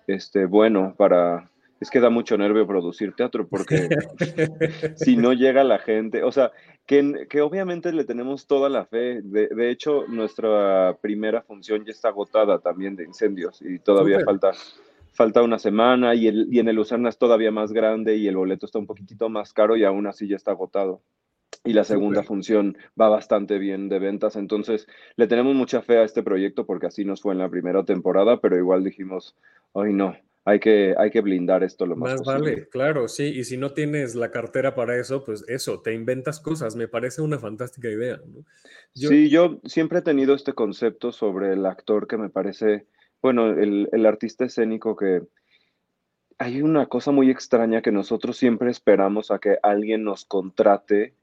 este, 0.09 0.47
bueno 0.47 0.95
para 0.97 1.49
es 1.81 1.91
que 1.91 2.01
da 2.01 2.11
mucho 2.11 2.37
nervio 2.37 2.67
producir 2.67 3.15
teatro 3.15 3.47
porque 3.47 3.89
si 4.97 5.17
no 5.17 5.33
llega 5.33 5.63
la 5.63 5.79
gente, 5.79 6.25
o 6.25 6.33
sea, 6.33 6.51
que, 6.87 7.27
que 7.31 7.41
obviamente 7.41 7.93
le 7.93 8.05
tenemos 8.05 8.47
toda 8.47 8.69
la 8.69 8.85
fe. 8.85 9.21
De, 9.23 9.71
hecho, 9.71 10.05
nuestra 10.09 10.97
primera 11.01 11.43
función 11.43 11.85
ya 11.85 11.93
está 11.93 12.09
agotada 12.09 12.59
también 12.59 12.97
de 12.97 13.05
incendios 13.05 13.63
y 13.63 13.79
todavía 13.79 14.21
falta 14.25 14.53
falta 15.13 15.43
una 15.43 15.59
semana 15.59 16.15
y, 16.15 16.29
el, 16.29 16.47
y 16.49 16.61
en 16.61 16.69
el 16.69 16.77
Lucerna 16.77 17.09
es 17.09 17.19
todavía 17.19 17.51
más 17.51 17.73
grande 17.73 18.15
y 18.17 18.29
el 18.29 18.37
boleto 18.37 18.67
está 18.67 18.79
un 18.79 18.87
poquitito 18.87 19.29
más 19.29 19.53
caro 19.53 19.77
y 19.77 19.83
aún 19.83 20.07
así 20.07 20.29
ya 20.29 20.37
está 20.37 20.53
agotado. 20.53 21.03
Y 21.65 21.73
la 21.73 21.85
segunda 21.85 22.23
función 22.23 22.77
va 22.99 23.09
bastante 23.09 23.59
bien 23.59 23.89
de 23.89 23.99
ventas, 23.99 24.37
entonces 24.37 24.87
le 25.17 25.27
tenemos 25.27 25.55
mucha 25.55 25.83
fe 25.83 25.99
a 25.99 26.05
este 26.05 26.23
proyecto 26.23 26.65
porque 26.65 26.87
así 26.87 27.05
nos 27.05 27.21
fue 27.21 27.33
en 27.33 27.39
la 27.39 27.49
primera 27.49 27.85
temporada, 27.85 28.41
pero 28.41 28.57
igual 28.57 28.85
dijimos, 28.85 29.37
hoy 29.73 29.93
no, 29.93 30.17
hay 30.45 30.61
que, 30.61 30.95
hay 30.97 31.11
que 31.11 31.21
blindar 31.21 31.63
esto 31.65 31.85
lo 31.85 31.97
más, 31.97 32.21
más 32.21 32.23
vale, 32.23 32.69
claro, 32.69 33.09
sí, 33.09 33.25
y 33.25 33.45
si 33.45 33.57
no 33.57 33.73
tienes 33.73 34.15
la 34.15 34.31
cartera 34.31 34.75
para 34.75 34.99
eso, 34.99 35.25
pues 35.25 35.45
eso, 35.49 35.81
te 35.81 35.93
inventas 35.93 36.41
cosas, 36.41 36.77
me 36.77 36.89
parece 36.89 37.23
una 37.23 37.39
fantástica 37.39 37.89
idea. 37.89 38.21
Sí, 38.95 39.29
yo 39.29 39.61
siempre 39.65 39.99
he 39.99 40.03
tenido 40.03 40.35
este 40.35 40.55
concepto 40.55 41.13
sobre 41.13 41.53
el 41.53 41.67
actor 41.67 42.07
que 42.07 42.17
me 42.17 42.31
parece 42.31 42.87
bueno, 43.21 43.51
el, 43.51 43.89
el 43.93 44.07
artista 44.07 44.45
escénico 44.45 44.97
que 44.97 45.23
hay 46.39 46.63
una 46.63 46.87
cosa 46.87 47.11
muy 47.11 47.31
extraña 47.31 47.83
que 47.83 47.91
nosotros 47.91 48.37
siempre 48.37 48.71
esperamos 48.71 49.31
a 49.31 49.39
que 49.39 49.59
alguien 49.63 50.05
nos 50.05 50.25
contrate 50.25 51.15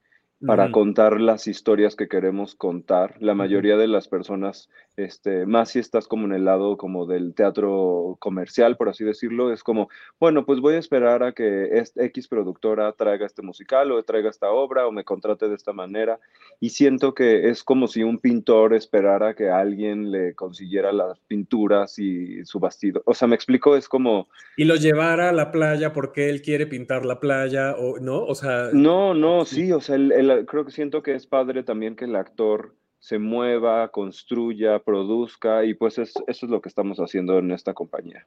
para 0.44 0.70
contar 0.70 1.20
las 1.20 1.46
historias 1.46 1.96
que 1.96 2.08
queremos 2.08 2.54
contar. 2.54 3.14
La 3.20 3.34
mayoría 3.34 3.76
de 3.76 3.86
las 3.86 4.06
personas, 4.06 4.68
este, 4.96 5.46
más 5.46 5.70
si 5.70 5.78
estás 5.78 6.06
como 6.06 6.26
en 6.26 6.32
el 6.32 6.44
lado 6.44 6.76
como 6.76 7.06
del 7.06 7.34
teatro 7.34 8.16
comercial, 8.18 8.76
por 8.76 8.90
así 8.90 9.04
decirlo, 9.04 9.52
es 9.52 9.62
como, 9.62 9.88
bueno, 10.20 10.44
pues 10.44 10.60
voy 10.60 10.74
a 10.74 10.78
esperar 10.78 11.22
a 11.22 11.32
que 11.32 11.82
X 11.96 12.28
productora 12.28 12.92
traiga 12.92 13.24
este 13.24 13.42
musical 13.42 13.92
o 13.92 14.02
traiga 14.02 14.28
esta 14.28 14.50
obra 14.50 14.86
o 14.86 14.92
me 14.92 15.04
contrate 15.04 15.48
de 15.48 15.54
esta 15.54 15.72
manera. 15.72 16.20
Y 16.60 16.70
siento 16.70 17.14
que 17.14 17.48
es 17.48 17.62
como 17.62 17.88
si 17.88 18.02
un 18.02 18.18
pintor 18.18 18.74
esperara 18.74 19.34
que 19.34 19.48
alguien 19.48 20.10
le 20.10 20.34
consiguiera 20.34 20.92
las 20.92 21.18
pinturas 21.20 21.98
y 21.98 22.44
su 22.44 22.60
bastido. 22.60 23.02
O 23.06 23.14
sea, 23.14 23.26
me 23.28 23.36
explico, 23.36 23.76
es 23.76 23.88
como... 23.88 24.28
Y 24.56 24.64
lo 24.64 24.76
llevara 24.76 25.30
a 25.30 25.32
la 25.32 25.50
playa 25.50 25.92
porque 25.92 26.28
él 26.28 26.42
quiere 26.42 26.66
pintar 26.66 27.06
la 27.06 27.20
playa 27.20 27.74
o 27.76 27.98
no, 27.98 28.22
o 28.22 28.34
sea... 28.34 28.68
No, 28.72 29.14
no, 29.14 29.44
sí, 29.44 29.72
o 29.72 29.80
sea, 29.80 29.96
el 29.96 30.25
creo 30.46 30.64
que 30.64 30.70
siento 30.70 31.02
que 31.02 31.14
es 31.14 31.26
padre 31.26 31.62
también 31.62 31.96
que 31.96 32.04
el 32.04 32.16
actor 32.16 32.74
se 32.98 33.18
mueva, 33.18 33.90
construya, 33.92 34.80
produzca 34.80 35.64
y 35.64 35.74
pues 35.74 35.98
eso 35.98 36.24
es 36.26 36.42
lo 36.42 36.60
que 36.60 36.68
estamos 36.68 36.98
haciendo 36.98 37.38
en 37.38 37.52
esta 37.52 37.74
compañía. 37.74 38.26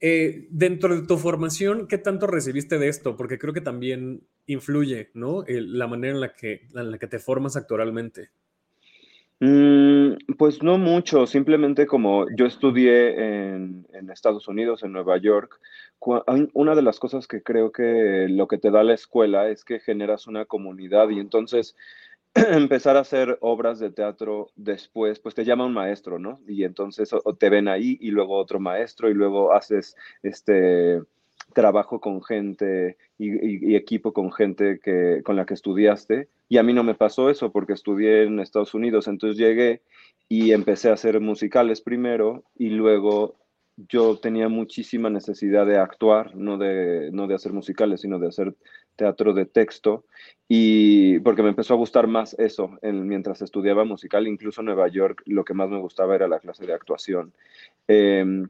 Eh, 0.00 0.46
dentro 0.50 0.94
de 0.94 1.06
tu 1.06 1.16
formación, 1.16 1.88
¿qué 1.88 1.98
tanto 1.98 2.26
recibiste 2.26 2.78
de 2.78 2.88
esto? 2.88 3.16
Porque 3.16 3.38
creo 3.38 3.52
que 3.52 3.60
también 3.60 4.22
influye, 4.46 5.10
¿no? 5.14 5.44
la 5.48 5.88
manera 5.88 6.14
en 6.14 6.20
la, 6.20 6.32
que, 6.34 6.68
en 6.74 6.90
la 6.90 6.98
que 6.98 7.08
te 7.08 7.18
formas 7.18 7.56
actualmente. 7.56 8.30
Mm, 9.40 10.34
pues 10.36 10.64
no 10.64 10.78
mucho, 10.78 11.26
simplemente 11.28 11.86
como 11.86 12.26
yo 12.36 12.46
estudié 12.46 13.54
en, 13.54 13.86
Estados 14.10 14.48
Unidos, 14.48 14.82
en 14.82 14.92
Nueva 14.92 15.16
York, 15.18 15.60
una 16.54 16.74
de 16.74 16.82
las 16.82 16.98
cosas 16.98 17.28
que 17.28 17.42
creo 17.42 17.70
que 17.70 18.26
lo 18.28 18.48
que 18.48 18.58
te 18.58 18.70
da 18.70 18.82
la 18.82 18.94
escuela 18.94 19.48
es 19.48 19.64
que 19.64 19.78
generas 19.78 20.26
una 20.26 20.44
comunidad 20.44 21.10
y 21.10 21.20
entonces 21.20 21.76
empezar 22.34 22.96
a 22.96 23.00
hacer 23.00 23.38
obras 23.40 23.78
de 23.78 23.90
teatro 23.90 24.50
después, 24.56 25.20
pues 25.20 25.34
te 25.36 25.44
llama 25.44 25.66
un 25.66 25.74
maestro, 25.74 26.18
¿no? 26.18 26.40
Y 26.48 26.64
entonces 26.64 27.10
te 27.38 27.50
ven 27.50 27.68
ahí 27.68 27.96
y 28.00 28.10
luego 28.10 28.36
otro 28.38 28.58
maestro 28.58 29.08
y 29.08 29.14
luego 29.14 29.52
haces 29.52 29.96
este 30.22 31.00
trabajo 31.52 32.00
con 32.00 32.22
gente 32.22 32.96
y, 33.18 33.74
equipo 33.74 34.12
con 34.12 34.32
gente 34.32 34.80
que, 34.80 35.22
con 35.24 35.36
la 35.36 35.46
que 35.46 35.54
estudiaste. 35.54 36.28
Y 36.48 36.58
a 36.58 36.62
mí 36.62 36.72
no 36.72 36.84
me 36.84 36.94
pasó 36.94 37.30
eso 37.30 37.52
porque 37.52 37.72
estudié 37.72 38.24
en 38.24 38.40
Estados 38.40 38.74
Unidos, 38.74 39.08
entonces 39.08 39.38
llegué 39.38 39.82
y 40.28 40.52
empecé 40.52 40.90
a 40.90 40.94
hacer 40.94 41.20
musicales 41.20 41.80
primero 41.80 42.44
y 42.56 42.70
luego 42.70 43.36
yo 43.88 44.18
tenía 44.18 44.48
muchísima 44.48 45.08
necesidad 45.08 45.64
de 45.64 45.78
actuar, 45.78 46.34
no 46.34 46.58
de, 46.58 47.10
no 47.12 47.28
de 47.28 47.36
hacer 47.36 47.52
musicales, 47.52 48.00
sino 48.00 48.18
de 48.18 48.28
hacer 48.28 48.54
teatro 48.96 49.32
de 49.32 49.46
texto, 49.46 50.04
y 50.48 51.20
porque 51.20 51.44
me 51.44 51.50
empezó 51.50 51.74
a 51.74 51.76
gustar 51.76 52.08
más 52.08 52.34
eso 52.38 52.76
mientras 52.82 53.40
estudiaba 53.42 53.84
musical, 53.84 54.26
incluso 54.26 54.60
en 54.60 54.66
Nueva 54.66 54.88
York, 54.88 55.22
lo 55.26 55.44
que 55.44 55.54
más 55.54 55.70
me 55.70 55.78
gustaba 55.78 56.16
era 56.16 56.26
la 56.26 56.40
clase 56.40 56.66
de 56.66 56.74
actuación. 56.74 57.32
Em, 57.86 58.48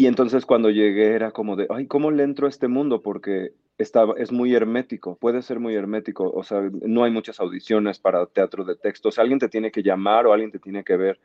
y 0.00 0.06
entonces 0.06 0.46
cuando 0.46 0.70
llegué 0.70 1.12
era 1.12 1.30
como 1.30 1.56
de, 1.56 1.66
ay, 1.68 1.86
¿cómo 1.86 2.10
le 2.10 2.22
entro 2.22 2.46
a 2.46 2.48
este 2.48 2.68
mundo? 2.68 3.02
Porque 3.02 3.52
estaba, 3.76 4.14
es 4.16 4.32
muy 4.32 4.54
hermético, 4.54 5.16
puede 5.16 5.42
ser 5.42 5.60
muy 5.60 5.74
hermético, 5.74 6.30
o 6.30 6.42
sea, 6.42 6.70
no 6.86 7.04
hay 7.04 7.10
muchas 7.10 7.38
audiciones 7.38 7.98
para 7.98 8.24
teatro 8.24 8.64
de 8.64 8.76
texto, 8.76 9.10
o 9.10 9.12
sea, 9.12 9.20
alguien 9.20 9.38
te 9.38 9.50
tiene 9.50 9.70
que 9.70 9.82
llamar 9.82 10.26
o 10.26 10.32
alguien 10.32 10.52
te 10.52 10.58
tiene 10.58 10.84
que 10.84 10.96
ver. 10.96 11.20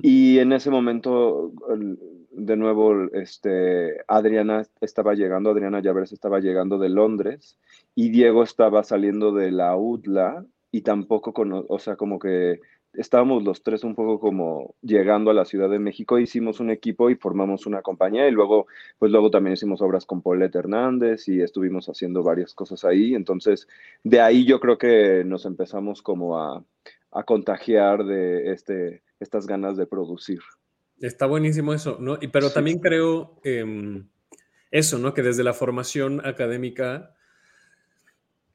Y 0.00 0.38
en 0.38 0.52
ese 0.52 0.70
momento, 0.70 1.50
de 2.30 2.56
nuevo, 2.56 3.08
este, 3.14 3.96
Adriana 4.06 4.62
estaba 4.80 5.14
llegando, 5.14 5.50
Adriana 5.50 5.80
Llaveres 5.80 6.12
estaba 6.12 6.38
llegando 6.38 6.78
de 6.78 6.90
Londres 6.90 7.58
y 7.96 8.10
Diego 8.10 8.44
estaba 8.44 8.84
saliendo 8.84 9.32
de 9.32 9.50
la 9.50 9.76
UDLA 9.76 10.44
y 10.70 10.82
tampoco, 10.82 11.32
con, 11.32 11.64
o 11.68 11.78
sea, 11.80 11.96
como 11.96 12.20
que 12.20 12.60
estábamos 12.96 13.44
los 13.44 13.62
tres 13.62 13.84
un 13.84 13.94
poco 13.94 14.20
como 14.20 14.74
llegando 14.82 15.30
a 15.30 15.34
la 15.34 15.44
Ciudad 15.44 15.68
de 15.68 15.78
México, 15.78 16.18
hicimos 16.18 16.60
un 16.60 16.70
equipo 16.70 17.10
y 17.10 17.16
formamos 17.16 17.66
una 17.66 17.82
compañía 17.82 18.28
y 18.28 18.30
luego, 18.30 18.66
pues 18.98 19.10
luego 19.10 19.30
también 19.30 19.54
hicimos 19.54 19.80
obras 19.82 20.06
con 20.06 20.22
Paulette 20.22 20.56
Hernández 20.56 21.28
y 21.28 21.40
estuvimos 21.40 21.88
haciendo 21.88 22.22
varias 22.22 22.54
cosas 22.54 22.84
ahí. 22.84 23.14
Entonces, 23.14 23.68
de 24.02 24.20
ahí 24.20 24.44
yo 24.44 24.60
creo 24.60 24.78
que 24.78 25.24
nos 25.24 25.44
empezamos 25.46 26.02
como 26.02 26.38
a, 26.38 26.64
contagiar 27.26 28.04
de 28.04 28.52
este, 28.52 29.02
estas 29.20 29.46
ganas 29.46 29.76
de 29.76 29.86
producir. 29.86 30.40
Está 30.98 31.26
buenísimo 31.26 31.72
eso, 31.72 31.96
¿no? 32.00 32.18
Y, 32.20 32.26
pero 32.26 32.50
también 32.50 32.80
creo 32.80 33.38
em, 33.44 34.08
eso, 34.72 34.98
¿no? 34.98 35.14
Que 35.14 35.22
desde 35.22 35.44
la 35.44 35.52
formación 35.52 36.26
académica 36.26 37.14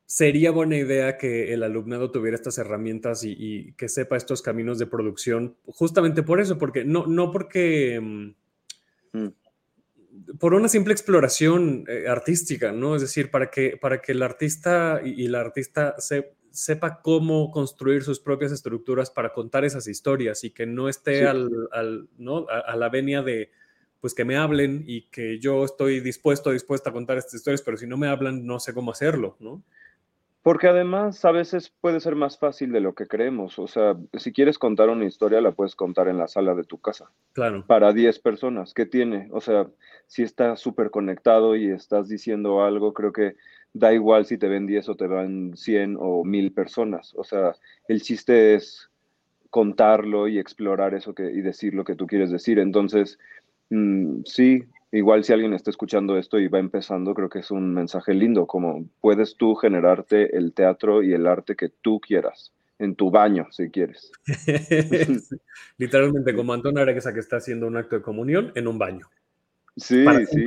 sería 0.09 0.49
buena 0.49 0.75
idea 0.75 1.19
que 1.19 1.53
el 1.53 1.61
alumnado 1.61 2.09
tuviera 2.09 2.33
estas 2.33 2.57
herramientas 2.57 3.23
y, 3.23 3.73
que 3.73 3.87
sepa 3.87 4.17
estos 4.17 4.41
caminos 4.41 4.79
de 4.79 4.87
producción, 4.87 5.55
justamente 5.67 6.23
por 6.23 6.41
eso, 6.41 6.57
porque 6.57 6.83
no, 6.83 7.05
no 7.05 7.31
porque... 7.31 7.99
Mm, 8.01 8.33
mm. 9.13 9.33
Por 10.39 10.55
una 10.55 10.67
simple 10.67 10.93
exploración 10.93 11.85
eh, 11.87 12.07
artística, 12.07 12.71
¿no? 12.71 12.95
Es 12.95 13.03
decir, 13.03 13.29
para 13.29 13.51
que, 13.51 13.77
para 13.77 14.01
que 14.01 14.11
el 14.11 14.23
artista 14.23 14.99
y, 15.03 15.27
la 15.27 15.41
artista 15.41 15.95
sepa 16.51 17.01
cómo 17.01 17.51
construir 17.51 18.01
sus 18.01 18.19
propias 18.19 18.51
estructuras 18.51 19.11
para 19.11 19.31
contar 19.31 19.63
esas 19.63 19.87
historias 19.87 20.43
y 20.43 20.49
que 20.49 20.65
no 20.65 20.89
esté 20.89 21.27
al, 21.27 22.09
¿no? 22.17 22.47
a, 22.49 22.75
la 22.75 22.89
venia 22.89 23.21
de, 23.21 23.51
pues 24.01 24.15
que 24.15 24.25
me 24.25 24.37
hablen 24.37 24.83
y 24.87 25.03
que 25.03 25.39
yo 25.39 25.63
estoy 25.63 25.99
dispuesto, 25.99 26.51
dispuesta 26.51 26.89
a 26.89 26.93
contar 26.93 27.17
estas 27.19 27.35
historias, 27.35 27.61
pero 27.61 27.77
si 27.77 27.85
no 27.85 27.95
me 27.95 28.07
hablan, 28.07 28.45
no 28.45 28.59
sé 28.59 28.73
cómo 28.73 28.91
hacerlo, 28.91 29.37
¿no? 29.39 29.63
Porque 30.41 30.67
además 30.67 31.25
a 31.25 31.31
veces 31.31 31.73
puede 31.81 31.99
ser 31.99 32.15
más 32.15 32.37
fácil 32.37 32.71
de 32.71 32.79
lo 32.79 32.93
que 32.93 33.07
creemos. 33.07 33.59
O 33.59 33.67
sea, 33.67 33.97
si 34.13 34.31
quieres 34.31 34.57
contar 34.57 34.89
una 34.89 35.05
historia, 35.05 35.41
la 35.41 35.51
puedes 35.51 35.75
contar 35.75 36.07
en 36.07 36.17
la 36.17 36.27
sala 36.27 36.55
de 36.55 36.63
tu 36.63 36.79
casa. 36.79 37.11
Claro. 37.33 37.65
Para 37.67 37.91
10 37.91 38.19
personas. 38.19 38.73
¿Qué 38.73 38.85
tiene? 38.85 39.27
O 39.31 39.41
sea, 39.41 39.67
si 40.07 40.23
estás 40.23 40.59
súper 40.61 40.91
conectado 40.91 41.55
y 41.57 41.69
estás 41.69 42.07
diciendo 42.07 42.63
algo, 42.63 42.93
creo 42.93 43.11
que 43.11 43.35
da 43.73 43.93
igual 43.93 44.25
si 44.25 44.37
te 44.37 44.47
ven 44.47 44.65
10 44.65 44.89
o 44.89 44.95
te 44.95 45.07
ven 45.07 45.55
100 45.57 45.97
o 45.99 46.23
1000 46.23 46.53
personas. 46.53 47.13
O 47.15 47.23
sea, 47.23 47.55
el 47.87 48.01
chiste 48.01 48.55
es 48.55 48.89
contarlo 49.49 50.27
y 50.27 50.39
explorar 50.39 50.93
eso 50.93 51.13
que, 51.13 51.31
y 51.31 51.41
decir 51.41 51.73
lo 51.73 51.83
que 51.83 51.95
tú 51.95 52.07
quieres 52.07 52.31
decir. 52.31 52.59
Entonces, 52.59 53.19
mm, 53.69 54.21
sí, 54.25 54.63
igual 54.91 55.23
si 55.23 55.33
alguien 55.33 55.53
está 55.53 55.69
escuchando 55.69 56.17
esto 56.17 56.39
y 56.39 56.47
va 56.47 56.59
empezando, 56.59 57.13
creo 57.13 57.29
que 57.29 57.39
es 57.39 57.51
un 57.51 57.73
mensaje 57.73 58.13
lindo, 58.13 58.47
como 58.47 58.85
puedes 59.01 59.35
tú 59.35 59.55
generarte 59.55 60.35
el 60.37 60.53
teatro 60.53 61.03
y 61.03 61.13
el 61.13 61.27
arte 61.27 61.55
que 61.55 61.69
tú 61.69 61.99
quieras, 61.99 62.51
en 62.79 62.95
tu 62.95 63.11
baño, 63.11 63.47
si 63.51 63.69
quieres. 63.69 64.11
Literalmente, 65.77 66.35
como 66.35 66.53
Antonio 66.53 66.81
Areguesa 66.81 67.13
que 67.13 67.19
está 67.19 67.37
haciendo 67.37 67.67
un 67.67 67.77
acto 67.77 67.97
de 67.97 68.01
comunión 68.01 68.51
en 68.55 68.67
un 68.67 68.77
baño. 68.77 69.07
Sí, 69.79 70.05
sí. 70.31 70.45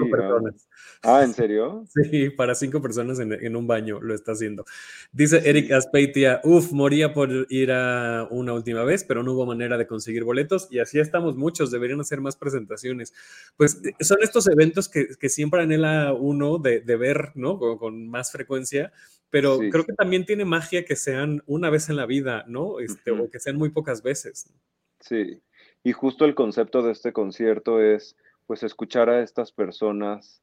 Ah. 1.05 1.23
¿en 1.25 1.35
serio? 1.35 1.85
Sí, 1.89 2.31
para 2.31 2.55
cinco 2.55 2.81
personas 2.81 3.19
en, 3.19 3.57
un 3.57 3.67
baño 3.67 4.01
lo 4.01 4.15
está 4.15 4.33
haciendo. 4.33 4.65
Dice 5.11 5.43
Eric 5.49 5.73
Aspeitia, 5.73 6.41
uff, 6.45 6.73
moría 6.73 7.13
por 7.13 7.47
ir 7.49 7.73
a 7.73 8.29
una 8.31 8.53
última 8.53 8.85
vez, 8.85 9.03
pero 9.03 9.23
no 9.23 9.33
hubo 9.33 9.45
manera 9.45 9.77
de 9.77 9.87
conseguir 9.87 10.23
boletos 10.23 10.69
y 10.71 10.79
así 10.79 11.01
estamos 11.01 11.37
muchos, 11.37 11.73
deberían 11.73 12.01
hacer 12.01 12.21
más 12.21 12.37
presentaciones. 12.37 13.13
Pues 13.57 13.81
eh, 13.85 13.95
son 14.05 14.19
estos 14.23 14.47
eventos 14.47 14.89
que, 14.89 15.29
siempre 15.29 15.63
anhela 15.63 16.13
uno 16.13 16.59
de, 16.59 16.81
ver, 16.97 17.33
¿no? 17.35 17.59
Con, 17.59 18.09
más 18.09 18.31
frecuencia, 18.31 18.93
pero 19.31 19.59
creo 19.59 19.85
que 19.85 19.95
también 19.95 20.25
tiene 20.25 20.45
magia 20.45 20.85
que 20.85 20.95
sean 20.95 21.43
una 21.47 21.71
vez 21.71 21.89
en 21.89 21.97
la 21.97 22.07
vida, 22.07 22.45
¿no? 22.47 22.79
Este, 22.79 23.11
O 23.11 23.29
que 23.31 23.41
sean 23.41 23.57
muy 23.57 23.71
pocas 23.71 24.03
veces. 24.03 24.53
Sí, 25.01 25.43
y 25.83 25.93
justo 25.93 26.25
el 26.25 26.35
concepto 26.35 26.83
de 26.83 26.93
este 26.93 27.13
concierto 27.13 27.81
es 27.83 28.17
pues 28.53 28.65
escuchar 28.65 29.09
a 29.09 29.23
estas 29.23 29.51
personas 29.51 30.43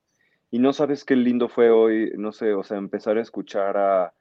y 0.50 0.58
no 0.58 0.74
sabes 0.74 1.06
qué 1.06 1.16
lindo 1.16 1.48
fue 1.48 1.70
hoy, 1.70 2.12
no 2.18 2.32
sé, 2.32 2.56
o 2.56 2.64
sea, 2.64 2.78
empezar 2.78 3.20
a 3.20 3.22
escuchar 3.22 3.78
a 3.78 4.14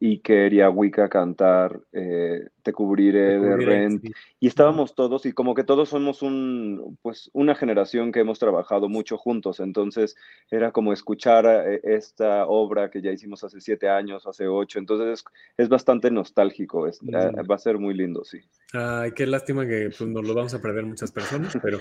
y 0.00 0.18
quería 0.18 0.68
Wicca 0.68 1.08
cantar 1.08 1.80
eh, 1.92 2.46
Te 2.62 2.72
cubriré 2.74 3.38
de 3.38 3.56
Rent. 3.56 4.04
Y 4.38 4.46
estábamos 4.46 4.94
todos, 4.94 5.24
y 5.24 5.32
como 5.32 5.54
que 5.54 5.64
todos 5.64 5.88
somos 5.88 6.20
un, 6.20 6.98
pues, 7.00 7.30
una 7.32 7.54
generación 7.54 8.12
que 8.12 8.20
hemos 8.20 8.38
trabajado 8.38 8.90
mucho 8.90 9.16
juntos. 9.16 9.60
Entonces 9.60 10.14
era 10.50 10.70
como 10.70 10.92
escuchar 10.92 11.46
eh, 11.46 11.80
esta 11.84 12.46
obra 12.46 12.90
que 12.90 13.00
ya 13.00 13.12
hicimos 13.12 13.44
hace 13.44 13.62
siete 13.62 13.88
años, 13.88 14.26
hace 14.26 14.46
ocho. 14.46 14.78
Entonces 14.78 15.24
es, 15.56 15.70
bastante 15.70 16.10
nostálgico. 16.10 16.86
Es, 16.86 17.02
mm. 17.02 17.10
Va 17.50 17.54
a 17.54 17.58
ser 17.58 17.78
muy 17.78 17.94
lindo, 17.94 18.24
sí. 18.24 18.40
Ay, 18.72 19.12
qué 19.12 19.26
lástima 19.26 19.66
que 19.66 19.90
pues, 19.96 20.08
nos 20.10 20.26
lo 20.26 20.34
vamos 20.34 20.52
a 20.52 20.60
perder 20.60 20.84
muchas 20.84 21.10
personas, 21.10 21.56
pero 21.62 21.80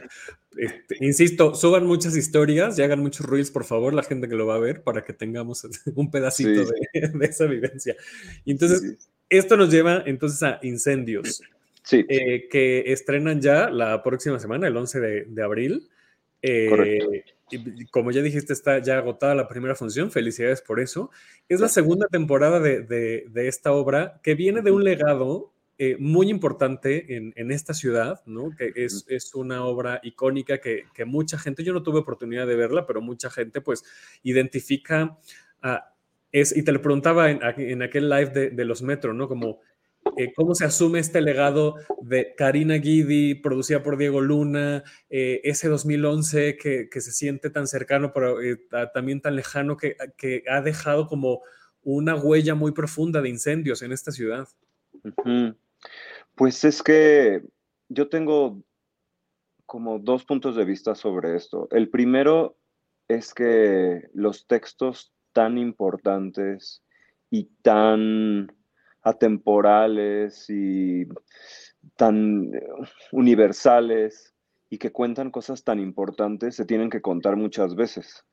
este, 0.56 0.96
insisto, 1.02 1.54
suban 1.54 1.86
muchas 1.86 2.16
historias 2.16 2.80
y 2.80 2.82
hagan 2.82 3.02
muchos 3.02 3.26
reels, 3.26 3.52
por 3.52 3.66
favor, 3.66 3.94
la 3.94 4.04
gente 4.04 4.30
que 4.30 4.36
lo 4.36 4.48
va 4.48 4.56
a 4.56 4.60
ver, 4.60 4.84
para 4.84 5.04
que 5.04 5.12
tengamos 5.12 5.68
un 5.96 6.10
pedacito 6.10 6.66
de, 6.66 7.10
de 7.14 7.26
esa 7.26 7.46
vivencia. 7.46 7.96
Entonces, 8.46 9.10
esto 9.30 9.58
nos 9.58 9.72
lleva 9.72 10.04
entonces 10.06 10.42
a 10.44 10.60
Incendios, 10.64 11.42
sí. 11.84 12.06
Eh, 12.08 12.48
que 12.50 12.92
estrenan 12.92 13.42
ya 13.42 13.70
la 13.70 14.02
próxima 14.04 14.40
semana, 14.40 14.68
el 14.68 14.78
11 14.78 15.00
de, 15.00 15.44
abril. 15.44 15.90
Eh, 16.42 17.24
y 17.50 17.86
como 17.88 18.12
ya 18.12 18.22
dijiste, 18.22 18.54
está 18.54 18.80
ya 18.80 18.98
agotada 18.98 19.36
la 19.36 19.48
primera 19.48 19.76
función. 19.76 20.12
Felicidades 20.12 20.62
por 20.62 20.80
eso. 20.80 21.12
Es 21.50 21.60
la 21.60 21.68
segunda 21.68 22.08
temporada 22.08 22.60
de, 22.60 23.26
esta 23.36 23.72
obra 23.74 24.20
que 24.24 24.36
viene 24.36 24.62
de 24.62 24.72
un 24.72 24.84
legado 24.84 25.54
eh, 25.78 25.96
muy 26.00 26.30
importante 26.30 27.16
en, 27.16 27.52
esta 27.52 27.74
ciudad, 27.74 28.22
¿no? 28.26 28.52
Que 28.58 28.72
es, 28.76 29.06
es 29.08 29.36
una 29.36 29.64
obra 29.66 30.00
icónica 30.04 30.60
que, 30.60 30.86
que, 30.94 31.06
mucha 31.06 31.38
gente, 31.38 31.64
yo 31.64 31.74
no 31.74 31.84
tuve 31.84 32.00
oportunidad 32.00 32.48
de 32.48 32.56
verla, 32.56 32.88
pero 32.88 33.02
mucha 33.02 33.30
gente 33.30 33.62
pues 33.62 33.84
identifica 34.24 35.18
a 35.62 35.94
es, 36.32 36.56
y 36.56 36.64
te 36.64 36.72
lo 36.72 36.82
preguntaba 36.82 37.32
en, 37.32 37.40
en 37.58 37.82
aquel 37.82 38.10
live 38.10 38.52
de, 38.52 38.66
los 38.66 38.82
Metro, 38.82 39.14
¿no? 39.14 39.28
Como, 39.28 39.62
eh, 40.18 40.34
¿cómo 40.36 40.56
se 40.56 40.66
asume 40.66 41.00
este 41.00 41.22
legado 41.22 41.76
de 42.02 42.34
Karina 42.36 42.76
Guidi, 42.76 43.36
producida 43.36 43.82
por 43.82 43.98
Diego 43.98 44.22
Luna, 44.22 44.84
eh, 45.10 45.42
ese 45.44 45.70
2011 45.70 46.58
que, 46.58 46.90
que, 46.90 47.02
se 47.02 47.12
siente 47.12 47.50
tan 47.50 47.68
cercano, 47.68 48.12
pero 48.14 48.42
eh, 48.42 48.60
también 48.94 49.22
tan 49.22 49.36
lejano, 49.36 49.78
que, 49.78 49.96
que, 50.18 50.44
ha 50.50 50.62
dejado 50.62 51.08
como 51.08 51.42
una 51.82 52.16
huella 52.16 52.56
muy 52.56 52.72
profunda 52.72 53.22
de 53.22 53.30
incendios 53.30 53.82
en 53.82 53.92
esta 53.94 54.12
ciudad? 54.12 54.48
Pues 56.36 56.64
es 56.64 56.84
que 56.84 57.42
yo 57.90 58.10
tengo 58.10 58.62
como 59.66 60.00
dos 60.00 60.24
puntos 60.24 60.56
de 60.56 60.66
vista 60.66 60.96
sobre 60.96 61.36
esto. 61.36 61.68
El 61.72 61.90
primero 61.90 62.58
es 63.08 63.34
que 63.34 64.04
los 64.14 64.48
textos 64.48 65.14
tan 65.34 65.58
importantes 65.58 66.84
y 67.30 67.46
tan 67.62 68.52
atemporales 69.02 70.50
y 70.50 71.08
tan 71.96 72.52
universales 73.12 74.34
y 74.70 74.78
que 74.78 74.92
cuentan 74.92 75.32
cosas 75.32 75.64
tan 75.64 75.80
importantes 75.80 76.56
se 76.56 76.66
tienen 76.66 76.90
que 76.90 77.02
contar 77.02 77.36
muchas 77.36 77.76
veces. 77.76 78.26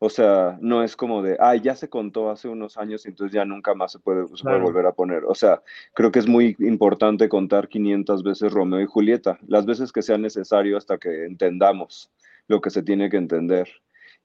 O 0.00 0.08
sea, 0.10 0.56
no 0.60 0.84
es 0.84 0.94
como 0.94 1.22
de, 1.22 1.36
ay, 1.40 1.60
ya 1.60 1.74
se 1.74 1.88
contó 1.88 2.30
hace 2.30 2.48
unos 2.48 2.76
años 2.76 3.04
y 3.04 3.08
entonces 3.08 3.34
ya 3.34 3.44
nunca 3.44 3.74
más 3.74 3.92
se 3.92 3.98
puede, 3.98 4.22
volver 4.22 4.86
a 4.86 4.92
poner. 4.92 5.24
O 5.24 5.34
sea, 5.34 5.60
creo 5.92 6.12
que 6.12 6.20
es 6.20 6.28
muy 6.28 6.54
importante 6.60 7.28
contar 7.28 7.68
500 7.68 8.22
veces 8.22 8.52
Romeo 8.52 8.80
y 8.80 8.86
Julieta, 8.86 9.38
las 9.48 9.66
veces 9.66 9.90
que 9.90 10.02
sea 10.02 10.16
necesario 10.16 10.76
hasta 10.76 10.98
que 10.98 11.24
entendamos 11.24 12.12
lo 12.46 12.60
que 12.60 12.70
se 12.70 12.82
tiene 12.84 13.10
que 13.10 13.16
entender. 13.16 13.68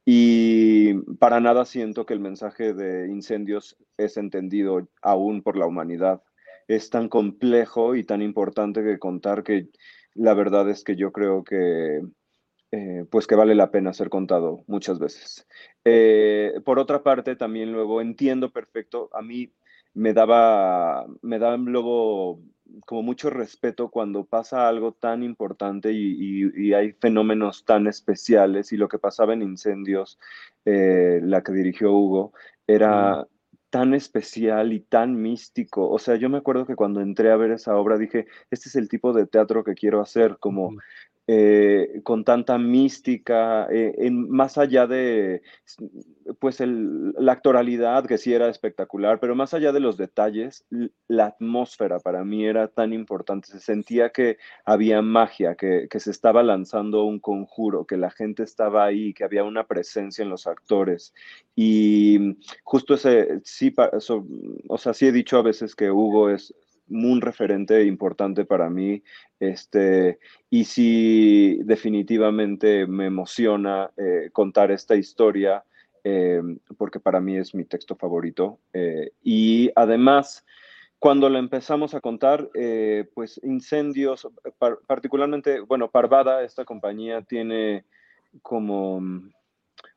Y 0.05 0.93
para 1.17 1.39
nada 1.39 1.65
siento 1.65 2.05
que 2.05 2.13
el 2.13 2.19
mensaje 2.19 2.73
de 2.73 3.07
incendios 3.07 3.75
es 3.97 4.17
entendido 4.17 4.87
aún 5.01 5.41
por 5.41 5.57
la 5.57 5.65
humanidad. 5.65 6.21
Es 6.67 6.91
tan 6.91 7.09
complejo 7.09 7.95
y 7.95 8.03
tan 8.03 8.21
importante 8.21 8.83
que 8.83 8.99
contar 8.99 9.43
que 9.43 9.69
la 10.13 10.35
verdad 10.35 10.69
es 10.69 10.83
que 10.83 10.95
yo 10.95 11.11
creo 11.11 11.43
que 11.43 12.01
eh, 12.75 13.05
pues 13.07 13.27
que 13.27 13.35
vale 13.35 13.53
la 13.53 13.69
pena 13.69 13.93
ser 13.93 14.09
contado 14.09 14.63
muchas 14.65 14.97
veces. 14.97 15.45
Eh, 15.85 16.59
por 16.65 16.79
otra 16.79 17.03
parte, 17.03 17.35
también 17.35 17.71
luego 17.71 18.01
entiendo 18.01 18.51
perfecto, 18.51 19.11
a 19.13 19.21
mí 19.21 19.53
me 19.93 20.11
daba, 20.11 21.05
me 21.21 21.37
daba 21.37 21.55
luego 21.57 22.39
como 22.87 23.03
mucho 23.03 23.29
respeto 23.29 23.91
cuando 23.91 24.25
pasa 24.25 24.67
algo 24.67 24.93
tan 24.93 25.21
importante 25.21 25.91
y, 25.91 26.73
hay 26.73 26.93
fenómenos 26.93 27.63
tan 27.63 27.85
especiales 27.85 28.73
y 28.73 28.77
lo 28.77 28.87
que 28.87 28.97
pasaba 28.97 29.33
en 29.33 29.43
Incendios, 29.43 30.17
eh, 30.65 31.19
la 31.21 31.43
que 31.43 31.51
dirigió 31.51 31.91
Hugo, 31.91 32.33
era 32.65 33.27
tan 33.69 33.93
especial 33.93 34.73
y 34.73 34.79
tan 34.79 35.21
místico. 35.21 35.89
O 35.89 35.99
sea, 35.99 36.15
yo 36.15 36.29
me 36.29 36.37
acuerdo 36.39 36.65
que 36.65 36.75
cuando 36.75 37.01
entré 37.01 37.31
a 37.31 37.37
ver 37.37 37.51
esa 37.51 37.75
obra 37.75 37.99
dije, 37.99 38.25
este 38.49 38.69
es 38.69 38.75
el 38.75 38.89
tipo 38.89 39.13
de 39.13 39.27
teatro 39.27 39.63
que 39.63 39.75
quiero 39.75 40.01
hacer, 40.01 40.37
como 40.39 40.75
eh, 41.25 42.01
con 42.03 42.25
tanta 42.25 42.57
mística, 42.57 43.67
eh, 43.71 44.11
más 44.11 44.57
allá 44.57 44.87
de 44.87 45.41
pues 46.39 46.59
la 46.59 47.31
actoralidad, 47.31 48.05
que 48.05 48.17
sí 48.17 48.33
era 48.33 48.49
espectacular, 48.49 49.19
pero 49.19 49.35
más 49.35 49.53
allá 49.53 49.71
de 49.71 49.79
los 49.79 49.95
detalles, 49.95 50.65
la 51.07 51.27
atmósfera 51.27 51.99
para 51.99 52.25
mí 52.25 52.45
era 52.45 52.67
tan 52.67 52.91
importante. 52.91 53.47
Se 53.47 53.61
sentía 53.61 54.09
que 54.09 54.37
había 54.65 55.01
magia, 55.01 55.55
que, 55.55 55.87
se 55.97 56.11
estaba 56.11 56.43
lanzando 56.43 57.03
un 57.05 57.19
conjuro, 57.19 57.85
que 57.85 57.95
la 57.95 58.11
gente 58.11 58.43
estaba 58.43 58.83
ahí, 58.83 59.13
que 59.13 59.23
había 59.23 59.45
una 59.45 59.65
presencia 59.65 60.23
en 60.23 60.29
los 60.29 60.45
actores. 60.45 61.13
Y 61.55 62.37
justo 62.63 62.95
ese, 62.95 63.39
sí, 63.43 63.73
o 64.67 64.77
sea, 64.77 64.93
sí 64.93 65.07
he 65.07 65.11
dicho 65.13 65.37
a 65.37 65.43
veces 65.43 65.75
que 65.75 65.89
Hugo 65.89 66.29
es 66.29 66.53
un 66.89 67.21
referente 67.21 67.83
importante 67.85 68.45
para 68.45 68.69
mí. 68.69 69.03
Este, 69.39 70.19
y 70.49 70.65
sí, 70.65 71.59
definitivamente 71.63 72.87
me 72.87 73.07
emociona 73.07 73.91
eh, 73.97 74.29
contar 74.31 74.71
esta 74.71 74.95
historia, 74.95 75.63
eh, 76.03 76.41
porque 76.77 76.99
para 76.99 77.19
mí 77.19 77.37
es 77.37 77.53
mi 77.55 77.65
texto 77.65 77.95
favorito. 77.95 78.59
Eh, 78.73 79.11
y 79.23 79.71
además, 79.75 80.45
cuando 80.99 81.29
la 81.29 81.39
empezamos 81.39 81.93
a 81.93 81.99
contar, 81.99 82.49
pues 83.13 83.37
incendios, 83.43 84.25
particularmente, 84.87 85.59
bueno, 85.59 85.91
Parvada, 85.91 86.43
esta 86.43 86.63
compañía 86.63 87.21
tiene 87.21 87.83
como 88.41 89.01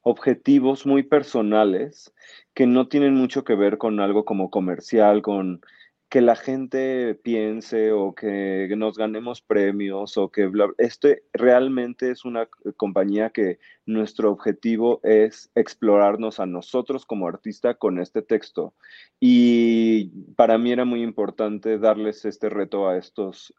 objetivos 0.02 0.84
muy 0.84 1.02
personales 1.04 2.12
que 2.54 2.66
no 2.66 2.88
tienen 2.88 3.14
mucho 3.14 3.44
que 3.44 3.54
ver 3.54 3.78
con 3.78 4.00
algo 4.00 4.24
como 4.24 4.50
comercial, 4.50 5.22
con 5.22 5.60
que 6.08 6.20
la 6.20 6.36
gente 6.36 7.14
piense 7.16 7.90
o 7.90 8.14
que 8.14 8.72
nos 8.76 8.96
ganemos 8.96 9.42
premios 9.42 10.16
o 10.16 10.30
que 10.30 10.50
este 10.78 11.24
realmente 11.32 12.10
es 12.10 12.24
una 12.24 12.48
compañía 12.76 13.30
que 13.30 13.58
nuestro 13.86 14.30
objetivo 14.30 15.00
es 15.02 15.50
explorarnos 15.56 16.38
a 16.38 16.46
nosotros 16.46 17.06
como 17.06 17.26
artista 17.26 17.74
con 17.74 17.98
este 17.98 18.22
texto 18.22 18.74
y 19.18 20.10
para 20.36 20.58
mí 20.58 20.70
era 20.70 20.84
muy 20.84 21.02
importante 21.02 21.78
darles 21.78 22.24
este 22.24 22.50
reto 22.50 22.88
a 22.88 22.96
estos 22.98 23.52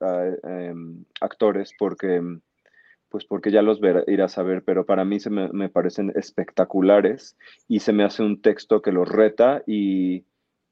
em, 0.44 1.04
actores 1.20 1.72
porque 1.78 2.22
pues 3.10 3.26
porque 3.26 3.52
ya 3.52 3.62
los 3.62 3.80
irás 4.08 4.38
a 4.38 4.44
ver, 4.44 4.64
pero 4.64 4.86
para 4.86 5.06
mí 5.06 5.20
se 5.20 5.30
me, 5.30 5.50
me, 5.54 5.70
parecen 5.70 6.12
espectaculares 6.16 7.38
y 7.68 7.80
se 7.80 7.94
me 7.94 8.04
hace 8.04 8.22
un 8.22 8.42
texto 8.42 8.82
que 8.82 8.92
los 8.92 9.08
reta 9.08 9.64
y, 9.66 10.26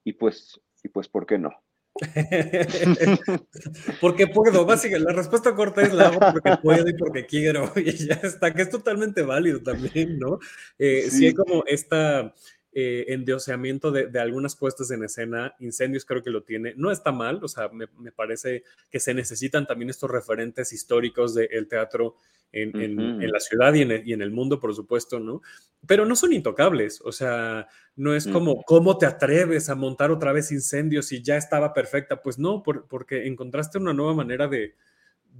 y 0.04 0.14
pues 0.14 0.60
y 0.86 0.90
pues, 0.90 1.08
¿por 1.10 1.26
qué 1.26 1.40
no? 1.40 1.50
porque 4.02 4.28
puedo, 4.28 4.66
básicamente, 4.66 5.12
la 5.12 5.18
respuesta 5.18 5.56
corta 5.56 5.82
es 5.82 5.93
la 5.93 6.08
hago 6.08 6.20
porque 6.20 6.58
puedo 6.62 6.89
y 6.89 6.93
porque 6.93 7.26
quiero, 7.26 7.72
y 7.76 7.91
ya 7.91 8.16
está, 8.16 8.54
que 8.54 8.64
es 8.64 8.70
totalmente 8.70 9.22
válido 9.22 9.62
también, 9.62 10.20
¿no? 10.20 10.39
Eh, 10.78 11.10
sí. 11.10 11.28
hay 11.28 11.34
como 11.34 11.64
esta 11.66 12.34
eh, 12.78 13.06
endioseamiento 13.14 13.90
de, 13.90 14.08
de, 14.08 14.20
algunas 14.20 14.58
puestas 14.58 14.92
en 14.92 15.02
escena, 15.02 15.56
Incendios 15.60 16.04
creo 16.04 16.22
que 16.22 16.30
lo 16.30 16.44
tiene, 16.44 16.74
no 16.76 16.92
está 16.92 17.14
mal, 17.14 17.40
o 17.42 17.48
sea, 17.48 17.70
me, 17.70 17.88
me 17.98 18.12
parece 18.12 18.66
que 18.92 19.00
se 19.00 19.14
necesitan 19.14 19.66
también 19.66 19.90
estos 19.90 20.12
referentes 20.12 20.74
históricos 20.74 21.34
del 21.34 21.70
teatro 21.70 22.18
en, 22.52 22.76
en, 22.82 23.32
la 23.32 23.40
ciudad 23.40 23.74
y 23.74 23.82
en, 23.82 23.92
el, 23.92 24.08
y 24.08 24.12
en, 24.12 24.22
el, 24.22 24.32
mundo, 24.32 24.60
por 24.60 24.76
supuesto, 24.76 25.22
¿no? 25.22 25.42
Pero 25.88 26.06
no 26.06 26.18
son 26.18 26.34
intocables, 26.34 27.02
o 27.02 27.14
sea, 27.14 27.70
no 27.96 28.14
es 28.14 28.28
como, 28.28 28.62
¿cómo 28.64 28.98
te 28.98 29.06
atreves 29.06 29.70
a 29.70 29.76
montar 29.76 30.12
otra 30.12 30.34
vez 30.34 30.52
incendios 30.52 31.14
y 31.14 31.24
ya 31.24 31.38
estaba 31.38 31.74
perfecta? 31.74 32.22
Pues 32.22 32.38
no, 32.38 32.62
por, 32.62 32.90
porque 32.90 33.26
encontraste 33.26 33.78
una 33.78 33.94
nueva 33.94 34.14
manera 34.14 34.50
de, 34.50 34.76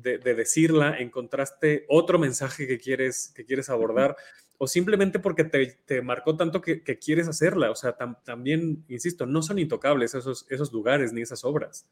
de, 0.06 0.20
de, 0.20 0.36
decirla, 0.36 0.98
encontraste 1.00 1.86
otro 1.90 2.20
mensaje 2.20 2.68
que 2.68 2.78
quieres, 2.78 3.34
que 3.36 3.44
quieres 3.44 3.70
abordar, 3.70 4.16
o 4.58 4.68
simplemente 4.68 5.20
porque 5.20 5.44
te, 5.44 5.78
te 5.86 6.02
marcó 6.02 6.38
tanto 6.38 6.62
que, 6.62 6.84
que, 6.84 6.98
quieres 6.98 7.28
hacerla. 7.28 7.72
O 7.72 7.76
sea, 7.76 7.98
también, 8.24 8.86
insisto, 8.88 9.26
no 9.26 9.42
son 9.42 9.60
intocables 9.60 10.14
esos, 10.14 10.46
esos 10.50 10.72
lugares 10.72 11.12
ni 11.12 11.22
esas 11.22 11.44
obras. 11.44 11.86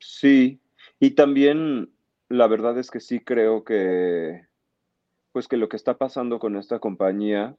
Sí, 0.00 0.60
y 0.98 1.10
también 1.10 1.90
la 2.28 2.46
verdad 2.46 2.78
es 2.78 2.90
que 2.90 3.00
sí 3.00 3.20
creo 3.20 3.64
que 3.64 4.46
pues 5.32 5.46
que 5.46 5.56
lo 5.56 5.68
que 5.68 5.76
está 5.76 5.96
pasando 5.96 6.38
con 6.38 6.56
esta 6.56 6.78
compañía 6.78 7.54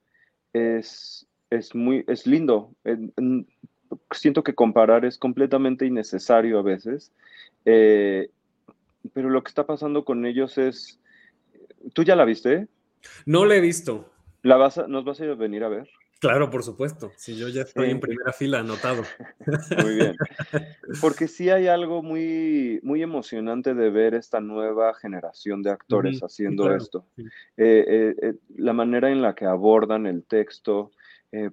es, 0.54 1.28
es 1.50 1.76
muy, 1.76 2.04
es 2.08 2.28
lindo. 2.28 2.74
siento 4.12 4.44
que 4.44 4.56
comparar 4.56 5.06
es 5.06 5.18
completamente 5.18 5.86
innecesario 5.86 6.60
a 6.60 6.64
veces, 6.64 7.14
eh, 7.66 8.30
pero 9.14 9.30
lo 9.30 9.44
que 9.44 9.50
está 9.50 9.66
pasando 9.66 10.06
con 10.06 10.26
ellos 10.26 10.58
es, 10.58 11.00
¿tú 11.94 12.04
ya 12.04 12.16
la 12.16 12.26
viste? 12.26 12.68
No 13.26 13.46
la 13.46 13.56
he 13.56 13.62
visto. 13.62 14.12
¿La 14.42 14.58
vas 14.58 14.78
¿Nos 14.88 15.04
vas 15.04 15.20
a 15.22 15.26
a 15.26 15.36
venir 15.36 15.64
a 15.64 15.70
ver? 15.70 15.90
Claro, 16.20 16.50
por 16.50 16.64
supuesto. 16.64 17.14
Si 17.16 17.38
yo 17.38 17.48
ya 17.48 17.62
estoy 17.62 17.92
en 17.92 18.02
primera 18.02 18.34
fila, 18.34 18.60
anotado. 18.60 19.04
Muy 19.84 19.96
bien. 19.96 20.16
Porque 21.02 21.30
sí 21.30 21.50
hay 21.50 21.68
algo 21.68 22.04
muy, 22.04 22.82
muy 22.84 23.02
emocionante 23.02 23.74
de 23.74 23.90
ver 23.90 24.14
esta 24.14 24.42
nueva 24.42 24.94
generación 24.96 25.64
de 25.64 25.72
actores 25.72 26.20
haciendo 26.20 26.76
esto. 26.76 27.06
Eh, 27.18 27.24
eh, 27.58 28.16
eh, 28.22 28.34
la 28.58 28.74
manera 28.74 29.10
en 29.12 29.22
la 29.22 29.34
que 29.34 29.46
abordan 29.46 30.06
el 30.08 30.24
texto. 30.26 30.92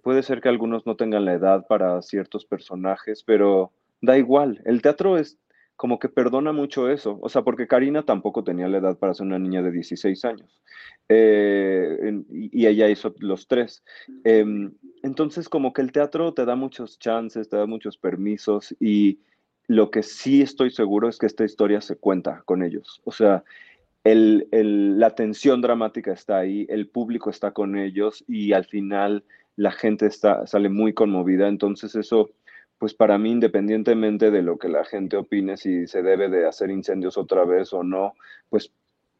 puede 0.02 0.22
ser 0.24 0.40
que 0.40 0.48
algunos 0.48 0.84
no 0.84 0.96
tengan 0.96 1.26
la 1.26 1.34
edad 1.34 1.66
para 1.68 2.02
ciertos 2.02 2.44
personajes, 2.44 3.22
pero 3.22 3.72
da 4.00 4.18
igual. 4.18 4.62
El 4.64 4.82
teatro 4.82 5.16
es 5.16 5.38
como 5.76 5.98
que 5.98 6.08
perdona 6.08 6.52
mucho 6.52 6.90
eso. 6.90 7.18
O 7.22 7.28
sea, 7.28 7.42
porque 7.42 7.66
Karina 7.66 8.02
tampoco 8.02 8.42
tenía 8.42 8.68
la 8.68 8.78
edad 8.78 8.98
para 8.98 9.14
ser 9.14 9.26
una 9.26 9.38
niña 9.38 9.62
de 9.62 9.70
16 9.70 10.24
años. 10.24 10.62
Eh, 11.08 12.22
y 12.30 12.66
ella 12.66 12.88
hizo 12.88 13.14
los 13.18 13.46
tres. 13.46 13.84
Em, 14.24 14.72
entonces, 15.02 15.48
como 15.48 15.72
que 15.72 15.82
el 15.82 15.92
teatro 15.92 16.32
te 16.34 16.44
da 16.44 16.56
muchos 16.56 16.98
chances, 16.98 17.48
te 17.48 17.56
da 17.56 17.66
muchos 17.66 17.98
permisos 17.98 18.74
y 18.80 19.20
lo 19.68 19.90
que 19.90 20.02
sí 20.02 20.42
estoy 20.42 20.70
seguro 20.70 21.08
es 21.08 21.18
que 21.18 21.26
esta 21.26 21.44
historia 21.44 21.80
se 21.80 21.96
cuenta 21.96 22.42
con 22.44 22.62
ellos. 22.62 23.00
O 23.04 23.12
sea, 23.12 23.44
la 24.04 25.14
tensión 25.14 25.60
dramática 25.60 26.12
está 26.12 26.38
ahí, 26.38 26.66
el 26.68 26.88
público 26.88 27.28
está 27.30 27.50
con 27.50 27.76
ellos 27.76 28.24
y 28.28 28.52
al 28.52 28.64
final 28.64 29.24
la 29.56 29.72
gente 29.72 30.06
está, 30.06 30.46
sale 30.46 30.68
muy 30.68 30.92
conmovida. 30.94 31.48
Entonces, 31.48 31.94
eso 31.96 32.30
pues 32.78 32.94
para 32.94 33.18
mí, 33.18 33.30
independientemente 33.30 34.30
de 34.30 34.42
lo 34.42 34.58
que 34.58 34.68
la 34.68 34.84
gente 34.84 35.16
opine, 35.16 35.56
si 35.56 35.86
se 35.86 36.02
debe 36.02 36.28
de 36.28 36.46
hacer 36.46 36.70
incendios 36.70 37.16
otra 37.16 37.44
vez 37.44 37.72
o 37.72 37.82
no, 37.82 38.14
pues 38.48 38.72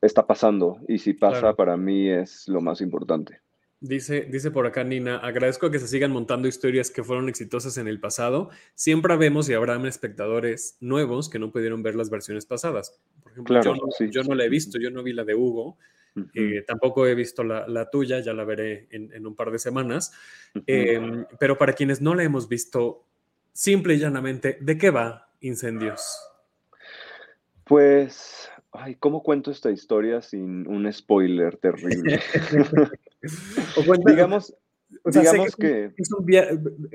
está 0.03 0.27
pasando. 0.27 0.79
Y 0.89 0.99
si 0.99 1.15
pasa, 1.15 1.55
para 1.55 1.77
mí 1.77 2.09
es 2.09 2.49
lo 2.49 2.61
más 2.61 2.81
importante. 2.81 3.41
Dice, 3.81 4.23
dice 4.23 4.51
por 4.51 4.67
acá 4.67 4.85
Nina, 4.85 5.19
agradezco 5.19 5.71
que 5.71 5.79
se 5.79 5.87
sigan 5.87 6.11
montando 6.11 6.49
historias 6.49 6.91
que 6.91 7.05
fueron 7.05 7.29
exitosas 7.29 7.77
en 7.77 7.89
el 7.89 8.01
pasado. 8.01 8.51
Siempre 8.75 9.17
vemos 9.17 9.49
y 9.51 9.55
habrá 9.55 9.77
espectadores 9.87 10.79
nuevos 10.81 11.29
que 11.29 11.39
no 11.39 11.53
pudieron 11.53 11.83
ver 11.83 11.95
las 11.95 12.09
versiones 12.09 12.47
pasadas. 12.47 12.99
Por 13.23 13.33
ejemplo, 13.33 13.61
yo, 13.63 14.23
no, 14.23 14.35
la 14.35 14.45
he 14.45 14.49
visto, 14.49 14.79
yo 14.79 14.91
no 14.91 15.03
vi 15.03 15.13
la 15.13 15.25
de 15.25 15.35
Hugo, 15.35 15.77
eh, 16.33 16.65
tampoco 16.67 17.07
he 17.07 17.15
visto 17.15 17.45
la, 17.45 17.91
tuya, 17.91 18.21
ya 18.21 18.33
la 18.33 18.45
veré 18.45 18.89
en, 18.91 19.27
un 19.27 19.37
par 19.37 19.51
de 19.51 19.59
semanas. 19.59 20.13
Em, 20.67 21.27
pero 21.39 21.59
para 21.59 21.75
quienes 21.75 22.01
no 22.01 22.15
la 22.15 22.23
hemos 22.23 22.49
visto, 22.49 23.05
simple 23.57 23.95
y 23.95 23.99
llanamente, 23.99 24.59
¿de 24.61 24.77
qué 24.77 24.91
va 24.91 25.31
Incendios? 25.41 26.03
Pues, 27.65 28.51
ay, 28.71 28.97
¿cómo 28.97 29.23
cuento 29.23 29.51
esta 29.51 29.71
historia 29.71 30.21
sin 30.21 30.69
un 30.69 30.93
spoiler 30.93 31.57
terrible? 31.57 32.21
digamos, 34.07 34.55
digamos 35.07 35.57
que... 35.57 35.91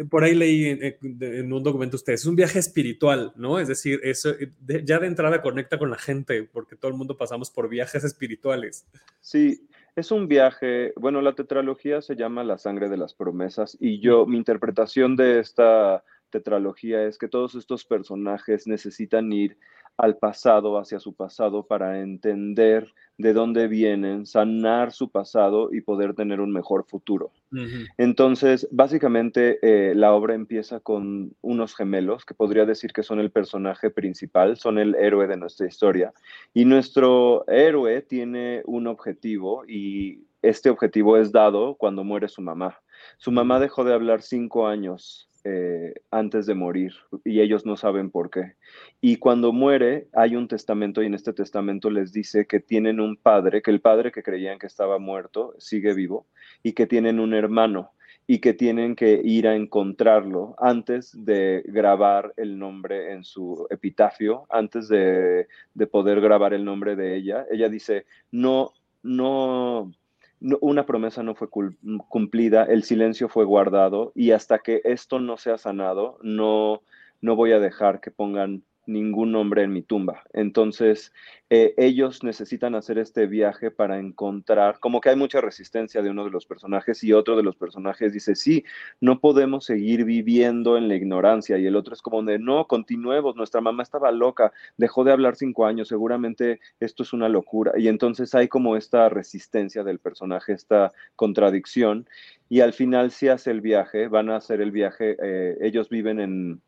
por 0.09 0.23
ahí 0.23 0.35
leí 0.35 0.97
en, 1.01 1.51
un 1.51 1.63
documento 1.63 1.97
ustedes, 1.97 2.21
es 2.21 2.27
un 2.27 2.35
viaje 2.35 2.59
espiritual, 2.59 3.33
¿no? 3.35 3.59
Es 3.59 3.67
decir, 3.67 3.99
eso 4.03 4.35
ya 4.83 4.99
de 4.99 5.07
entrada 5.07 5.41
conecta 5.41 5.79
con 5.79 5.89
la 5.89 5.97
gente, 5.97 6.43
porque 6.43 6.75
todo 6.75 6.91
el 6.91 6.97
mundo 6.97 7.17
pasamos 7.17 7.49
por 7.49 7.69
viajes 7.69 8.03
espirituales. 8.03 8.85
Sí, 9.19 9.67
es 9.95 10.11
un 10.11 10.27
viaje, 10.27 10.93
bueno, 10.95 11.21
la 11.21 11.33
tetralogía 11.33 12.01
se 12.01 12.15
llama 12.15 12.43
La 12.43 12.59
sangre 12.59 12.87
de 12.87 12.97
las 12.97 13.15
promesas 13.15 13.75
y 13.79 13.99
yo, 13.99 14.27
mi 14.27 14.37
interpretación 14.37 15.15
de 15.15 15.39
esta 15.39 16.03
tetralogía 16.31 17.03
es 17.03 17.17
que 17.17 17.27
todos 17.27 17.55
estos 17.55 17.85
personajes 17.85 18.65
necesitan 18.65 19.31
ir 19.31 19.57
al 19.97 20.17
pasado, 20.17 20.79
hacia 20.79 20.99
su 20.99 21.13
pasado, 21.13 21.67
para 21.67 21.99
entender 21.99 22.91
de 23.17 23.33
dónde 23.33 23.67
vienen, 23.67 24.25
sanar 24.25 24.91
su 24.91 25.11
pasado 25.11 25.69
y 25.71 25.81
poder 25.81 26.15
tener 26.15 26.41
un 26.41 26.51
mejor 26.51 26.85
futuro. 26.87 27.31
Entonces, 27.97 28.67
básicamente, 28.71 29.59
eh, 29.61 29.93
la 29.93 30.13
obra 30.13 30.33
empieza 30.33 30.79
con 30.79 31.35
unos 31.41 31.75
gemelos, 31.75 32.25
que 32.25 32.33
podría 32.33 32.65
decir 32.65 32.93
que 32.93 33.03
son 33.03 33.19
el 33.19 33.29
personaje 33.29 33.91
principal, 33.91 34.57
son 34.57 34.79
el 34.79 34.95
héroe 34.95 35.27
de 35.27 35.37
nuestra 35.37 35.67
historia. 35.67 36.13
Y 36.53 36.65
nuestro 36.65 37.45
héroe 37.47 38.01
tiene 38.01 38.63
un 38.65 38.87
objetivo 38.87 39.65
y 39.67 40.23
este 40.41 40.71
objetivo 40.71 41.17
es 41.17 41.31
dado 41.31 41.75
cuando 41.75 42.03
muere 42.03 42.27
su 42.27 42.41
mamá. 42.41 42.79
Su 43.17 43.31
mamá 43.31 43.59
dejó 43.59 43.83
de 43.83 43.93
hablar 43.93 44.21
cinco 44.23 44.67
años 44.67 45.30
eh, 45.43 45.93
antes 46.11 46.45
de 46.45 46.53
morir 46.53 46.93
y 47.23 47.41
ellos 47.41 47.65
no 47.65 47.75
saben 47.75 48.09
por 48.11 48.29
qué. 48.29 48.53
Y 48.99 49.17
cuando 49.17 49.51
muere 49.51 50.07
hay 50.13 50.35
un 50.35 50.47
testamento 50.47 51.01
y 51.01 51.07
en 51.07 51.13
este 51.13 51.33
testamento 51.33 51.89
les 51.89 52.13
dice 52.13 52.45
que 52.45 52.59
tienen 52.59 52.99
un 52.99 53.17
padre, 53.17 53.61
que 53.61 53.71
el 53.71 53.81
padre 53.81 54.11
que 54.11 54.23
creían 54.23 54.59
que 54.59 54.67
estaba 54.67 54.99
muerto 54.99 55.55
sigue 55.57 55.93
vivo 55.93 56.27
y 56.63 56.73
que 56.73 56.87
tienen 56.87 57.19
un 57.19 57.33
hermano 57.33 57.91
y 58.27 58.39
que 58.39 58.53
tienen 58.53 58.95
que 58.95 59.19
ir 59.23 59.47
a 59.47 59.55
encontrarlo 59.55 60.55
antes 60.59 61.11
de 61.25 61.63
grabar 61.65 62.33
el 62.37 62.57
nombre 62.57 63.11
en 63.11 63.23
su 63.23 63.67
epitafio, 63.69 64.45
antes 64.49 64.87
de, 64.87 65.47
de 65.73 65.87
poder 65.87 66.21
grabar 66.21 66.53
el 66.53 66.63
nombre 66.63 66.95
de 66.95 67.15
ella. 67.15 67.45
Ella 67.51 67.67
dice, 67.67 68.05
no, 68.31 68.73
no, 69.03 69.91
una 70.61 70.85
promesa 70.85 71.21
no 71.23 71.35
fue 71.35 71.49
cumplida, 72.07 72.63
el 72.63 72.83
silencio 72.83 73.29
fue 73.29 73.45
guardado 73.45 74.11
y 74.15 74.31
hasta 74.31 74.59
que 74.59 74.81
esto 74.83 75.19
no 75.19 75.37
sea 75.37 75.57
sanado, 75.57 76.17
no, 76.23 76.81
no 77.21 77.35
voy 77.35 77.51
a 77.51 77.59
dejar 77.59 78.01
que 78.01 78.11
pongan 78.11 78.63
ningún 78.85 79.31
nombre 79.31 79.63
en 79.63 79.73
mi 79.73 79.81
tumba. 79.81 80.23
Entonces, 80.33 81.13
eh, 81.49 81.73
ellos 81.77 82.23
necesitan 82.23 82.75
hacer 82.75 82.97
este 82.97 83.27
viaje 83.27 83.71
para 83.71 83.99
encontrar, 83.99 84.79
como 84.79 85.01
que 85.01 85.09
hay 85.09 85.15
mucha 85.15 85.41
resistencia 85.41 86.01
de 86.01 86.09
uno 86.09 86.23
de 86.23 86.31
los 86.31 86.45
personajes 86.45 87.03
y 87.03 87.13
otro 87.13 87.35
de 87.35 87.43
los 87.43 87.55
personajes 87.55 88.13
dice, 88.13 88.35
sí, 88.35 88.63
no 88.99 89.19
podemos 89.19 89.65
seguir 89.65 90.05
viviendo 90.05 90.77
en 90.77 90.87
la 90.87 90.95
ignorancia 90.95 91.57
y 91.57 91.65
el 91.65 91.75
otro 91.75 91.93
es 91.93 92.01
como 92.01 92.23
de, 92.23 92.39
no, 92.39 92.67
continuemos, 92.67 93.35
nuestra 93.35 93.61
mamá 93.61 93.83
estaba 93.83 94.11
loca, 94.11 94.53
dejó 94.77 95.03
de 95.03 95.11
hablar 95.11 95.35
cinco 95.35 95.65
años, 95.65 95.87
seguramente 95.87 96.59
esto 96.79 97.03
es 97.03 97.13
una 97.13 97.29
locura. 97.29 97.73
Y 97.77 97.87
entonces 97.87 98.33
hay 98.33 98.47
como 98.47 98.77
esta 98.77 99.09
resistencia 99.09 99.83
del 99.83 99.99
personaje, 99.99 100.53
esta 100.53 100.93
contradicción 101.15 102.07
y 102.49 102.61
al 102.61 102.73
final 102.73 103.11
si 103.11 103.27
hace 103.27 103.51
el 103.51 103.61
viaje, 103.61 104.07
van 104.07 104.29
a 104.29 104.37
hacer 104.37 104.61
el 104.61 104.71
viaje, 104.71 105.15
eh, 105.21 105.57
ellos 105.61 105.89
viven 105.89 106.19
en 106.19 106.61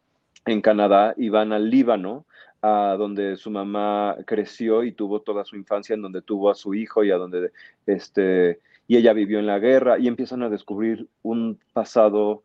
en 0.45 0.61
Canadá 0.61 1.13
y 1.17 1.29
van 1.29 1.53
al 1.53 1.69
Líbano, 1.69 2.25
a 2.61 2.95
donde 2.97 3.35
su 3.35 3.51
mamá 3.51 4.15
creció 4.25 4.83
y 4.83 4.93
tuvo 4.93 5.21
toda 5.21 5.43
su 5.43 5.55
infancia, 5.55 5.95
en 5.95 6.01
donde 6.01 6.21
tuvo 6.21 6.49
a 6.49 6.55
su 6.55 6.73
hijo 6.73 7.03
y 7.03 7.11
a 7.11 7.17
donde 7.17 7.51
este 7.85 8.59
y 8.87 8.97
ella 8.97 9.13
vivió 9.13 9.39
en 9.39 9.47
la 9.47 9.59
guerra 9.59 9.97
y 9.97 10.07
empiezan 10.07 10.43
a 10.43 10.49
descubrir 10.49 11.07
un 11.21 11.59
pasado 11.73 12.43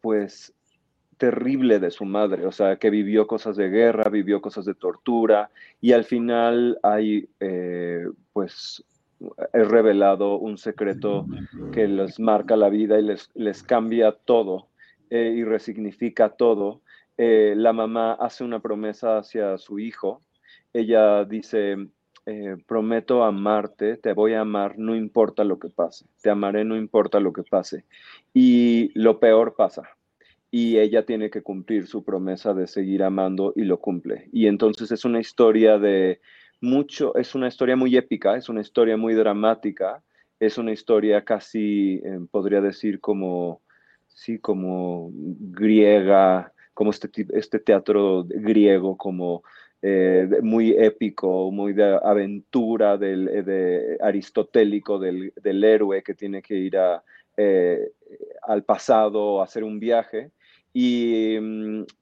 pues 0.00 0.54
terrible 1.18 1.78
de 1.78 1.90
su 1.90 2.04
madre, 2.04 2.46
o 2.46 2.52
sea, 2.52 2.76
que 2.76 2.90
vivió 2.90 3.26
cosas 3.26 3.56
de 3.56 3.70
guerra, 3.70 4.10
vivió 4.10 4.40
cosas 4.40 4.64
de 4.64 4.74
tortura 4.74 5.50
y 5.80 5.92
al 5.92 6.04
final 6.04 6.78
hay 6.82 7.28
eh, 7.40 8.06
pues 8.32 8.84
es 9.52 9.68
revelado 9.68 10.36
un 10.38 10.58
secreto 10.58 11.26
que 11.72 11.86
les 11.88 12.18
marca 12.18 12.56
la 12.56 12.68
vida 12.68 12.98
y 12.98 13.02
les, 13.02 13.30
les 13.34 13.62
cambia 13.62 14.12
todo 14.12 14.68
eh, 15.10 15.32
y 15.36 15.44
resignifica 15.44 16.30
todo 16.30 16.82
eh, 17.16 17.54
la 17.56 17.72
mamá 17.72 18.14
hace 18.14 18.44
una 18.44 18.60
promesa 18.60 19.18
hacia 19.18 19.58
su 19.58 19.78
hijo. 19.78 20.20
Ella 20.72 21.24
dice, 21.24 21.76
eh, 22.26 22.56
prometo 22.66 23.22
amarte, 23.22 23.98
te 23.98 24.14
voy 24.14 24.32
a 24.32 24.40
amar, 24.40 24.78
no 24.78 24.96
importa 24.96 25.44
lo 25.44 25.58
que 25.58 25.68
pase, 25.68 26.06
te 26.22 26.30
amaré, 26.30 26.64
no 26.64 26.74
importa 26.74 27.20
lo 27.20 27.34
que 27.34 27.42
pase. 27.42 27.84
Y 28.32 28.90
lo 28.98 29.20
peor 29.20 29.54
pasa. 29.56 29.82
Y 30.50 30.78
ella 30.78 31.04
tiene 31.04 31.30
que 31.30 31.42
cumplir 31.42 31.86
su 31.86 32.02
promesa 32.02 32.54
de 32.54 32.66
seguir 32.66 33.02
amando 33.02 33.52
y 33.56 33.64
lo 33.64 33.78
cumple. 33.78 34.28
Y 34.32 34.46
entonces 34.46 34.90
es 34.90 35.04
una 35.04 35.20
historia 35.20 35.78
de 35.78 36.20
mucho, 36.62 37.14
es 37.16 37.34
una 37.34 37.48
historia 37.48 37.76
muy 37.76 37.94
épica, 37.96 38.36
es 38.36 38.48
una 38.48 38.62
historia 38.62 38.96
muy 38.96 39.14
dramática, 39.14 40.02
es 40.40 40.56
una 40.56 40.72
historia 40.72 41.24
casi, 41.24 42.00
eh, 42.04 42.20
podría 42.30 42.62
decir, 42.62 43.00
como, 43.00 43.60
sí, 44.08 44.38
como 44.38 45.10
griega, 45.12 46.53
como 46.74 46.90
este, 46.90 47.08
este 47.32 47.58
teatro 47.58 48.24
griego, 48.28 48.96
como 48.96 49.42
eh, 49.80 50.28
muy 50.42 50.72
épico, 50.72 51.50
muy 51.50 51.72
de 51.72 51.98
aventura, 52.02 52.96
del, 52.96 53.28
eh, 53.32 53.96
aristotélico, 54.00 54.98
del, 54.98 55.32
héroe 55.64 56.02
que 56.02 56.14
tiene 56.14 56.42
que 56.42 56.54
ir 56.54 56.76
eh, 57.36 57.92
al 58.42 58.64
pasado 58.64 59.40
a 59.40 59.44
hacer 59.44 59.64
un 59.64 59.78
viaje. 59.78 60.30
Y, 60.76 61.36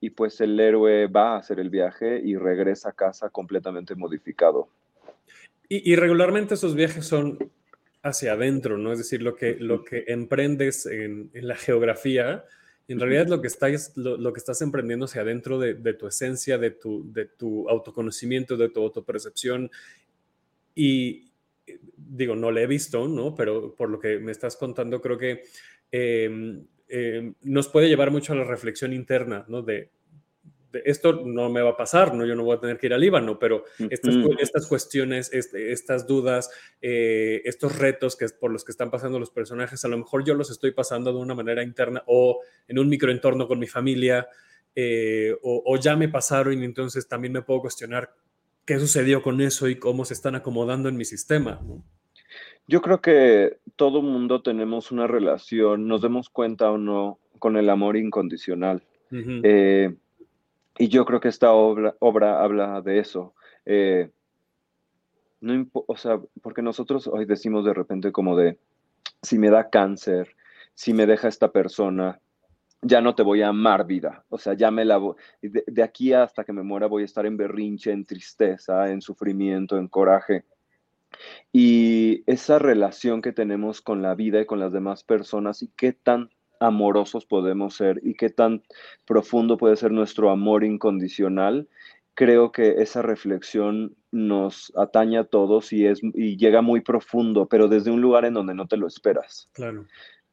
y, 0.00 0.10
pues 0.10 0.40
el 0.40 0.58
héroe 0.58 1.06
va 1.06 1.34
a 1.34 1.38
hacer 1.38 1.60
el 1.60 1.68
viaje 1.68 2.18
y 2.24 2.36
regresa 2.36 2.88
a 2.88 2.92
casa 2.92 3.28
completamente 3.28 3.94
modificado. 3.94 4.68
Y, 5.68 5.92
y 5.92 5.94
regularmente 5.94 6.54
esos 6.54 6.74
viajes 6.74 7.04
son 7.04 7.38
hacia 8.02 8.32
adentro, 8.32 8.78
¿no? 8.78 8.92
Es 8.92 8.98
decir, 8.98 9.22
lo 9.22 9.34
que, 9.34 9.56
lo 9.58 9.84
que 9.84 10.04
emprendes 10.08 10.86
en, 10.86 11.30
la 11.34 11.56
geografía, 11.56 12.44
en 12.88 13.00
realidad 13.00 13.28
lo 13.28 13.40
que 13.40 13.46
estás, 13.46 13.92
lo, 13.96 14.32
que 14.32 14.38
estás 14.38 14.60
emprendiendo 14.62 15.06
hacia 15.06 15.22
adentro 15.22 15.58
de, 15.58 15.94
tu 15.94 16.06
esencia, 16.06 16.58
de 16.58 16.70
tu, 16.70 17.10
de 17.12 17.26
tu 17.26 17.68
autoconocimiento, 17.68 18.56
de 18.56 18.68
tu 18.68 18.82
autopercepción. 18.82 19.70
Y 20.74 21.32
digo, 21.96 22.34
no 22.34 22.50
lo 22.50 22.58
he 22.58 22.66
visto, 22.66 23.06
¿no? 23.08 23.34
Pero 23.34 23.74
por 23.74 23.90
lo 23.90 23.98
que 23.98 24.18
me 24.18 24.32
estás 24.32 24.56
contando, 24.56 25.00
creo 25.00 25.18
que 25.18 25.44
em, 25.90 26.66
em, 26.88 27.34
nos 27.42 27.68
puede 27.68 27.88
llevar 27.88 28.10
mucho 28.10 28.32
a 28.32 28.36
la 28.36 28.44
reflexión 28.44 28.92
interna, 28.92 29.44
¿no? 29.48 29.62
De, 29.62 29.90
esto 30.84 31.22
no 31.24 31.50
me 31.50 31.62
va 31.62 31.70
a 31.70 31.76
pasar, 31.76 32.14
¿no? 32.14 32.24
Yo 32.24 32.34
no 32.34 32.44
voy 32.44 32.56
a 32.56 32.60
tener 32.60 32.78
que 32.78 32.86
ir 32.86 32.94
al 32.94 33.00
Líbano, 33.00 33.38
pero 33.38 33.64
estas, 33.90 34.14
estas 34.40 34.66
cuestiones, 34.66 35.32
este, 35.32 35.72
estas 35.72 36.06
dudas, 36.06 36.50
eh, 36.80 37.42
estos 37.44 37.78
retos 37.78 38.16
que, 38.16 38.26
por 38.28 38.50
los 38.50 38.64
que 38.64 38.72
están 38.72 38.90
pasando 38.90 39.18
los 39.18 39.30
personajes, 39.30 39.84
a 39.84 39.88
lo 39.88 39.98
mejor 39.98 40.24
yo 40.24 40.34
los 40.34 40.50
estoy 40.50 40.72
pasando 40.72 41.12
de 41.12 41.18
una 41.18 41.34
manera 41.34 41.62
interna 41.62 42.02
o 42.06 42.40
en 42.68 42.78
un 42.78 42.88
microentorno 42.88 43.46
con 43.48 43.58
mi 43.58 43.66
familia, 43.66 44.28
eh, 44.74 45.36
o, 45.42 45.76
ya 45.76 45.96
me 45.96 46.08
pasaron 46.08 46.60
y 46.60 46.64
entonces 46.64 47.06
también 47.06 47.32
me 47.34 47.42
puedo 47.42 47.60
cuestionar 47.60 48.14
qué 48.64 48.78
sucedió 48.78 49.22
con 49.22 49.40
eso 49.40 49.68
y 49.68 49.76
cómo 49.76 50.04
se 50.04 50.14
están 50.14 50.34
acomodando 50.34 50.88
en 50.88 50.96
mi 50.96 51.04
sistema. 51.04 51.60
Yo 52.66 52.80
creo 52.80 53.00
que 53.00 53.58
todo 53.76 54.02
mundo 54.02 54.40
tenemos 54.40 54.90
una 54.92 55.06
relación, 55.06 55.88
nos 55.88 56.00
demos 56.00 56.30
cuenta 56.30 56.70
o 56.70 56.78
no, 56.78 57.18
con 57.38 57.56
el 57.56 57.68
amor 57.68 57.96
incondicional. 57.96 58.82
Y 60.82 60.88
yo 60.88 61.04
creo 61.04 61.20
que 61.20 61.28
esta 61.28 61.52
obra, 61.52 62.42
habla 62.42 62.80
de 62.80 62.98
eso. 62.98 63.36
Eh, 63.64 64.10
no 65.40 65.64
o 65.72 65.96
sea, 65.96 66.20
porque 66.42 66.60
nosotros 66.60 67.06
hoy 67.06 67.24
decimos 67.24 67.64
de 67.64 67.72
repente 67.72 68.10
como 68.10 68.36
de, 68.36 68.58
si 69.22 69.38
me 69.38 69.48
da 69.48 69.70
cáncer, 69.70 70.34
si 70.74 70.92
me 70.92 71.06
deja 71.06 71.28
esta 71.28 71.52
persona, 71.52 72.18
ya 72.80 73.00
no 73.00 73.14
te 73.14 73.22
voy 73.22 73.42
a 73.42 73.50
amar 73.50 73.86
vida. 73.86 74.24
O 74.28 74.38
sea, 74.38 74.54
ya 74.54 74.72
me 74.72 74.84
la 74.84 74.96
voy, 74.96 75.14
de, 75.40 75.62
de 75.68 75.82
aquí 75.84 76.12
hasta 76.14 76.42
que 76.42 76.52
me 76.52 76.64
muera 76.64 76.88
voy 76.88 77.02
a 77.02 77.04
estar 77.04 77.26
en 77.26 77.36
berrinche, 77.36 77.92
en 77.92 78.04
tristeza, 78.04 78.90
en 78.90 79.00
sufrimiento, 79.02 79.78
en 79.78 79.86
coraje. 79.86 80.46
Y 81.52 82.24
esa 82.26 82.58
relación 82.58 83.22
que 83.22 83.30
tenemos 83.30 83.82
con 83.82 84.02
la 84.02 84.16
vida 84.16 84.40
y 84.40 84.46
con 84.46 84.58
las 84.58 84.72
demás 84.72 85.04
personas 85.04 85.62
y 85.62 85.68
qué 85.76 85.92
tan 85.92 86.30
amorosos 86.62 87.26
podemos 87.26 87.74
ser 87.74 88.00
y 88.02 88.14
qué 88.14 88.30
tan 88.30 88.62
profundo 89.06 89.56
puede 89.56 89.76
ser 89.76 89.92
nuestro 89.92 90.30
amor 90.30 90.64
incondicional, 90.64 91.68
creo 92.14 92.52
que 92.52 92.82
esa 92.82 93.02
reflexión 93.02 93.94
nos 94.10 94.72
atañe 94.76 95.18
a 95.18 95.24
todos 95.24 95.72
y, 95.72 95.86
es, 95.86 96.00
y 96.02 96.36
llega 96.36 96.62
muy 96.62 96.80
profundo, 96.80 97.46
pero 97.46 97.68
desde 97.68 97.90
un 97.90 98.00
lugar 98.00 98.24
en 98.24 98.34
donde 98.34 98.54
no 98.54 98.66
te 98.66 98.76
lo 98.76 98.86
esperas. 98.86 99.48
Claro. 99.52 99.86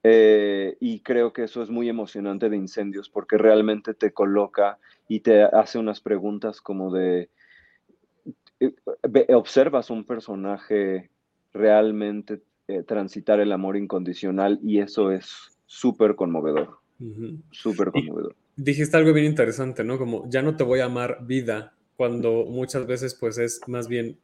Eh, 0.03 0.77
y 0.80 1.01
creo 1.01 1.34
que 1.34 1.43
eso 1.43 1.61
es 1.61 1.69
muy 1.69 1.89
emocionante 1.89 2.49
de 2.49 2.55
incendios 2.55 3.09
porque 3.09 3.38
realmente 3.38 3.93
te 3.93 4.11
coloca 4.13 4.80
y 5.09 5.19
te 5.19 5.43
hace 5.43 5.77
unas 5.77 5.99
preguntas 5.99 6.61
como 6.61 6.93
de, 6.93 7.30
eh, 8.61 8.73
observas 9.34 9.89
un 9.89 10.05
personaje 10.05 11.09
realmente 11.53 12.41
eh, 12.67 12.84
transitar 12.84 13.39
el 13.39 13.51
amor 13.51 13.75
incondicional 13.75 14.59
y 14.63 14.80
eso 14.80 15.11
es 15.11 15.59
súper 15.70 16.15
conmovedor. 16.15 16.80
Súper 17.51 17.91
conmovedor. 17.91 18.36
dijiste 18.55 18.97
algo 18.97 19.13
bien 19.13 19.28
interesante, 19.28 19.84
¿no? 19.84 19.97
Como 19.97 20.28
ya 20.28 20.41
no 20.41 20.57
te 20.57 20.63
voy 20.63 20.80
a 20.80 20.86
amar 20.86 21.20
vida, 21.22 21.74
cuando 21.95 22.45
muchas 22.45 22.88
veces 22.88 23.13
pues 23.13 23.38
es 23.38 23.61
más 23.67 23.88
bien, 23.88 24.17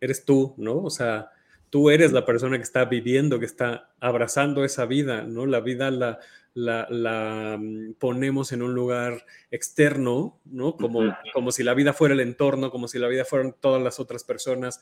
eres 0.00 0.24
tú, 0.24 0.54
¿no? 0.58 0.82
O 0.82 0.90
sea, 0.90 1.30
tú 1.70 1.88
eres 1.88 2.12
la 2.12 2.26
persona 2.26 2.56
que 2.56 2.64
está 2.64 2.84
viviendo, 2.84 3.38
que 3.38 3.46
está 3.46 3.90
abrazando 4.00 4.64
esa 4.64 4.84
vida, 4.84 5.22
¿no? 5.22 5.46
La 5.46 5.60
vida 5.60 5.90
la, 5.92 6.18
la, 6.54 7.56
mm, 7.58 7.94
ponemos 7.94 8.50
en 8.50 8.62
un 8.62 8.74
lugar 8.74 9.24
externo, 9.52 10.40
¿no? 10.44 10.76
Como, 10.76 11.14
como 11.32 11.52
si 11.52 11.62
la 11.62 11.74
vida 11.74 11.92
fuera 11.92 12.14
el 12.14 12.20
entorno, 12.20 12.72
como 12.72 12.88
si 12.88 12.98
la 12.98 13.08
vida 13.08 13.24
fueran 13.24 13.54
todas 13.58 13.80
las 13.80 14.00
otras 14.00 14.24
personas 14.24 14.80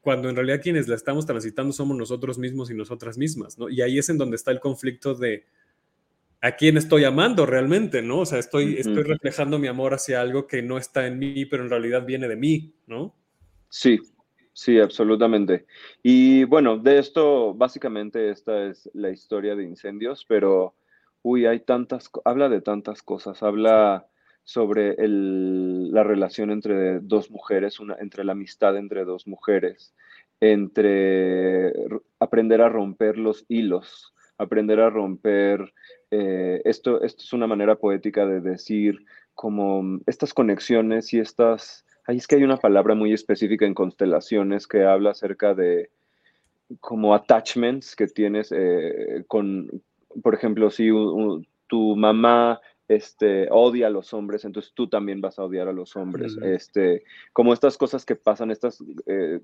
cuando 0.00 0.28
en 0.28 0.36
realidad 0.36 0.60
quienes 0.62 0.88
la 0.88 0.94
estamos 0.94 1.26
transitando 1.26 1.72
somos 1.72 1.96
nosotros 1.96 2.38
mismos 2.38 2.70
y 2.70 2.74
nosotras 2.74 3.18
mismas, 3.18 3.58
¿no? 3.58 3.68
Y 3.68 3.82
ahí 3.82 3.98
es 3.98 4.08
en 4.08 4.18
donde 4.18 4.36
está 4.36 4.50
el 4.50 4.60
conflicto 4.60 5.14
de 5.14 5.44
a 6.40 6.52
quién 6.52 6.76
estoy 6.76 7.04
amando 7.04 7.46
realmente, 7.46 8.00
¿no? 8.00 8.20
O 8.20 8.26
sea, 8.26 8.38
estoy, 8.38 8.76
estoy 8.78 9.02
reflejando 9.02 9.58
mi 9.58 9.66
amor 9.66 9.94
hacia 9.94 10.20
algo 10.20 10.46
que 10.46 10.62
no 10.62 10.78
está 10.78 11.06
en 11.06 11.18
mí, 11.18 11.44
pero 11.46 11.64
en 11.64 11.70
realidad 11.70 12.06
viene 12.06 12.28
de 12.28 12.36
mí, 12.36 12.74
¿no? 12.86 13.14
Sí, 13.68 13.98
sí, 14.52 14.78
absolutamente. 14.78 15.66
Y 16.02 16.44
bueno, 16.44 16.78
de 16.78 16.98
esto, 16.98 17.54
básicamente 17.54 18.30
esta 18.30 18.66
es 18.66 18.88
la 18.94 19.10
historia 19.10 19.56
de 19.56 19.64
incendios, 19.64 20.24
pero, 20.28 20.76
uy, 21.22 21.46
hay 21.46 21.60
tantas, 21.60 22.08
habla 22.24 22.48
de 22.48 22.60
tantas 22.60 23.02
cosas, 23.02 23.42
habla 23.42 24.06
sobre 24.48 24.96
la 24.96 26.02
relación 26.04 26.50
entre 26.50 27.00
dos 27.00 27.30
mujeres, 27.30 27.80
una, 27.80 27.96
entre 28.00 28.24
la 28.24 28.32
amistad 28.32 28.78
entre 28.78 29.04
dos 29.04 29.26
mujeres, 29.26 29.94
entre 30.40 31.74
aprender 32.18 32.62
a 32.62 32.70
romper 32.70 33.18
los 33.18 33.44
hilos, 33.48 34.14
aprender 34.38 34.80
a 34.80 34.88
romper, 34.88 35.74
eh, 36.10 36.62
esto, 36.64 37.02
esto 37.02 37.24
es 37.24 37.32
una 37.34 37.46
manera 37.46 37.76
poética 37.76 38.24
de 38.24 38.40
decir 38.40 39.04
como 39.34 40.00
estas 40.06 40.32
conexiones 40.32 41.12
y 41.12 41.18
estas, 41.18 41.84
ahí 42.06 42.16
es 42.16 42.26
que 42.26 42.36
hay 42.36 42.44
una 42.44 42.56
palabra 42.56 42.94
muy 42.94 43.12
específica 43.12 43.66
en 43.66 43.74
constelaciones 43.74 44.66
que 44.66 44.82
habla 44.82 45.10
acerca 45.10 45.54
de 45.54 45.90
como 46.80 47.14
attachments 47.14 47.94
que 47.94 48.06
tienes 48.06 48.50
eh, 48.50 49.24
con, 49.26 49.82
por 50.22 50.34
ejemplo, 50.34 50.70
si 50.70 50.88
tu 51.66 51.96
mamá 51.96 52.62
este, 52.88 53.48
odia 53.50 53.88
a 53.88 53.90
los 53.90 54.14
hombres, 54.14 54.44
entonces 54.44 54.72
tú 54.74 54.88
también 54.88 55.20
vas 55.20 55.38
a 55.38 55.44
odiar 55.44 55.68
a 55.68 55.72
los 55.72 55.94
hombres. 55.96 56.36
este, 56.42 57.04
como 57.32 57.52
estas 57.52 57.76
cosas 57.76 58.04
que 58.04 58.16
pasan, 58.16 58.50
estas 58.50 58.82
eh, 59.06 59.40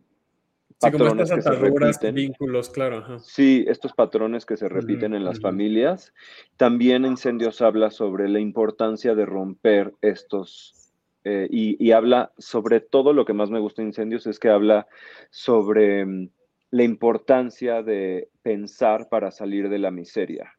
patrones 0.80 1.30
que 1.30 1.42
se 1.42 1.50
repiten. 1.50 2.14
vínculos, 2.14 2.70
claro. 2.70 3.18
Sí, 3.20 3.64
estos 3.68 3.92
patrones 3.92 4.46
que 4.46 4.56
se 4.56 4.68
repiten 4.68 5.14
en 5.14 5.24
las 5.24 5.40
familias. 5.40 6.12
También 6.56 7.04
Incendios 7.04 7.60
habla 7.60 7.90
sobre 7.90 8.28
la 8.28 8.40
importancia 8.40 9.14
de 9.14 9.26
romper 9.26 9.92
estos 10.00 10.92
eh, 11.24 11.48
y, 11.50 11.90
habla 11.92 12.32
sobre 12.36 12.80
todo 12.80 13.14
lo 13.14 13.24
que 13.24 13.32
más 13.32 13.50
me 13.50 13.60
gusta 13.60 13.80
de 13.80 13.88
Incendios 13.88 14.26
es 14.26 14.38
que 14.38 14.50
habla 14.50 14.86
sobre 15.30 16.04
mm, 16.04 16.28
la 16.70 16.82
importancia 16.82 17.82
de 17.82 18.28
pensar 18.42 19.08
para 19.08 19.30
salir 19.30 19.70
de 19.70 19.78
la 19.78 19.90
miseria 19.90 20.52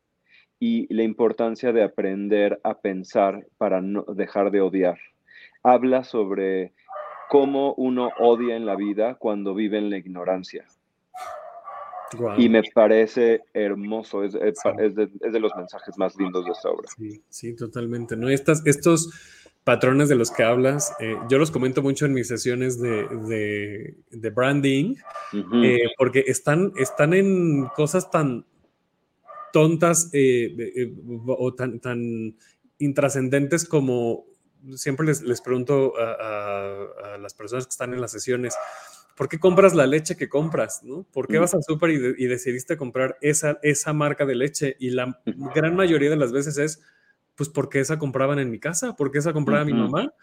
y 0.68 0.91
la 0.91 1.03
importancia 1.03 1.72
de 1.72 1.84
aprender 1.84 2.59
a 2.63 2.80
pensar 2.80 3.45
para 3.59 3.82
no 3.82 4.03
dejar 4.16 4.49
de 4.49 4.61
odiar. 4.61 4.97
Habla 5.61 6.03
sobre 6.03 6.74
cómo 7.30 7.76
uno 7.76 8.09
odia 8.20 8.55
en 8.55 8.66
la 8.66 8.76
vida 8.76 9.13
cuando 9.13 9.53
vive 9.53 9.78
en 9.78 9.91
la 9.91 9.97
ignorancia. 9.97 10.66
Y 12.38 12.49
me 12.49 12.63
parece 12.74 13.41
hermoso, 13.53 14.24
es, 14.24 14.34
es, 14.34 14.95
de, 14.95 15.39
los 15.39 15.55
mensajes 15.55 15.95
más 15.99 16.16
lindos 16.18 16.45
de 16.45 16.51
esta 16.51 16.70
obra. 16.70 16.88
Sí, 17.30 17.55
totalmente. 17.55 18.16
¿no? 18.16 18.30
Estas, 18.30 18.66
estos 18.66 19.11
patrones 19.63 20.09
de 20.09 20.16
los 20.16 20.32
que 20.32 20.43
hablas, 20.43 20.95
eh, 20.99 21.16
yo 21.30 21.38
los 21.38 21.51
comento 21.51 21.84
mucho 21.84 22.07
en 22.07 22.13
mis 22.13 22.28
sesiones 22.28 22.82
de, 22.82 23.93
de, 24.09 24.30
branding, 24.32 24.95
eh, 25.63 25.89
porque 25.95 26.24
están, 26.26 26.74
están 26.78 27.13
en 27.13 27.66
cosas 27.76 28.09
tan, 28.09 28.45
tontas 29.56 30.10
eh, 30.12 30.53
eh, 30.76 30.93
o 31.28 31.53
tan, 31.53 31.80
tan 31.80 32.36
intrascendentes 32.78 33.64
como 33.64 34.26
siempre 34.76 35.06
les, 35.06 35.22
les 35.22 35.39
pregunto 35.39 35.93
a, 35.97 37.18
las 37.22 37.34
personas 37.34 37.66
que 37.66 37.70
están 37.70 37.93
en 37.93 38.01
las 38.01 38.12
sesiones, 38.12 38.53
¿por 39.16 39.30
qué 39.30 39.39
compras 39.39 39.74
la 39.74 39.88
leche 39.88 40.18
que 40.18 40.28
compras? 40.28 40.84
¿no? 40.84 41.03
¿Por 41.03 41.28
qué 41.28 41.38
mm. 41.38 41.41
vas 41.41 41.53
al 41.53 41.64
súper 41.64 41.91
y, 41.91 42.26
decidiste 42.26 42.76
comprar 42.76 43.18
esa, 43.22 43.58
esa 43.64 43.93
marca 43.93 44.26
de 44.26 44.36
leche? 44.36 44.76
Y 44.78 44.89
la 44.89 45.22
gran 45.56 45.74
mayoría 45.74 46.10
de 46.10 46.18
las 46.18 46.34
veces 46.34 46.58
es, 46.58 46.82
pues 47.36 47.47
porque 47.47 47.80
esa 47.80 47.97
compraban 47.97 48.39
en 48.39 48.51
mi 48.51 48.60
casa, 48.60 48.93
porque 48.97 49.20
esa 49.20 49.32
compraba 49.32 49.64
mi 49.64 49.72
mamá. 49.72 50.14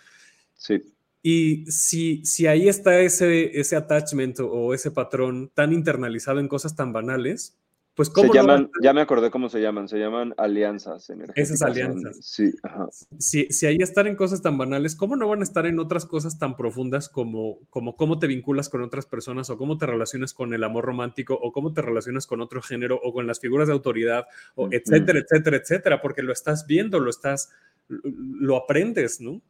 Sí. 0.59 0.83
Y 1.23 1.65
si, 1.71 2.23
si 2.27 2.47
ahí 2.49 2.69
está 2.69 3.01
ese, 3.01 3.59
ese 3.59 3.77
attachment 3.77 4.41
o 4.41 4.75
ese 4.75 4.91
patrón 4.91 5.51
tan 5.55 5.73
internalizado 5.73 6.39
en 6.39 6.49
cosas 6.49 6.77
tan 6.77 6.93
banales, 6.93 7.57
pues 7.95 8.11
se 8.15 8.29
llaman, 8.33 8.71
ya 8.83 8.95
me 8.95 9.03
acordé 9.03 9.31
cómo 9.31 9.51
se 9.51 9.61
llaman, 9.61 9.87
se 9.87 9.99
llaman 9.99 10.33
alianzas 10.39 11.11
energéticas. 11.11 11.51
Esas 11.51 11.63
alianzas. 11.63 12.19
Sí, 12.23 12.51
ajá. 12.63 12.89
Si, 13.19 13.47
si, 13.51 13.67
ahí 13.67 13.77
están 13.81 14.07
en 14.07 14.17
cosas 14.17 14.41
tan 14.41 14.57
banales, 14.57 14.97
¿cómo 14.97 15.15
no 15.15 15.29
van 15.29 15.41
a 15.41 15.43
estar 15.43 15.67
en 15.67 15.79
otras 15.79 16.07
cosas 16.07 16.39
tan 16.39 16.57
profundas 16.57 17.11
como, 17.11 17.59
como 17.69 17.97
cómo 17.97 18.19
te 18.19 18.27
vinculas 18.27 18.71
con 18.71 18.83
otras 18.83 19.05
personas 19.05 19.51
o 19.51 19.59
cómo 19.59 19.77
te 19.77 19.85
relacionas 19.85 20.33
con 20.33 20.55
el 20.55 20.65
amor 20.65 20.87
romántico 20.87 21.35
o 21.35 21.53
cómo 21.53 21.75
te 21.75 21.83
relacionas 21.83 22.27
con 22.27 22.41
otro 22.41 22.63
género 22.63 22.99
o 23.03 23.13
con 23.13 23.27
las 23.27 23.41
figuras 23.41 23.69
de 23.69 23.75
autoridad 23.75 24.25
o 24.55 24.69
etcétera, 24.71 25.19
etcétera, 25.19 25.59
etcétera? 25.59 26.01
Porque 26.01 26.23
lo 26.23 26.33
estás 26.33 26.67
viendo, 26.67 26.99
lo 26.99 27.11
estás, 27.11 27.51
lo 27.89 28.57
aprendes, 28.57 29.21
¿no? 29.21 29.43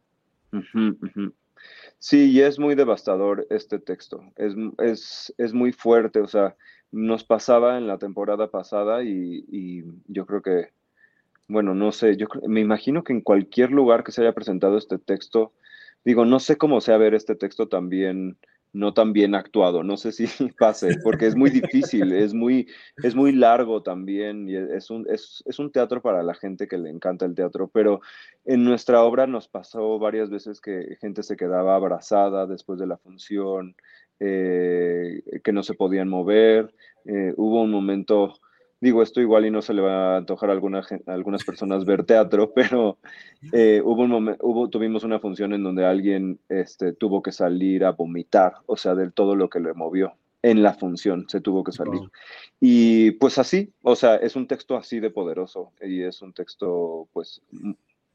Sí, 2.00 2.32
y 2.32 2.40
es 2.40 2.58
muy 2.58 2.74
devastador 2.74 3.46
este 3.50 3.78
texto. 3.78 4.24
Es, 4.34 4.54
es, 4.78 5.32
es 5.38 5.52
muy 5.52 5.70
fuerte, 5.70 6.18
o 6.18 6.26
sea, 6.26 6.56
nos 6.92 7.24
pasaba 7.24 7.78
en 7.78 7.86
la 7.86 7.98
temporada 7.98 8.50
pasada 8.50 9.02
y, 9.02 9.84
yo 10.06 10.26
creo 10.26 10.42
que, 10.42 10.68
bueno, 11.48 11.74
no 11.74 11.90
sé, 11.90 12.16
yo 12.16 12.26
me 12.46 12.60
imagino 12.60 13.02
que 13.02 13.12
en 13.12 13.22
cualquier 13.22 13.72
lugar 13.72 14.04
que 14.04 14.12
se 14.12 14.22
haya 14.22 14.34
presentado 14.34 14.78
este 14.78 14.98
texto, 14.98 15.52
digo, 16.04 16.24
no 16.24 16.38
sé 16.38 16.56
cómo 16.56 16.80
sea 16.80 16.98
ver 16.98 17.14
este 17.14 17.34
texto 17.34 17.68
también 17.68 18.36
no 18.72 18.94
tan 18.94 19.12
bien 19.12 19.34
actuado. 19.34 19.82
No 19.82 19.96
sé 19.96 20.12
si 20.12 20.26
pase, 20.58 20.98
porque 21.02 21.26
es 21.26 21.36
muy 21.36 21.50
difícil, 21.50 22.12
es 22.12 22.34
muy, 22.34 22.68
es 23.02 23.14
muy 23.14 23.32
largo 23.32 23.82
también 23.82 24.48
y 24.48 24.56
es 24.56 24.90
un, 24.90 25.06
es, 25.08 25.42
un 25.58 25.70
teatro 25.70 26.00
para 26.02 26.22
la 26.22 26.34
gente 26.34 26.66
que 26.66 26.78
le 26.78 26.90
encanta 26.90 27.26
el 27.26 27.34
teatro, 27.34 27.68
pero 27.68 28.00
en 28.44 28.64
nuestra 28.64 29.02
obra 29.02 29.26
nos 29.26 29.48
pasó 29.48 29.98
varias 29.98 30.30
veces 30.30 30.60
que 30.60 30.96
gente 31.00 31.22
se 31.22 31.36
quedaba 31.36 31.76
abrazada 31.76 32.46
después 32.46 32.78
de 32.78 32.86
la 32.86 32.96
función, 32.96 33.76
eh, 34.24 35.22
que 35.42 35.52
no 35.52 35.62
se 35.62 35.74
podían 35.74 36.08
mover. 36.08 36.72
Eh, 37.04 37.34
hubo 37.36 37.62
un 37.62 37.70
momento 37.70 38.34
Digo, 38.82 39.00
esto 39.00 39.20
igual 39.20 39.46
y 39.46 39.50
no 39.52 39.62
se 39.62 39.74
le 39.74 39.80
va 39.80 40.14
a 40.14 40.16
antojar 40.16 40.50
a, 40.50 40.54
alguna, 40.54 40.82
algunas 41.06 41.44
personas 41.44 41.84
ver 41.84 42.02
teatro, 42.02 42.52
pero 42.54 42.98
eh, 43.52 43.80
hubo 43.84 44.02
un 44.02 44.10
momento, 44.10 44.44
hubo, 44.44 44.68
tuvimos 44.70 45.04
una 45.04 45.20
función 45.20 45.52
en 45.52 45.62
donde 45.62 45.86
alguien 45.86 46.40
este, 46.48 46.92
tuvo 46.92 47.22
que 47.22 47.30
salir 47.30 47.84
a 47.84 47.92
vomitar, 47.92 48.54
o 48.66 48.76
sea, 48.76 48.96
del 48.96 49.12
todo 49.12 49.36
lo 49.36 49.48
que 49.48 49.60
le 49.60 49.72
movió. 49.72 50.14
En 50.42 50.64
la 50.64 50.74
función 50.74 51.26
se 51.28 51.40
tuvo 51.40 51.62
que 51.62 51.70
salir. 51.70 52.00
Y 52.58 53.12
pues 53.12 53.38
así, 53.38 53.72
o 53.82 53.94
sea, 53.94 54.16
es 54.16 54.34
un 54.34 54.48
texto 54.48 54.76
así 54.76 54.98
de 54.98 55.10
poderoso 55.10 55.70
y 55.80 56.02
es 56.02 56.20
un 56.20 56.32
texto, 56.32 57.06
pues, 57.12 57.40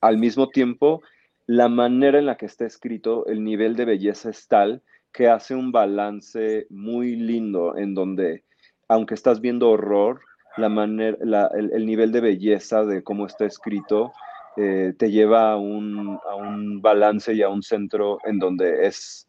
al 0.01 0.17
mismo 0.17 0.49
tiempo, 0.49 1.01
la 1.45 1.69
manera 1.69 2.19
en 2.19 2.25
la 2.25 2.35
que 2.35 2.45
está 2.45 2.65
escrito, 2.65 3.25
el 3.27 3.41
nivel 3.41 3.77
de 3.77 3.85
belleza 3.85 4.29
es 4.29 4.49
tal 4.49 4.81
que 5.17 5.27
hace 5.27 5.55
un 5.55 5.71
balance 5.71 6.67
muy 6.69 7.15
lindo 7.15 7.75
en 7.75 7.95
donde, 7.95 8.43
aunque 8.87 9.15
estás 9.15 9.41
viendo 9.41 9.71
horror, 9.71 10.21
la 10.57 10.69
manera, 10.69 11.17
el, 11.55 11.85
nivel 11.87 12.11
de 12.11 12.21
belleza 12.21 12.85
de 12.85 13.01
cómo 13.01 13.25
está 13.25 13.45
escrito 13.45 14.13
eh, 14.57 14.93
te 14.95 15.09
lleva 15.09 15.53
a 15.53 15.57
un, 15.57 16.19
a 16.29 16.35
un, 16.35 16.83
balance 16.83 17.33
y 17.33 17.41
a 17.41 17.49
un 17.49 17.63
centro 17.63 18.19
en 18.25 18.37
donde 18.37 18.85
es, 18.85 19.27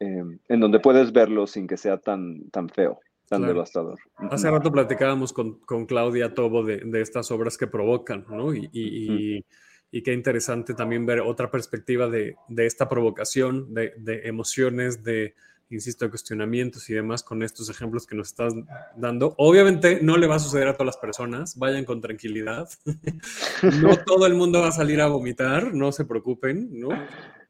eh, 0.00 0.24
en 0.48 0.60
donde 0.60 0.80
puedes 0.80 1.12
verlo 1.12 1.46
sin 1.46 1.66
que 1.66 1.76
sea 1.76 1.98
tan, 1.98 2.48
tan 2.48 2.70
feo, 2.70 3.00
tan 3.28 3.42
devastador. 3.42 3.98
Hace 4.30 4.50
rato 4.50 4.72
platicábamos 4.72 5.34
con, 5.34 5.60
con 5.60 5.84
Claudia 5.84 6.32
Tobo 6.32 6.64
de, 6.64 6.78
de, 6.78 7.02
estas 7.02 7.30
obras 7.30 7.58
que 7.58 7.66
provocan, 7.66 8.24
¿no? 8.30 8.54
Y, 8.54 8.70
y, 8.72 9.36
y, 9.36 9.44
qué 9.90 10.12
interesante 10.12 10.74
también 10.74 11.06
ver 11.06 11.20
otra 11.20 11.50
perspectiva 11.50 12.08
de, 12.08 12.36
de 12.48 12.66
esta 12.66 12.88
provocación, 12.88 13.72
de, 13.72 13.94
de 13.96 14.28
emociones, 14.28 15.02
de 15.02 15.34
insisto, 15.70 16.08
cuestionamientos 16.08 16.88
y 16.90 16.94
demás 16.94 17.22
con 17.22 17.42
estos 17.42 17.68
ejemplos 17.68 18.06
que 18.06 18.14
nos 18.14 18.28
estás 18.28 18.54
dando. 18.96 19.34
Obviamente 19.38 20.00
no 20.02 20.16
le 20.16 20.26
va 20.26 20.36
a 20.36 20.40
suceder 20.40 20.68
a 20.68 20.74
todas 20.74 20.86
las 20.86 20.96
personas, 20.96 21.58
vayan 21.58 21.84
con 21.84 22.00
tranquilidad. 22.00 22.68
no 23.82 23.96
todo 24.04 24.26
el 24.26 24.34
mundo 24.34 24.60
va 24.60 24.68
a 24.68 24.72
salir 24.72 25.00
a 25.00 25.08
vomitar, 25.08 25.74
no 25.74 25.92
se 25.92 26.04
preocupen, 26.04 26.68
¿no? 26.78 26.88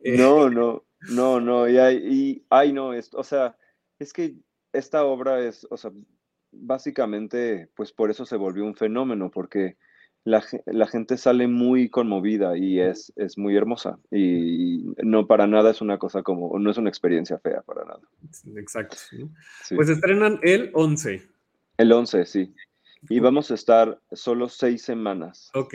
Eh, 0.01 0.17
no, 0.17 0.49
no, 0.49 0.85
no, 1.11 1.41
no, 1.41 1.69
y, 1.69 1.79
hay, 1.79 2.45
ay, 2.49 2.73
no, 2.73 2.93
es, 2.93 3.13
o 3.15 3.25
sea, 3.25 3.57
es 3.99 4.13
que 4.13 4.37
esta 4.73 5.05
obra 5.05 5.41
es, 5.41 5.67
o 5.71 5.77
sea, 5.77 5.91
básicamente, 6.53 7.71
pues 7.75 7.93
por 7.93 8.11
eso 8.11 8.25
se 8.25 8.37
volvió 8.37 8.65
un 8.65 8.75
fenómeno, 8.75 9.31
porque 9.31 9.77
la, 10.27 10.87
gente 10.89 11.17
sale 11.17 11.47
muy 11.47 11.89
conmovida 11.89 12.59
y 12.59 12.81
es, 12.81 13.13
es 13.15 13.39
muy 13.39 13.57
hermosa. 13.57 13.99
Y 14.11 14.85
no 14.99 15.29
para 15.29 15.47
nada 15.47 15.71
es 15.71 15.81
una 15.81 15.99
cosa 15.99 16.25
como, 16.25 16.59
no 16.59 16.69
es 16.69 16.77
una 16.79 16.89
experiencia 16.89 17.39
fea 17.39 17.63
para 17.63 17.85
nada. 17.85 18.01
Exacto. 18.57 18.97
Pues 19.75 19.89
estrenan 19.89 20.41
el 20.43 20.71
11. 20.75 21.23
El 21.79 21.93
11, 21.93 22.27
sí. 22.27 22.55
Y 23.09 23.21
vamos 23.21 23.53
a 23.53 23.55
estar 23.55 24.01
solo 24.11 24.49
seis 24.49 24.83
semanas. 24.83 25.51
Ok. 25.55 25.75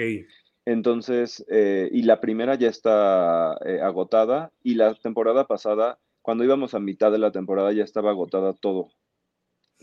Entonces, 0.65 1.45
eh, 1.49 1.89
y 1.89 2.03
la 2.03 2.19
primera 2.19 2.55
ya 2.55 2.67
está 2.67 3.57
eh, 3.65 3.79
agotada 3.81 4.51
y 4.63 4.75
la 4.75 4.93
temporada 4.95 5.47
pasada, 5.47 5.97
cuando 6.21 6.43
íbamos 6.43 6.73
a 6.73 6.79
mitad 6.79 7.09
de 7.09 7.19
la 7.19 7.31
temporada, 7.31 7.71
ya 7.71 7.85
estaba 7.85 8.09
agotada 8.09 8.51
todo 8.53 8.89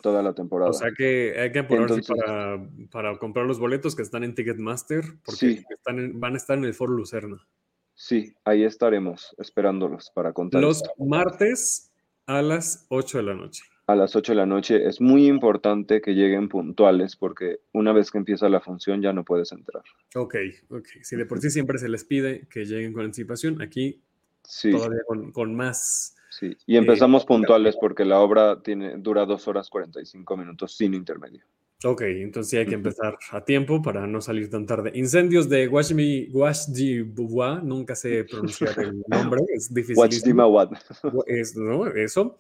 toda 0.02 0.22
la 0.22 0.34
temporada. 0.34 0.70
O 0.70 0.74
sea 0.74 0.90
que 0.96 1.38
hay 1.38 1.52
que 1.52 1.60
apurarse 1.60 2.02
para, 2.02 2.60
para, 2.90 3.18
comprar 3.18 3.46
los 3.46 3.58
boletos 3.58 3.94
que 3.94 4.02
están 4.02 4.24
en 4.24 4.34
Ticketmaster, 4.34 5.04
porque 5.24 5.64
están 5.70 6.18
van 6.20 6.34
a 6.34 6.36
estar 6.36 6.58
en 6.58 6.64
el 6.64 6.74
Foro 6.74 6.92
Lucerna. 6.92 7.46
Sí, 7.94 8.32
ahí 8.44 8.62
estaremos 8.62 9.34
esperándolos 9.38 10.12
para 10.14 10.32
contar. 10.32 10.62
Los 10.62 10.84
martes 10.98 11.92
a 12.26 12.42
las 12.42 12.86
8 12.90 13.18
de 13.18 13.24
la 13.24 13.34
noche. 13.34 13.64
A 13.88 13.96
las 13.96 14.14
8 14.14 14.32
de 14.32 14.36
la 14.36 14.46
noche 14.46 14.86
es 14.86 15.00
muy 15.00 15.26
importante 15.26 16.00
que 16.00 16.12
lleguen 16.12 16.48
puntuales 16.48 17.16
porque 17.16 17.60
una 17.72 17.92
vez 17.92 18.10
que 18.10 18.18
empieza 18.18 18.48
la 18.48 18.60
función 18.60 19.02
ya 19.02 19.12
no 19.12 19.24
puedes 19.24 19.50
entrar. 19.50 19.82
Ok, 20.14 20.36
ok. 20.68 20.86
Si 21.02 21.16
de 21.16 21.26
por 21.26 21.40
sí 21.40 21.50
siempre 21.50 21.78
se 21.78 21.88
les 21.88 22.04
pide 22.04 22.46
que 22.48 22.66
lleguen 22.66 22.92
con 22.92 23.04
anticipación, 23.04 23.62
aquí 23.62 24.02
todavía 24.62 25.00
con, 25.06 25.32
con 25.32 25.54
más 25.54 26.17
Sí, 26.30 26.56
y 26.66 26.76
empezamos 26.76 27.24
puntuales 27.24 27.76
porque 27.80 28.04
la 28.04 28.20
obra 28.20 28.62
tiene, 28.62 28.96
dura 28.98 29.24
dos 29.24 29.48
horas 29.48 29.70
45 29.70 30.36
minutos 30.36 30.76
sin 30.76 30.94
intermedio. 30.94 31.42
Ok, 31.84 32.02
entonces 32.02 32.50
sí 32.50 32.56
hay 32.56 32.66
que 32.66 32.74
empezar 32.74 33.16
a 33.30 33.44
tiempo 33.44 33.80
para 33.80 34.04
no 34.08 34.20
salir 34.20 34.50
tan 34.50 34.66
tarde. 34.66 34.90
Incendios 34.94 35.48
de 35.48 35.68
Washmi, 35.68 36.28
Washdibuwa, 36.32 37.60
nunca 37.62 37.94
sé 37.94 38.24
pronunciar 38.24 38.80
el 38.80 39.04
nombre, 39.06 39.42
es 39.54 39.72
difícil. 39.72 39.94
Es, 41.26 41.56
¿no? 41.56 41.86
Eso. 41.86 42.36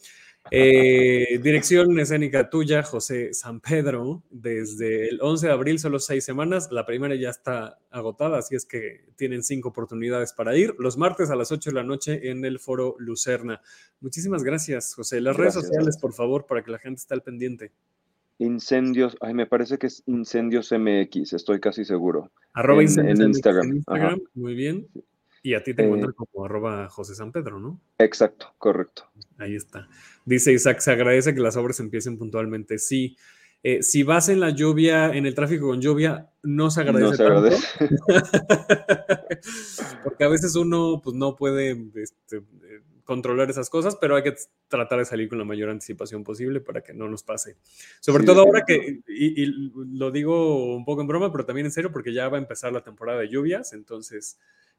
Eh, 0.50 1.38
dirección 1.42 1.98
escénica 1.98 2.50
tuya, 2.50 2.82
José 2.82 3.34
San 3.34 3.60
Pedro, 3.60 4.22
desde 4.30 5.08
el 5.08 5.20
11 5.20 5.46
de 5.46 5.52
abril, 5.52 5.78
solo 5.78 5.98
seis 5.98 6.24
semanas. 6.24 6.68
La 6.70 6.86
primera 6.86 7.14
ya 7.14 7.30
está 7.30 7.78
agotada, 7.90 8.38
así 8.38 8.54
es 8.54 8.64
que 8.64 9.06
tienen 9.16 9.42
cinco 9.42 9.70
oportunidades 9.70 10.32
para 10.32 10.56
ir. 10.56 10.74
Los 10.78 10.96
martes 10.96 11.30
a 11.30 11.36
las 11.36 11.52
8 11.52 11.70
de 11.70 11.74
la 11.74 11.82
noche 11.82 12.30
en 12.30 12.44
el 12.44 12.58
foro 12.58 12.96
Lucerna. 12.98 13.60
Muchísimas 14.00 14.42
gracias, 14.44 14.94
José. 14.94 15.20
Las 15.20 15.36
redes 15.36 15.54
sociales, 15.54 15.98
por 15.98 16.12
favor, 16.12 16.46
para 16.46 16.62
que 16.62 16.70
la 16.70 16.78
gente 16.78 17.00
esté 17.00 17.14
al 17.14 17.22
pendiente. 17.22 17.72
Incendios, 18.38 19.16
ay, 19.20 19.34
me 19.34 19.46
parece 19.46 19.78
que 19.78 19.88
es 19.88 20.02
Incendios 20.06 20.72
MX, 20.72 21.32
estoy 21.32 21.58
casi 21.58 21.84
seguro. 21.84 22.30
Arroba 22.52 22.82
en, 22.82 23.20
Instagram. 23.20 23.82
Muy 24.34 24.54
bien. 24.54 24.86
Y 25.48 25.54
a 25.54 25.62
ti 25.62 25.72
te 25.72 25.82
encuentran 25.82 26.10
eh, 26.10 26.14
como 26.14 26.44
arroba 26.44 26.90
José 26.90 27.14
San 27.14 27.32
Pedro, 27.32 27.58
¿no? 27.58 27.80
Exacto, 27.96 28.52
correcto. 28.58 29.04
Ahí 29.38 29.56
está. 29.56 29.88
Dice 30.26 30.52
Isaac, 30.52 30.80
se 30.80 30.90
agradece 30.90 31.34
que 31.34 31.40
las 31.40 31.56
obras 31.56 31.80
empiecen 31.80 32.18
puntualmente. 32.18 32.78
Sí. 32.78 33.16
Eh, 33.62 33.82
si 33.82 34.02
vas 34.02 34.28
en 34.28 34.40
la 34.40 34.50
lluvia, 34.50 35.14
en 35.14 35.24
el 35.24 35.34
tráfico 35.34 35.68
con 35.68 35.80
lluvia, 35.80 36.28
no 36.42 36.70
se 36.70 36.82
agradece. 36.82 37.08
No 37.08 37.16
se 37.16 37.24
agradece. 37.24 37.66
Porque 40.04 40.24
a 40.24 40.28
veces 40.28 40.54
uno 40.54 41.00
pues, 41.02 41.16
no 41.16 41.34
puede 41.34 41.82
este, 41.94 42.42
controlar 43.04 43.48
esas 43.48 43.70
cosas, 43.70 43.96
pero 43.98 44.16
hay 44.16 44.24
que 44.24 44.34
tratar 44.68 44.98
de 44.98 45.06
salir 45.06 45.30
con 45.30 45.38
la 45.38 45.46
mayor 45.46 45.70
anticipación 45.70 46.24
posible 46.24 46.60
para 46.60 46.82
que 46.82 46.92
no 46.92 47.08
nos 47.08 47.22
pase. 47.22 47.56
Sobre 48.00 48.24
todo 48.24 48.42
ahora 48.42 48.66
que, 48.66 49.00
y, 49.08 49.46
lo 49.96 50.10
digo 50.10 50.76
un 50.76 50.84
poco 50.84 51.00
en 51.00 51.06
broma, 51.06 51.32
pero 51.32 51.46
también 51.46 51.64
en 51.64 51.72
serio, 51.72 51.90
porque 51.90 52.12
ya 52.12 52.28
va 52.28 52.36
a 52.36 52.42
empezar 52.42 52.70
la 52.70 52.84
temporada 52.84 53.20
de 53.20 53.30
lluvias, 53.30 53.72
entonces 53.72 54.38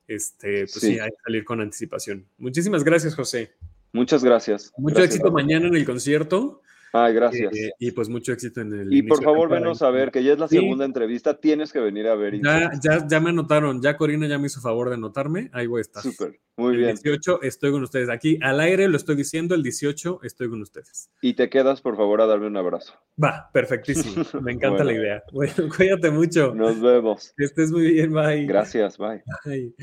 este, 0.10 0.62
pues 0.62 0.80
sí. 0.80 1.00
hay 1.00 1.10
que 1.10 1.18
salir 1.24 1.46
con 1.46 1.62
anticipación. 1.62 2.26
Muchísimas 2.40 2.84
gracias, 2.84 3.16
José. 3.16 3.54
Muchas 3.94 4.24
gracias. 4.24 4.74
Mucho 4.78 5.04
éxito 5.04 5.32
mañana 5.32 5.68
en 5.68 5.76
el 5.76 5.86
concierto. 5.86 6.62
Ay, 6.92 7.14
gracias. 7.14 7.56
Eh, 7.56 7.72
y 7.80 7.92
pues 7.92 8.10
mucho 8.10 8.32
éxito 8.32 8.62
en 8.62 8.74
el. 8.74 8.94
Y 8.94 9.04
por 9.04 9.24
favor, 9.24 9.50
venos 9.50 9.82
a 9.82 9.90
ver, 9.92 10.12
que 10.12 10.24
ya 10.24 10.34
es 10.34 10.40
la 10.40 10.48
segunda 10.48 10.86
entrevista, 10.86 11.40
tienes 11.40 11.72
que 11.72 11.80
venir 11.80 12.08
a 12.08 12.16
ver. 12.16 12.42
Ya, 12.42 12.72
ya, 12.82 13.08
ya, 13.08 13.20
me 13.20 13.30
anotaron, 13.30 13.82
ya 13.82 13.98
Corina 13.98 14.28
ya 14.28 14.40
me 14.40 14.48
hizo 14.48 14.62
favor 14.62 14.90
de 14.90 14.96
anotarme, 14.96 15.50
ahí 15.54 15.68
voy 15.68 15.80
a 15.80 15.82
estar. 15.82 16.02
Súper, 16.02 16.40
muy 16.58 16.74
el 16.74 16.80
bien. 16.80 16.96
18 16.96 17.42
estoy 17.44 17.72
con 17.72 17.84
ustedes. 17.84 18.10
Aquí 18.10 18.40
al 18.42 18.60
aire 18.60 18.88
lo 18.88 18.98
estoy 18.98 19.16
diciendo, 19.16 19.56
el 19.56 19.64
18 19.64 20.22
estoy 20.24 20.50
con 20.50 20.62
ustedes. 20.62 21.10
Y 21.22 21.34
te 21.34 21.50
quedas, 21.50 21.82
por 21.82 21.96
favor, 21.96 22.22
a 22.22 22.26
darme 22.26 22.48
un 22.48 22.58
abrazo. 22.58 22.94
Va, 23.22 23.50
perfectísimo. 23.54 24.26
Me 24.42 24.54
encanta 24.54 24.84
la 24.84 24.94
idea. 24.94 25.24
Bueno, 25.32 25.54
cuídate 25.76 26.10
mucho. 26.10 26.54
Nos 26.56 26.82
vemos. 26.82 27.34
Que 27.38 27.46
estés 27.46 27.72
muy 27.72 27.92
bien, 27.92 28.14
bye. 28.14 28.46
Gracias, 28.46 28.98
bye. 28.98 29.24
Bye. 29.46 29.76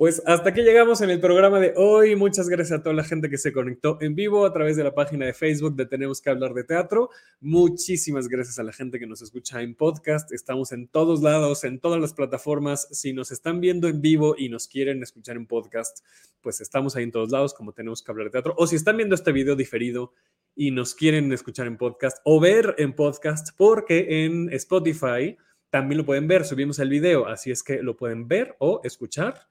Pues 0.00 0.22
hasta 0.24 0.48
aquí 0.48 0.62
llegamos 0.62 1.02
en 1.02 1.10
el 1.10 1.20
programa 1.20 1.60
de 1.60 1.74
hoy. 1.76 2.16
Muchas 2.16 2.48
gracias 2.48 2.80
a 2.80 2.82
toda 2.82 2.94
la 2.94 3.04
gente 3.04 3.28
que 3.28 3.36
se 3.36 3.52
conectó 3.52 3.98
en 4.00 4.14
vivo 4.14 4.46
a 4.46 4.52
través 4.54 4.78
de 4.78 4.82
la 4.82 4.94
página 4.94 5.26
de 5.26 5.34
Facebook 5.34 5.76
de 5.76 5.84
Tenemos 5.84 6.22
que 6.22 6.30
hablar 6.30 6.54
de 6.54 6.64
teatro. 6.64 7.10
Muchísimas 7.38 8.26
gracias 8.26 8.58
a 8.58 8.62
la 8.62 8.72
gente 8.72 8.98
que 8.98 9.06
nos 9.06 9.20
escucha 9.20 9.60
en 9.60 9.74
podcast. 9.74 10.32
Estamos 10.32 10.72
en 10.72 10.88
todos 10.88 11.20
lados, 11.20 11.64
en 11.64 11.80
todas 11.80 12.00
las 12.00 12.14
plataformas. 12.14 12.88
Si 12.92 13.12
nos 13.12 13.30
están 13.30 13.60
viendo 13.60 13.88
en 13.88 14.00
vivo 14.00 14.36
y 14.38 14.48
nos 14.48 14.68
quieren 14.68 15.02
escuchar 15.02 15.36
en 15.36 15.46
podcast, 15.46 16.02
pues 16.40 16.62
estamos 16.62 16.96
ahí 16.96 17.04
en 17.04 17.12
todos 17.12 17.30
lados 17.30 17.52
como 17.52 17.74
Tenemos 17.74 18.02
que 18.02 18.10
hablar 18.10 18.28
de 18.28 18.30
teatro. 18.30 18.54
O 18.56 18.66
si 18.66 18.76
están 18.76 18.96
viendo 18.96 19.14
este 19.14 19.32
video 19.32 19.54
diferido 19.54 20.14
y 20.56 20.70
nos 20.70 20.94
quieren 20.94 21.30
escuchar 21.30 21.66
en 21.66 21.76
podcast 21.76 22.16
o 22.24 22.40
ver 22.40 22.74
en 22.78 22.94
podcast, 22.94 23.50
porque 23.54 24.24
en 24.24 24.50
Spotify 24.54 25.36
también 25.68 25.98
lo 25.98 26.06
pueden 26.06 26.26
ver. 26.26 26.46
Subimos 26.46 26.78
el 26.78 26.88
video, 26.88 27.26
así 27.26 27.50
es 27.50 27.62
que 27.62 27.82
lo 27.82 27.98
pueden 27.98 28.28
ver 28.28 28.56
o 28.60 28.80
escuchar 28.82 29.50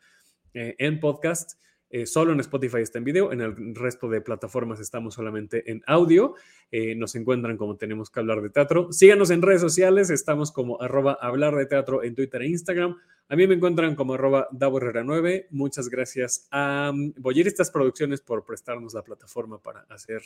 eh, 0.53 0.75
en 0.79 0.99
podcast. 0.99 1.59
Eh, 1.91 2.05
solo 2.05 2.33
en 2.33 2.39
Spotify 2.39 2.81
está 2.81 2.99
en 2.99 3.03
video, 3.03 3.31
en 3.31 3.41
el 3.41 3.73
resto 3.73 4.07
de 4.09 4.21
plataformas 4.21 4.79
estamos 4.79 5.15
solamente 5.15 5.71
en 5.71 5.81
audio. 5.87 6.35
Eh, 6.71 6.93
nos 6.93 7.15
encuentran 7.15 7.57
como 7.57 7.77
tenemos 7.77 8.11
que 8.11 8.19
hablar 8.19 8.41
de 8.41 8.51
teatro. 8.51 8.91
Síganos 8.91 9.31
en 9.31 9.41
redes 9.41 9.61
sociales, 9.61 10.11
estamos 10.11 10.51
como 10.51 10.79
arroba 10.81 11.17
hablar 11.19 11.55
de 11.55 11.65
teatro 11.65 12.03
en 12.03 12.13
Twitter 12.13 12.43
e 12.43 12.49
Instagram. 12.49 12.95
A 13.27 13.35
mí 13.35 13.47
me 13.47 13.55
encuentran 13.55 13.95
como 13.95 14.13
arroba 14.13 14.49
9 14.51 15.47
Muchas 15.49 15.89
gracias 15.89 16.47
a 16.51 16.91
um, 16.93 17.11
Boyeristas 17.17 17.71
Producciones 17.71 18.21
por 18.21 18.45
prestarnos 18.45 18.93
la 18.93 19.03
plataforma 19.03 19.59
para 19.59 19.81
hacer 19.89 20.21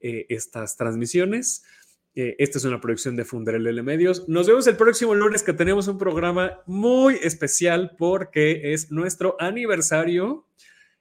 estas 0.00 0.76
transmisiones. 0.76 1.64
Esta 2.14 2.58
es 2.58 2.64
una 2.64 2.80
producción 2.80 3.16
de 3.16 3.24
Funderel 3.24 3.82
Medios. 3.82 4.28
Nos 4.28 4.46
vemos 4.46 4.66
el 4.68 4.76
próximo 4.76 5.14
lunes 5.14 5.42
que 5.42 5.52
tenemos 5.52 5.88
un 5.88 5.98
programa 5.98 6.60
muy 6.66 7.14
especial 7.22 7.96
porque 7.98 8.72
es 8.72 8.92
nuestro 8.92 9.36
aniversario. 9.40 10.46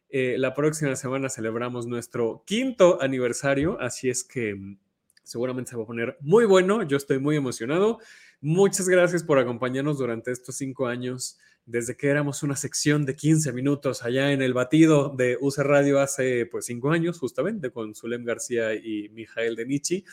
Eh, 0.09 0.36
la 0.38 0.53
próxima 0.53 0.95
semana 0.95 1.30
celebramos 1.30 1.88
nuestro 1.88 2.43
quinto 2.45 3.01
aniversario, 3.01 3.80
así 3.80 4.09
es 4.09 4.24
que 4.24 4.53
mm, 4.53 4.78
seguramente 5.24 5.72
se 5.72 5.78
va 5.78 5.84
a 5.84 5.88
poner 5.88 6.18
muy 6.22 6.45
bueno. 6.45 6.84
Yo 6.84 6.97
estoy 6.97 7.20
muy 7.20 7.36
emocionado. 7.36 7.99
Muchas 8.39 8.89
gracias 8.89 9.24
por 9.24 9.39
acompañarnos 9.39 9.97
durante 9.97 10.32
estos 10.32 10.55
cinco 10.55 10.88
años, 10.88 11.39
desde 11.66 11.95
que 11.95 12.09
éramos 12.09 12.43
una 12.43 12.55
sección 12.55 13.05
de 13.05 13.16
15 13.16 13.53
minutos 13.53 14.03
allá 14.03 14.32
en 14.32 14.41
el 14.41 14.53
batido 14.53 15.14
de 15.16 15.38
UC 15.39 15.59
Radio 15.59 15.99
hace 15.99 16.45
pues 16.45 16.66
cinco 16.66 16.91
años, 16.91 17.20
justamente 17.20 17.72
con 17.72 17.95
Zulem 17.95 18.24
García 18.24 18.76
y 18.76 19.09
Mijael 19.09 19.55
Denichi. 19.55 20.05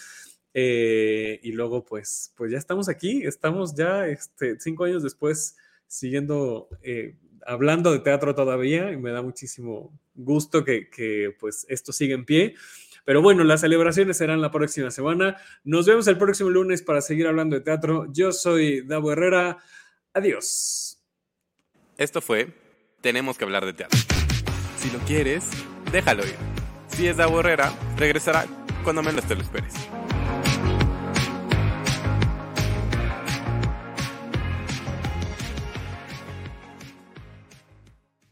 Eh, 0.54 1.40
y 1.42 1.52
luego, 1.52 1.84
pues, 1.84 2.32
pues 2.36 2.50
ya 2.50 2.58
estamos 2.58 2.88
aquí, 2.88 3.22
estamos 3.24 3.74
ya 3.74 4.06
este, 4.06 4.58
cinco 4.58 4.84
años 4.84 5.02
después 5.02 5.56
siguiendo 5.86 6.68
eh, 6.82 7.16
hablando 7.46 7.92
de 7.92 8.00
teatro 8.00 8.34
todavía 8.34 8.92
y 8.92 8.96
me 8.96 9.10
da 9.10 9.22
muchísimo 9.22 9.92
gusto 10.14 10.64
que, 10.64 11.34
pues 11.38 11.66
esto 11.68 11.92
siga 11.92 12.14
en 12.14 12.24
pie. 12.24 12.54
Pero 13.04 13.22
bueno, 13.22 13.44
las 13.44 13.62
celebraciones 13.62 14.18
serán 14.18 14.40
la 14.40 14.50
próxima 14.50 14.90
semana. 14.90 15.36
Nos 15.64 15.86
vemos 15.86 16.06
el 16.06 16.18
próximo 16.18 16.50
lunes 16.50 16.82
para 16.82 17.00
seguir 17.00 17.26
hablando 17.26 17.56
de 17.56 17.62
teatro. 17.62 18.06
Yo 18.12 18.30
soy 18.30 18.82
Davo 18.82 19.12
Herrera. 19.12 19.58
Adiós. 20.12 20.98
Esto 21.96 22.20
fue 22.20 22.54
Tenemos 23.00 23.38
que 23.38 23.44
hablar 23.44 23.64
de 23.64 23.72
teatro. 23.72 23.98
Si 24.78 24.90
lo 24.90 24.98
quieres, 25.00 25.48
déjalo 25.90 26.24
ir. 26.24 26.36
Si 26.88 27.06
es 27.06 27.16
Davo 27.16 27.40
Herrera, 27.40 27.72
regresará 27.96 28.46
cuando 28.84 29.02
menos 29.02 29.24
te 29.24 29.34
lo 29.34 29.40
esperes. 29.40 29.74